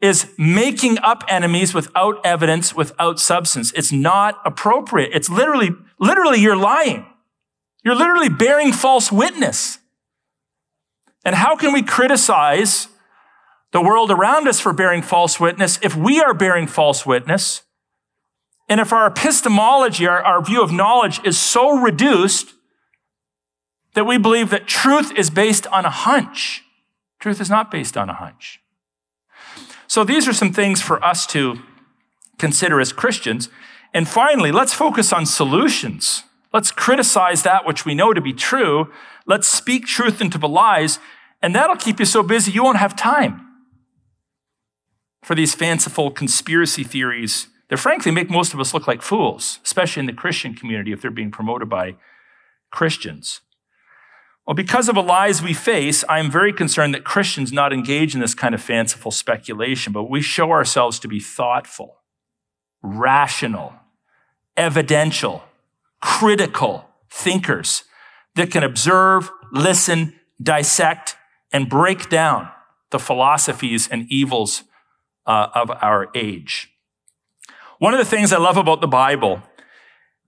is 0.00 0.32
making 0.36 0.98
up 0.98 1.22
enemies 1.28 1.74
without 1.74 2.24
evidence, 2.24 2.74
without 2.74 3.20
substance. 3.20 3.72
It's 3.76 3.92
not 3.92 4.40
appropriate. 4.44 5.10
It's 5.12 5.28
literally, 5.28 5.70
literally 6.00 6.40
you're 6.40 6.56
lying. 6.56 7.06
You're 7.84 7.94
literally 7.94 8.28
bearing 8.28 8.72
false 8.72 9.12
witness. 9.12 9.78
And 11.24 11.36
how 11.36 11.56
can 11.56 11.72
we 11.72 11.82
criticize 11.82 12.88
the 13.72 13.82
world 13.82 14.10
around 14.10 14.46
us 14.46 14.60
for 14.60 14.72
bearing 14.72 15.02
false 15.02 15.40
witness 15.40 15.78
if 15.82 15.96
we 15.96 16.20
are 16.20 16.34
bearing 16.34 16.66
false 16.66 17.04
witness? 17.04 17.62
And 18.68 18.80
if 18.80 18.92
our 18.92 19.06
epistemology, 19.06 20.06
our, 20.06 20.22
our 20.22 20.42
view 20.42 20.62
of 20.62 20.72
knowledge 20.72 21.20
is 21.24 21.38
so 21.38 21.80
reduced 21.80 22.54
that 23.94 24.04
we 24.04 24.16
believe 24.16 24.50
that 24.50 24.66
truth 24.66 25.12
is 25.16 25.28
based 25.28 25.66
on 25.66 25.84
a 25.84 25.90
hunch. 25.90 26.62
Truth 27.18 27.40
is 27.40 27.50
not 27.50 27.70
based 27.70 27.96
on 27.96 28.08
a 28.08 28.14
hunch. 28.14 28.60
So 29.86 30.04
these 30.04 30.26
are 30.26 30.32
some 30.32 30.52
things 30.52 30.80
for 30.80 31.02
us 31.04 31.26
to 31.28 31.58
consider 32.38 32.80
as 32.80 32.92
Christians. 32.92 33.48
And 33.92 34.08
finally, 34.08 34.52
let's 34.52 34.72
focus 34.72 35.12
on 35.12 35.26
solutions. 35.26 36.24
Let's 36.52 36.70
criticize 36.70 37.42
that 37.42 37.66
which 37.66 37.84
we 37.84 37.94
know 37.94 38.12
to 38.12 38.20
be 38.20 38.32
true. 38.32 38.90
Let's 39.26 39.48
speak 39.48 39.86
truth 39.86 40.20
into 40.20 40.38
the 40.38 40.48
lies, 40.48 40.98
and 41.42 41.54
that'll 41.54 41.76
keep 41.76 42.00
you 42.00 42.06
so 42.06 42.22
busy 42.22 42.52
you 42.52 42.64
won't 42.64 42.78
have 42.78 42.96
time 42.96 43.51
for 45.22 45.34
these 45.34 45.54
fanciful 45.54 46.10
conspiracy 46.10 46.84
theories 46.84 47.48
that 47.68 47.78
frankly 47.78 48.12
make 48.12 48.28
most 48.28 48.52
of 48.52 48.60
us 48.60 48.74
look 48.74 48.86
like 48.86 49.00
fools, 49.00 49.60
especially 49.64 50.00
in 50.00 50.06
the 50.06 50.12
Christian 50.12 50.54
community 50.54 50.92
if 50.92 51.00
they're 51.00 51.10
being 51.10 51.30
promoted 51.30 51.68
by 51.68 51.94
Christians. 52.70 53.40
Well, 54.46 54.54
because 54.54 54.88
of 54.88 54.96
the 54.96 55.02
lies 55.02 55.40
we 55.40 55.54
face, 55.54 56.04
I 56.08 56.18
am 56.18 56.30
very 56.30 56.52
concerned 56.52 56.94
that 56.94 57.04
Christians 57.04 57.52
not 57.52 57.72
engage 57.72 58.14
in 58.14 58.20
this 58.20 58.34
kind 58.34 58.54
of 58.54 58.60
fanciful 58.60 59.12
speculation, 59.12 59.92
but 59.92 60.10
we 60.10 60.20
show 60.20 60.50
ourselves 60.50 60.98
to 61.00 61.08
be 61.08 61.20
thoughtful, 61.20 61.98
rational, 62.82 63.72
evidential, 64.56 65.44
critical 66.00 66.88
thinkers 67.08 67.84
that 68.34 68.50
can 68.50 68.64
observe, 68.64 69.30
listen, 69.52 70.14
dissect, 70.42 71.16
and 71.52 71.68
break 71.68 72.08
down 72.08 72.48
the 72.90 72.98
philosophies 72.98 73.88
and 73.88 74.06
evils 74.10 74.64
uh, 75.26 75.48
of 75.54 75.70
our 75.70 76.08
age. 76.14 76.70
One 77.78 77.94
of 77.94 77.98
the 77.98 78.04
things 78.04 78.32
I 78.32 78.38
love 78.38 78.56
about 78.56 78.80
the 78.80 78.88
Bible 78.88 79.42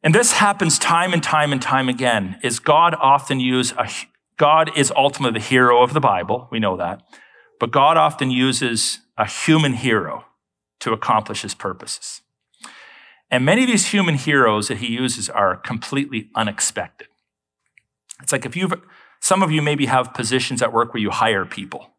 and 0.05 0.15
this 0.15 0.33
happens 0.33 0.79
time 0.79 1.15
and 1.15 1.23
time 1.23 1.51
and 1.51 1.63
time 1.63 1.89
again, 1.89 2.39
is 2.43 2.59
God 2.59 2.95
often 3.01 3.41
uses 3.41 3.73
God 4.37 4.77
is 4.77 4.93
ultimately 4.95 5.41
the 5.41 5.47
hero 5.47 5.83
of 5.83 5.95
the 5.95 6.01
Bible. 6.01 6.49
We 6.51 6.59
know 6.59 6.77
that. 6.77 7.01
But 7.59 7.71
God 7.71 7.97
often 7.97 8.31
uses 8.31 8.99
a 9.17 9.27
human 9.27 9.75
hero 9.75 10.27
to 10.81 10.93
accomplish 10.93 11.43
his 11.43 11.55
purposes. 11.55 12.21
And 13.31 13.45
many 13.45 13.63
of 13.63 13.69
these 13.69 13.87
human 13.87 14.17
heroes 14.17 14.69
that 14.69 14.79
he 14.79 14.89
uses 14.89 15.31
are 15.31 15.57
completely 15.57 16.31
unexpected. 16.35 17.09
It's 18.21 18.33
like 18.33 18.45
if 18.45 18.57
you've, 18.57 18.75
some 19.21 19.43
of 19.43 19.51
you 19.51 19.63
maybe 19.63 19.87
have 19.87 20.13
positions 20.13 20.61
at 20.61 20.73
work 20.73 20.93
where 20.93 21.01
you 21.01 21.11
hire 21.11 21.47
people. 21.47 21.93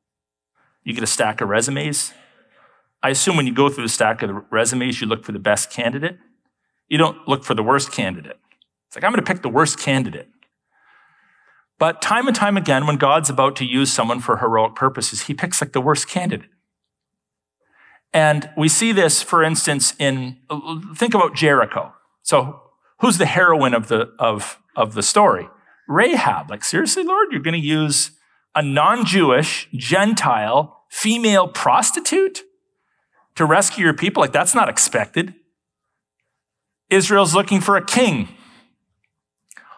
You 0.84 0.94
get 0.94 1.04
a 1.04 1.08
stack 1.08 1.42
of 1.42 1.50
resumes. 1.50 2.14
I 3.04 3.10
assume 3.10 3.38
when 3.38 3.48
you 3.48 3.54
go 3.54 3.70
through 3.70 3.84
the 3.84 3.90
stack 3.90 4.22
of 4.22 4.30
the 4.30 4.46
resumes, 4.52 5.00
you 5.00 5.08
look 5.08 5.24
for 5.24 5.32
the 5.32 5.40
best 5.40 5.70
candidate. 5.70 6.18
You 6.88 6.98
don't 6.98 7.28
look 7.28 7.44
for 7.44 7.54
the 7.54 7.64
worst 7.64 7.92
candidate. 7.92 8.38
It's 8.88 8.96
like, 8.96 9.04
I'm 9.04 9.12
going 9.12 9.24
to 9.24 9.34
pick 9.34 9.42
the 9.42 9.50
worst 9.50 9.80
candidate. 9.80 10.28
But 11.78 12.02
time 12.02 12.28
and 12.28 12.36
time 12.36 12.58
again, 12.58 12.88
when 12.88 12.98
God's 12.98 13.30
about 13.30 13.56
to 13.58 13.66
use 13.66 13.92
someone 13.92 14.22
for 14.22 14.38
heroic 14.38 14.76
purposes, 14.76 15.24
he 15.24 15.34
picks 15.34 15.62
like 15.62 15.74
the 15.74 15.82
worst 15.82 16.08
candidate. 16.08 16.50
And 18.14 18.50
we 18.56 18.70
see 18.70 18.94
this, 18.94 19.22
for 19.22 19.44
instance, 19.44 19.94
in 20.00 20.38
think 20.96 21.14
about 21.14 21.36
Jericho. 21.36 21.94
So 22.24 22.62
who's 23.02 23.18
the 23.18 23.26
heroine 23.26 23.74
of 23.74 23.90
the 23.90 24.14
of, 24.20 24.58
of 24.76 24.94
the 24.94 25.04
story? 25.04 25.50
Rahab. 25.90 26.50
Like, 26.50 26.64
seriously, 26.64 27.04
Lord, 27.04 27.28
you're 27.32 27.42
going 27.42 27.60
to 27.60 27.68
use 27.68 28.12
a 28.56 28.62
non-Jewish, 28.62 29.68
Gentile, 29.74 30.86
female 30.90 31.50
prostitute 31.50 32.44
to 33.36 33.46
rescue 33.46 33.84
your 33.84 33.94
people? 33.94 34.22
Like, 34.22 34.32
that's 34.32 34.56
not 34.56 34.70
expected. 34.70 35.34
Israel's 36.90 37.34
looking 37.34 37.62
for 37.62 37.78
a 37.78 37.86
king. 37.86 38.30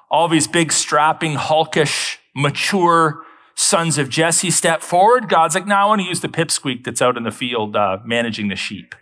All 0.09 0.27
these 0.27 0.47
big, 0.47 0.71
strapping, 0.71 1.35
hulkish, 1.35 2.17
mature 2.35 3.23
sons 3.55 3.97
of 3.97 4.09
Jesse 4.09 4.51
step 4.51 4.81
forward. 4.81 5.27
God's 5.27 5.55
like, 5.55 5.65
no, 5.65 5.75
I 5.75 5.85
want 5.85 6.01
to 6.01 6.07
use 6.07 6.21
the 6.21 6.27
pipsqueak 6.29 6.83
that's 6.83 7.01
out 7.01 7.17
in 7.17 7.23
the 7.23 7.31
field 7.31 7.75
uh, 7.75 7.97
managing 8.05 8.47
the 8.49 8.55
sheep. 8.55 8.93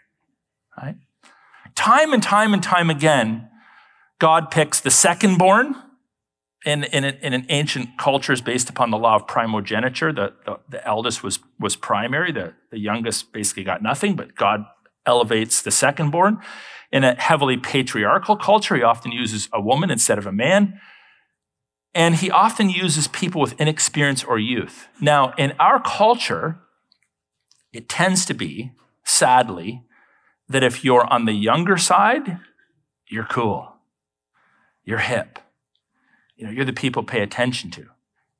Right? 0.81 0.95
Time 1.75 2.13
and 2.13 2.23
time 2.23 2.53
and 2.53 2.63
time 2.63 2.89
again, 2.89 3.49
God 4.17 4.49
picks 4.49 4.79
the 4.79 4.91
second 4.91 5.37
born. 5.37 5.75
In, 6.65 6.83
in, 6.85 7.03
in 7.03 7.33
an 7.33 7.45
ancient 7.49 7.97
cultures 7.97 8.41
based 8.41 8.71
upon 8.71 8.89
the 8.89 8.97
law 8.97 9.15
of 9.15 9.27
primogeniture, 9.27 10.11
the, 10.11 10.33
the, 10.45 10.59
the 10.67 10.87
eldest 10.87 11.21
was, 11.21 11.37
was 11.59 11.75
primary, 11.75 12.31
the, 12.31 12.53
the 12.71 12.79
youngest 12.79 13.31
basically 13.31 13.63
got 13.63 13.83
nothing, 13.83 14.15
but 14.15 14.35
God 14.35 14.65
elevates 15.05 15.61
the 15.61 15.69
second 15.69 16.09
born. 16.09 16.39
In 16.91 17.03
a 17.03 17.13
heavily 17.21 17.57
patriarchal 17.57 18.35
culture, 18.35 18.75
he 18.75 18.81
often 18.81 19.11
uses 19.11 19.47
a 19.53 19.61
woman 19.61 19.91
instead 19.91 20.17
of 20.17 20.25
a 20.25 20.31
man. 20.31 20.79
And 21.93 22.15
he 22.15 22.31
often 22.31 22.69
uses 22.69 23.07
people 23.07 23.39
with 23.39 23.59
inexperience 23.61 24.23
or 24.23 24.39
youth. 24.39 24.87
Now, 24.99 25.33
in 25.37 25.53
our 25.59 25.79
culture, 25.79 26.59
it 27.71 27.87
tends 27.87 28.25
to 28.25 28.33
be, 28.33 28.71
sadly, 29.03 29.83
that 30.49 30.63
if 30.63 30.83
you're 30.83 31.05
on 31.13 31.25
the 31.25 31.33
younger 31.33 31.77
side, 31.77 32.39
you're 33.07 33.25
cool. 33.25 33.75
You're 34.83 34.99
hip. 34.99 35.39
You 36.35 36.45
know, 36.45 36.51
you're 36.51 36.65
the 36.65 36.73
people 36.73 37.03
pay 37.03 37.21
attention 37.21 37.71
to. 37.71 37.85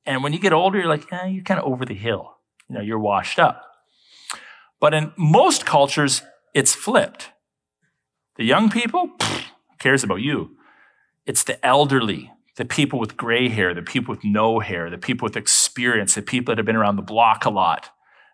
And 0.04 0.22
when 0.22 0.32
you 0.32 0.38
get 0.38 0.52
older, 0.52 0.78
you're 0.78 0.88
like, 0.88 1.12
eh, 1.12 1.26
you're 1.26 1.44
kind 1.44 1.58
of 1.58 1.66
over 1.66 1.84
the 1.84 1.94
hill. 1.94 2.36
You 2.68 2.76
know, 2.76 2.80
you're 2.80 2.98
washed 2.98 3.38
up. 3.38 3.62
But 4.80 4.94
in 4.94 5.12
most 5.16 5.66
cultures, 5.66 6.22
it's 6.54 6.74
flipped. 6.74 7.30
The 8.36 8.44
young 8.44 8.70
people, 8.70 9.08
pfft, 9.18 9.44
cares 9.78 10.04
about 10.04 10.20
you? 10.20 10.56
It's 11.24 11.42
the 11.42 11.64
elderly, 11.64 12.32
the 12.56 12.64
people 12.64 12.98
with 12.98 13.16
gray 13.16 13.48
hair, 13.48 13.74
the 13.74 13.82
people 13.82 14.14
with 14.14 14.24
no 14.24 14.60
hair, 14.60 14.90
the 14.90 14.98
people 14.98 15.26
with 15.26 15.36
experience, 15.36 16.14
the 16.14 16.22
people 16.22 16.52
that 16.52 16.58
have 16.58 16.66
been 16.66 16.76
around 16.76 16.96
the 16.96 17.02
block 17.02 17.44
a 17.44 17.50
lot, 17.50 17.90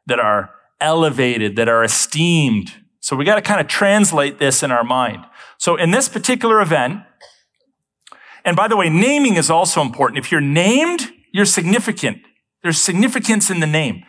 that 0.06 0.18
are 0.18 0.50
elevated, 0.80 1.56
that 1.56 1.68
are 1.68 1.84
esteemed. 1.84 2.74
So 3.00 3.16
we 3.16 3.24
got 3.24 3.36
to 3.36 3.42
kind 3.42 3.60
of 3.60 3.68
translate 3.68 4.38
this 4.38 4.62
in 4.62 4.70
our 4.70 4.84
mind. 4.84 5.24
So 5.58 5.76
in 5.76 5.90
this 5.90 6.08
particular 6.08 6.60
event, 6.60 7.02
and 8.45 8.57
by 8.57 8.68
the 8.68 8.76
way, 8.76 8.88
naming 8.88 9.36
is 9.36 9.51
also 9.51 9.80
important. 9.80 10.18
If 10.18 10.32
you're 10.32 10.40
named, 10.40 11.11
you're 11.32 11.45
significant. 11.45 12.18
There's 12.62 12.80
significance 12.80 13.51
in 13.51 13.61
the 13.61 13.66
name. 13.66 14.05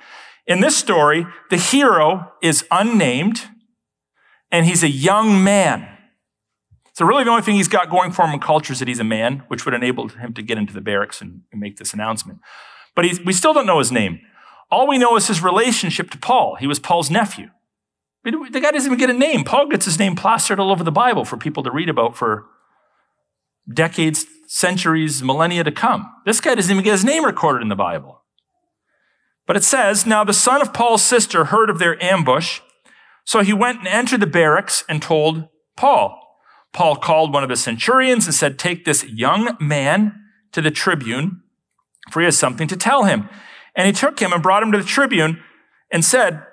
In 0.46 0.60
this 0.60 0.76
story, 0.76 1.26
the 1.50 1.58
hero 1.58 2.32
is 2.42 2.66
unnamed 2.70 3.48
and 4.52 4.66
he's 4.66 4.84
a 4.84 4.90
young 4.90 5.44
man. 5.44 5.90
So 6.94 7.06
really 7.06 7.24
the 7.24 7.32
only 7.32 7.42
thing 7.42 7.56
he's 7.56 7.68
got 7.68 7.90
going 7.90 8.12
for 8.12 8.24
him 8.24 8.34
in 8.34 8.40
culture 8.40 8.74
is 8.74 8.80
that 8.80 8.88
he's 8.88 9.00
a 9.00 9.04
man, 9.04 9.44
which 9.48 9.66
would 9.66 9.74
enable 9.74 10.10
him 10.10 10.34
to 10.34 10.44
get 10.44 10.60
into 10.60 10.74
the 10.74 10.82
barracks 10.82 11.22
and, 11.22 11.42
make 11.54 11.78
this 11.78 11.94
announcement. 11.94 12.40
But 12.96 13.06
we 13.26 13.34
still 13.34 13.54
don't 13.54 13.66
know 13.66 13.80
his 13.80 13.92
name. 13.92 14.20
All 14.70 14.88
we 14.88 15.00
know 15.00 15.16
is 15.16 15.28
his 15.28 15.42
relationship 15.42 16.12
to 16.12 16.18
Paul. 16.18 16.56
He 16.56 16.68
was 16.68 16.80
Paul's 16.80 17.10
nephew. 17.10 17.50
The 18.24 18.60
guy 18.62 18.72
doesn't 18.72 18.86
even 18.86 18.98
get 18.98 19.10
a 19.10 19.18
name. 19.18 19.44
Paul 19.44 19.68
gets 19.68 19.86
his 19.86 19.98
name 19.98 20.16
plastered 20.16 20.60
all 20.60 20.72
over 20.72 20.84
the 20.84 20.92
Bible 20.92 21.26
for 21.26 21.36
people 21.36 21.64
to 21.64 21.72
read 21.72 21.90
about 21.90 22.16
for 22.16 22.46
decades, 23.72 24.26
centuries, 24.48 25.24
millennia 25.24 25.64
to 25.64 25.72
come. 25.72 26.12
This 26.26 26.40
guy 26.40 26.56
doesn't 26.56 26.72
even 26.72 26.84
get 26.84 26.92
his 26.92 27.06
name 27.06 27.26
recorded 27.26 27.62
in 27.62 27.70
the 27.70 27.76
Bible. 27.76 28.22
But 29.46 29.58
it 29.58 29.64
says, 29.64 30.06
Now 30.06 30.24
the 30.24 30.34
son 30.34 30.62
of 30.62 30.74
Paul's 30.74 31.04
sister 31.04 31.46
heard 31.46 31.70
of 31.70 31.80
their 31.80 32.02
ambush 32.04 32.60
so 33.26 33.42
he 33.42 33.54
went 33.54 33.80
and 33.80 33.88
entered 33.88 34.20
the 34.20 34.28
barracks 34.28 34.84
and 34.90 35.02
told 35.02 35.48
Paul. 35.76 36.20
Paul 36.74 36.96
called 36.96 37.34
one 37.34 37.44
of 37.44 37.50
the 37.50 37.56
centurions 37.56 38.26
and 38.26 38.36
said, 38.36 38.60
Take 38.60 38.84
this 38.84 39.06
young 39.06 39.56
man 39.60 40.20
to 40.52 40.62
the 40.62 40.72
tribune, 40.72 41.42
for 42.12 42.20
he 42.20 42.26
has 42.26 42.38
something 42.38 42.68
to 42.68 42.78
tell 42.78 43.04
him. 43.04 43.30
And 43.76 43.88
he 43.88 43.94
took 43.94 44.20
him 44.20 44.34
and 44.34 44.44
brought 44.44 44.64
him 44.64 44.72
to 44.72 44.78
the 44.78 44.84
tribune 44.84 45.42
and 45.92 46.04
said, 46.04 46.46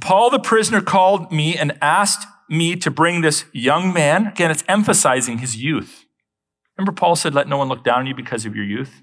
Paul 0.00 0.30
the 0.30 0.38
prisoner 0.38 0.80
called 0.80 1.30
me 1.30 1.56
and 1.56 1.78
asked 1.80 2.26
me 2.48 2.76
to 2.76 2.90
bring 2.90 3.20
this 3.20 3.44
young 3.52 3.92
man. 3.92 4.28
Again, 4.28 4.50
it's 4.50 4.64
emphasizing 4.68 5.38
his 5.38 5.56
youth. 5.56 6.05
Remember, 6.76 6.92
Paul 6.92 7.16
said, 7.16 7.34
Let 7.34 7.48
no 7.48 7.56
one 7.56 7.68
look 7.68 7.84
down 7.84 8.00
on 8.00 8.06
you 8.06 8.14
because 8.14 8.46
of 8.46 8.54
your 8.54 8.64
youth? 8.64 9.02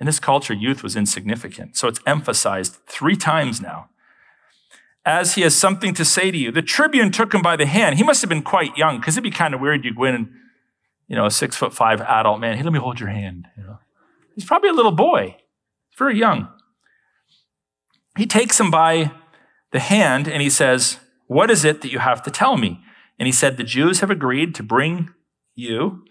In 0.00 0.06
this 0.06 0.18
culture, 0.18 0.54
youth 0.54 0.82
was 0.82 0.96
insignificant. 0.96 1.76
So 1.76 1.88
it's 1.88 2.00
emphasized 2.06 2.76
three 2.86 3.16
times 3.16 3.60
now. 3.60 3.90
As 5.06 5.34
he 5.34 5.42
has 5.42 5.54
something 5.54 5.94
to 5.94 6.04
say 6.04 6.30
to 6.30 6.36
you. 6.36 6.50
The 6.50 6.62
tribune 6.62 7.12
took 7.12 7.34
him 7.34 7.42
by 7.42 7.56
the 7.56 7.66
hand. 7.66 7.96
He 7.96 8.02
must 8.02 8.22
have 8.22 8.28
been 8.28 8.42
quite 8.42 8.76
young 8.76 8.98
because 8.98 9.14
it'd 9.14 9.22
be 9.22 9.30
kind 9.30 9.54
of 9.54 9.60
weird. 9.60 9.84
You 9.84 9.94
go 9.94 10.04
in 10.04 10.30
you 11.08 11.16
know, 11.16 11.26
a 11.26 11.30
six 11.30 11.56
foot 11.56 11.74
five 11.74 12.00
adult 12.00 12.40
man, 12.40 12.56
hey, 12.56 12.62
let 12.62 12.72
me 12.72 12.78
hold 12.78 13.00
your 13.00 13.08
hand. 13.08 13.46
You 13.56 13.64
know, 13.64 13.78
He's 14.34 14.44
probably 14.44 14.70
a 14.70 14.74
little 14.74 14.92
boy, 14.92 15.36
very 15.96 16.18
young. 16.18 16.48
He 18.16 18.26
takes 18.26 18.58
him 18.58 18.70
by 18.70 19.12
the 19.70 19.80
hand 19.80 20.28
and 20.28 20.40
he 20.42 20.50
says, 20.50 20.98
What 21.26 21.50
is 21.50 21.64
it 21.64 21.82
that 21.82 21.92
you 21.92 21.98
have 21.98 22.22
to 22.22 22.30
tell 22.30 22.56
me? 22.56 22.80
And 23.18 23.26
he 23.26 23.32
said, 23.32 23.56
The 23.56 23.64
Jews 23.64 24.00
have 24.00 24.10
agreed 24.10 24.54
to 24.56 24.62
bring 24.62 25.10
you, 25.54 26.04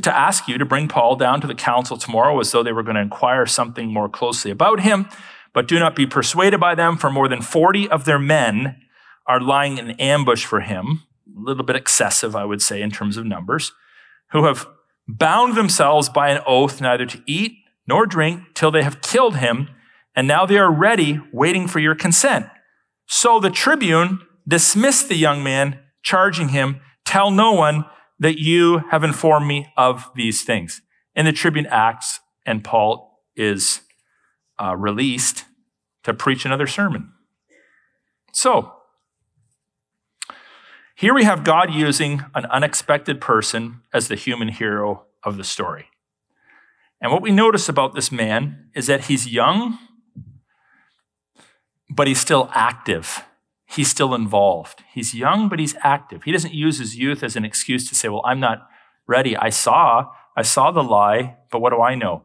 to 0.00 0.16
ask 0.16 0.48
you 0.48 0.56
to 0.56 0.64
bring 0.64 0.88
Paul 0.88 1.16
down 1.16 1.40
to 1.42 1.46
the 1.46 1.54
council 1.54 1.98
tomorrow 1.98 2.40
as 2.40 2.50
though 2.50 2.62
they 2.62 2.72
were 2.72 2.82
going 2.82 2.94
to 2.94 3.02
inquire 3.02 3.44
something 3.44 3.92
more 3.92 4.08
closely 4.08 4.50
about 4.50 4.80
him. 4.80 5.08
But 5.52 5.68
do 5.68 5.78
not 5.78 5.94
be 5.94 6.06
persuaded 6.06 6.60
by 6.60 6.74
them, 6.74 6.96
for 6.96 7.10
more 7.10 7.28
than 7.28 7.42
40 7.42 7.90
of 7.90 8.06
their 8.06 8.18
men 8.18 8.76
are 9.26 9.40
lying 9.40 9.76
in 9.76 9.90
ambush 9.92 10.46
for 10.46 10.60
him. 10.60 11.02
A 11.36 11.40
little 11.40 11.64
bit 11.64 11.76
excessive, 11.76 12.34
I 12.34 12.44
would 12.44 12.62
say, 12.62 12.80
in 12.80 12.90
terms 12.90 13.16
of 13.18 13.26
numbers, 13.26 13.72
who 14.30 14.44
have 14.44 14.66
bound 15.06 15.56
themselves 15.56 16.08
by 16.08 16.30
an 16.30 16.42
oath 16.46 16.80
neither 16.80 17.04
to 17.04 17.22
eat 17.26 17.52
nor 17.86 18.06
drink 18.06 18.54
till 18.54 18.70
they 18.70 18.82
have 18.82 19.02
killed 19.02 19.36
him. 19.36 19.68
And 20.16 20.26
now 20.26 20.46
they 20.46 20.58
are 20.58 20.72
ready, 20.72 21.20
waiting 21.32 21.68
for 21.68 21.80
your 21.80 21.94
consent. 21.94 22.46
So 23.06 23.38
the 23.38 23.50
tribune 23.50 24.20
dismissed 24.48 25.08
the 25.08 25.16
young 25.16 25.42
man, 25.42 25.78
charging 26.02 26.50
him, 26.50 26.80
Tell 27.04 27.30
no 27.30 27.52
one 27.52 27.84
that 28.22 28.38
you 28.38 28.78
have 28.92 29.02
informed 29.02 29.48
me 29.48 29.72
of 29.76 30.08
these 30.14 30.44
things. 30.44 30.80
And 31.16 31.26
the 31.26 31.32
tribune 31.32 31.66
acts, 31.66 32.20
and 32.46 32.62
Paul 32.62 33.20
is 33.34 33.80
uh, 34.62 34.76
released 34.76 35.44
to 36.04 36.14
preach 36.14 36.44
another 36.44 36.68
sermon. 36.68 37.12
So, 38.32 38.74
here 40.94 41.12
we 41.12 41.24
have 41.24 41.42
God 41.42 41.74
using 41.74 42.24
an 42.32 42.46
unexpected 42.46 43.20
person 43.20 43.82
as 43.92 44.06
the 44.06 44.14
human 44.14 44.48
hero 44.48 45.06
of 45.24 45.36
the 45.36 45.42
story. 45.42 45.86
And 47.00 47.10
what 47.10 47.22
we 47.22 47.32
notice 47.32 47.68
about 47.68 47.96
this 47.96 48.12
man 48.12 48.68
is 48.72 48.86
that 48.86 49.06
he's 49.06 49.26
young, 49.26 49.78
but 51.90 52.06
he's 52.06 52.20
still 52.20 52.48
active. 52.54 53.24
He's 53.72 53.88
still 53.88 54.14
involved. 54.14 54.84
He's 54.92 55.14
young, 55.14 55.48
but 55.48 55.58
he's 55.58 55.74
active. 55.82 56.24
He 56.24 56.32
doesn't 56.32 56.52
use 56.52 56.78
his 56.78 56.96
youth 56.96 57.22
as 57.22 57.36
an 57.36 57.44
excuse 57.44 57.88
to 57.88 57.94
say, 57.94 58.08
well, 58.08 58.20
I'm 58.24 58.38
not 58.38 58.68
ready. 59.06 59.34
I 59.34 59.48
saw, 59.48 60.12
I 60.36 60.42
saw 60.42 60.70
the 60.70 60.82
lie, 60.82 61.36
but 61.50 61.60
what 61.60 61.70
do 61.70 61.80
I 61.80 61.94
know? 61.94 62.22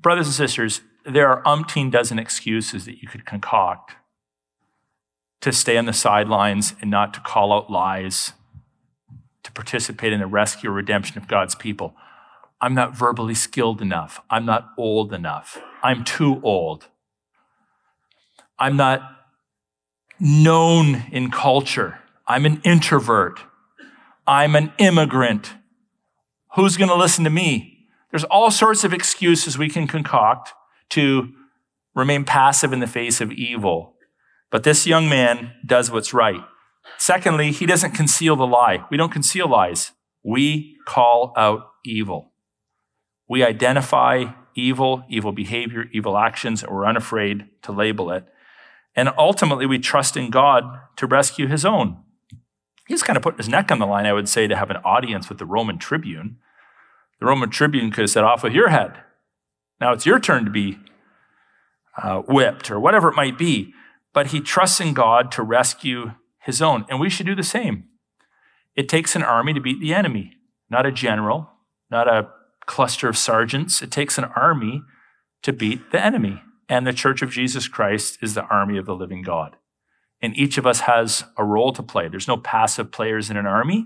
Brothers 0.00 0.26
and 0.26 0.34
sisters, 0.34 0.80
there 1.04 1.28
are 1.28 1.42
umpteen 1.42 1.90
dozen 1.90 2.18
excuses 2.18 2.86
that 2.86 3.02
you 3.02 3.08
could 3.08 3.26
concoct 3.26 3.96
to 5.42 5.52
stay 5.52 5.76
on 5.76 5.84
the 5.84 5.92
sidelines 5.92 6.74
and 6.80 6.90
not 6.90 7.12
to 7.12 7.20
call 7.20 7.52
out 7.52 7.70
lies, 7.70 8.32
to 9.42 9.52
participate 9.52 10.14
in 10.14 10.20
the 10.20 10.26
rescue 10.26 10.70
or 10.70 10.72
redemption 10.72 11.18
of 11.18 11.28
God's 11.28 11.54
people. 11.54 11.94
I'm 12.62 12.72
not 12.72 12.96
verbally 12.96 13.34
skilled 13.34 13.82
enough. 13.82 14.22
I'm 14.30 14.46
not 14.46 14.70
old 14.78 15.12
enough. 15.12 15.60
I'm 15.82 16.02
too 16.02 16.40
old. 16.42 16.88
I'm 18.58 18.78
not 18.78 19.02
known 20.20 21.04
in 21.12 21.30
culture. 21.30 21.98
I'm 22.26 22.46
an 22.46 22.60
introvert. 22.64 23.40
I'm 24.26 24.54
an 24.56 24.72
immigrant. 24.78 25.54
Who's 26.56 26.76
going 26.76 26.88
to 26.88 26.96
listen 26.96 27.24
to 27.24 27.30
me? 27.30 27.88
There's 28.10 28.24
all 28.24 28.50
sorts 28.50 28.84
of 28.84 28.92
excuses 28.92 29.58
we 29.58 29.68
can 29.68 29.86
concoct 29.86 30.52
to 30.90 31.32
remain 31.94 32.24
passive 32.24 32.72
in 32.72 32.80
the 32.80 32.86
face 32.86 33.20
of 33.20 33.32
evil. 33.32 33.96
But 34.50 34.62
this 34.62 34.86
young 34.86 35.08
man 35.08 35.52
does 35.66 35.90
what's 35.90 36.14
right. 36.14 36.40
Secondly, 36.96 37.50
he 37.50 37.66
doesn't 37.66 37.92
conceal 37.92 38.36
the 38.36 38.46
lie. 38.46 38.84
We 38.90 38.96
don't 38.96 39.12
conceal 39.12 39.48
lies. 39.48 39.92
We 40.22 40.76
call 40.86 41.32
out 41.36 41.70
evil. 41.84 42.32
We 43.28 43.42
identify 43.42 44.26
evil, 44.54 45.04
evil 45.08 45.32
behavior, 45.32 45.86
evil 45.92 46.16
actions, 46.16 46.62
and 46.62 46.72
we're 46.72 46.86
unafraid 46.86 47.46
to 47.62 47.72
label 47.72 48.10
it. 48.12 48.24
And 48.96 49.10
ultimately, 49.18 49.66
we 49.66 49.78
trust 49.78 50.16
in 50.16 50.30
God 50.30 50.64
to 50.96 51.06
rescue 51.06 51.48
his 51.48 51.64
own. 51.64 51.98
He's 52.86 53.02
kind 53.02 53.16
of 53.16 53.22
putting 53.22 53.38
his 53.38 53.48
neck 53.48 53.72
on 53.72 53.78
the 53.78 53.86
line, 53.86 54.06
I 54.06 54.12
would 54.12 54.28
say, 54.28 54.46
to 54.46 54.56
have 54.56 54.70
an 54.70 54.76
audience 54.78 55.28
with 55.28 55.38
the 55.38 55.46
Roman 55.46 55.78
tribune. 55.78 56.36
The 57.18 57.26
Roman 57.26 57.50
tribune 57.50 57.90
could 57.90 58.02
have 58.02 58.10
said, 58.10 58.24
off 58.24 58.42
with 58.42 58.52
your 58.52 58.68
head. 58.68 58.94
Now 59.80 59.92
it's 59.92 60.06
your 60.06 60.20
turn 60.20 60.44
to 60.44 60.50
be 60.50 60.78
uh, 62.00 62.20
whipped 62.20 62.70
or 62.70 62.78
whatever 62.78 63.08
it 63.08 63.16
might 63.16 63.38
be. 63.38 63.72
But 64.12 64.28
he 64.28 64.40
trusts 64.40 64.80
in 64.80 64.94
God 64.94 65.32
to 65.32 65.42
rescue 65.42 66.12
his 66.38 66.62
own. 66.62 66.84
And 66.88 67.00
we 67.00 67.10
should 67.10 67.26
do 67.26 67.34
the 67.34 67.42
same. 67.42 67.84
It 68.76 68.88
takes 68.88 69.16
an 69.16 69.22
army 69.22 69.54
to 69.54 69.60
beat 69.60 69.80
the 69.80 69.94
enemy, 69.94 70.32
not 70.70 70.86
a 70.86 70.92
general, 70.92 71.50
not 71.90 72.06
a 72.06 72.28
cluster 72.66 73.08
of 73.08 73.16
sergeants. 73.16 73.82
It 73.82 73.90
takes 73.90 74.18
an 74.18 74.24
army 74.36 74.82
to 75.42 75.52
beat 75.52 75.90
the 75.90 76.04
enemy. 76.04 76.42
And 76.68 76.86
the 76.86 76.92
church 76.92 77.22
of 77.22 77.30
Jesus 77.30 77.68
Christ 77.68 78.18
is 78.22 78.34
the 78.34 78.44
army 78.44 78.78
of 78.78 78.86
the 78.86 78.94
living 78.94 79.22
God. 79.22 79.56
And 80.22 80.36
each 80.36 80.56
of 80.56 80.66
us 80.66 80.80
has 80.80 81.24
a 81.36 81.44
role 81.44 81.72
to 81.72 81.82
play. 81.82 82.08
There's 82.08 82.28
no 82.28 82.36
passive 82.36 82.90
players 82.90 83.30
in 83.30 83.36
an 83.36 83.46
army, 83.46 83.84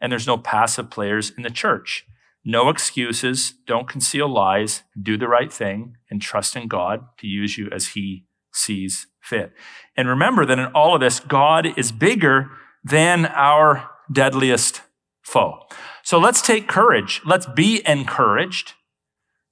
and 0.00 0.10
there's 0.10 0.26
no 0.26 0.38
passive 0.38 0.90
players 0.90 1.32
in 1.36 1.42
the 1.42 1.50
church. 1.50 2.06
No 2.44 2.68
excuses. 2.68 3.54
Don't 3.66 3.88
conceal 3.88 4.28
lies. 4.28 4.84
Do 5.00 5.18
the 5.18 5.28
right 5.28 5.52
thing 5.52 5.96
and 6.10 6.22
trust 6.22 6.56
in 6.56 6.68
God 6.68 7.04
to 7.18 7.26
use 7.26 7.58
you 7.58 7.68
as 7.70 7.88
He 7.88 8.24
sees 8.52 9.08
fit. 9.20 9.52
And 9.96 10.08
remember 10.08 10.46
that 10.46 10.58
in 10.58 10.66
all 10.66 10.94
of 10.94 11.00
this, 11.00 11.20
God 11.20 11.76
is 11.76 11.92
bigger 11.92 12.50
than 12.84 13.26
our 13.26 13.90
deadliest 14.10 14.82
foe. 15.22 15.58
So 16.04 16.18
let's 16.18 16.40
take 16.40 16.68
courage. 16.68 17.20
Let's 17.26 17.46
be 17.46 17.82
encouraged. 17.86 18.74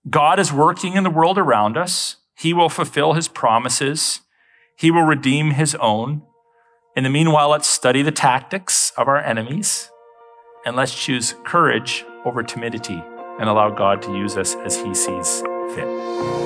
God 0.08 0.38
is 0.38 0.52
working 0.52 0.94
in 0.94 1.02
the 1.02 1.10
world 1.10 1.36
around 1.36 1.76
us. 1.76 2.16
He 2.36 2.52
will 2.52 2.68
fulfill 2.68 3.14
his 3.14 3.28
promises. 3.28 4.20
He 4.76 4.90
will 4.90 5.02
redeem 5.02 5.52
his 5.52 5.74
own. 5.76 6.22
In 6.96 7.04
the 7.04 7.10
meanwhile, 7.10 7.48
let's 7.50 7.68
study 7.68 8.02
the 8.02 8.12
tactics 8.12 8.92
of 8.96 9.08
our 9.08 9.18
enemies 9.18 9.90
and 10.64 10.76
let's 10.76 10.94
choose 10.94 11.34
courage 11.44 12.04
over 12.24 12.42
timidity 12.42 13.02
and 13.40 13.48
allow 13.48 13.70
God 13.70 14.02
to 14.02 14.14
use 14.16 14.36
us 14.36 14.54
as 14.56 14.76
he 14.76 14.94
sees 14.94 15.42
fit. 15.74 16.43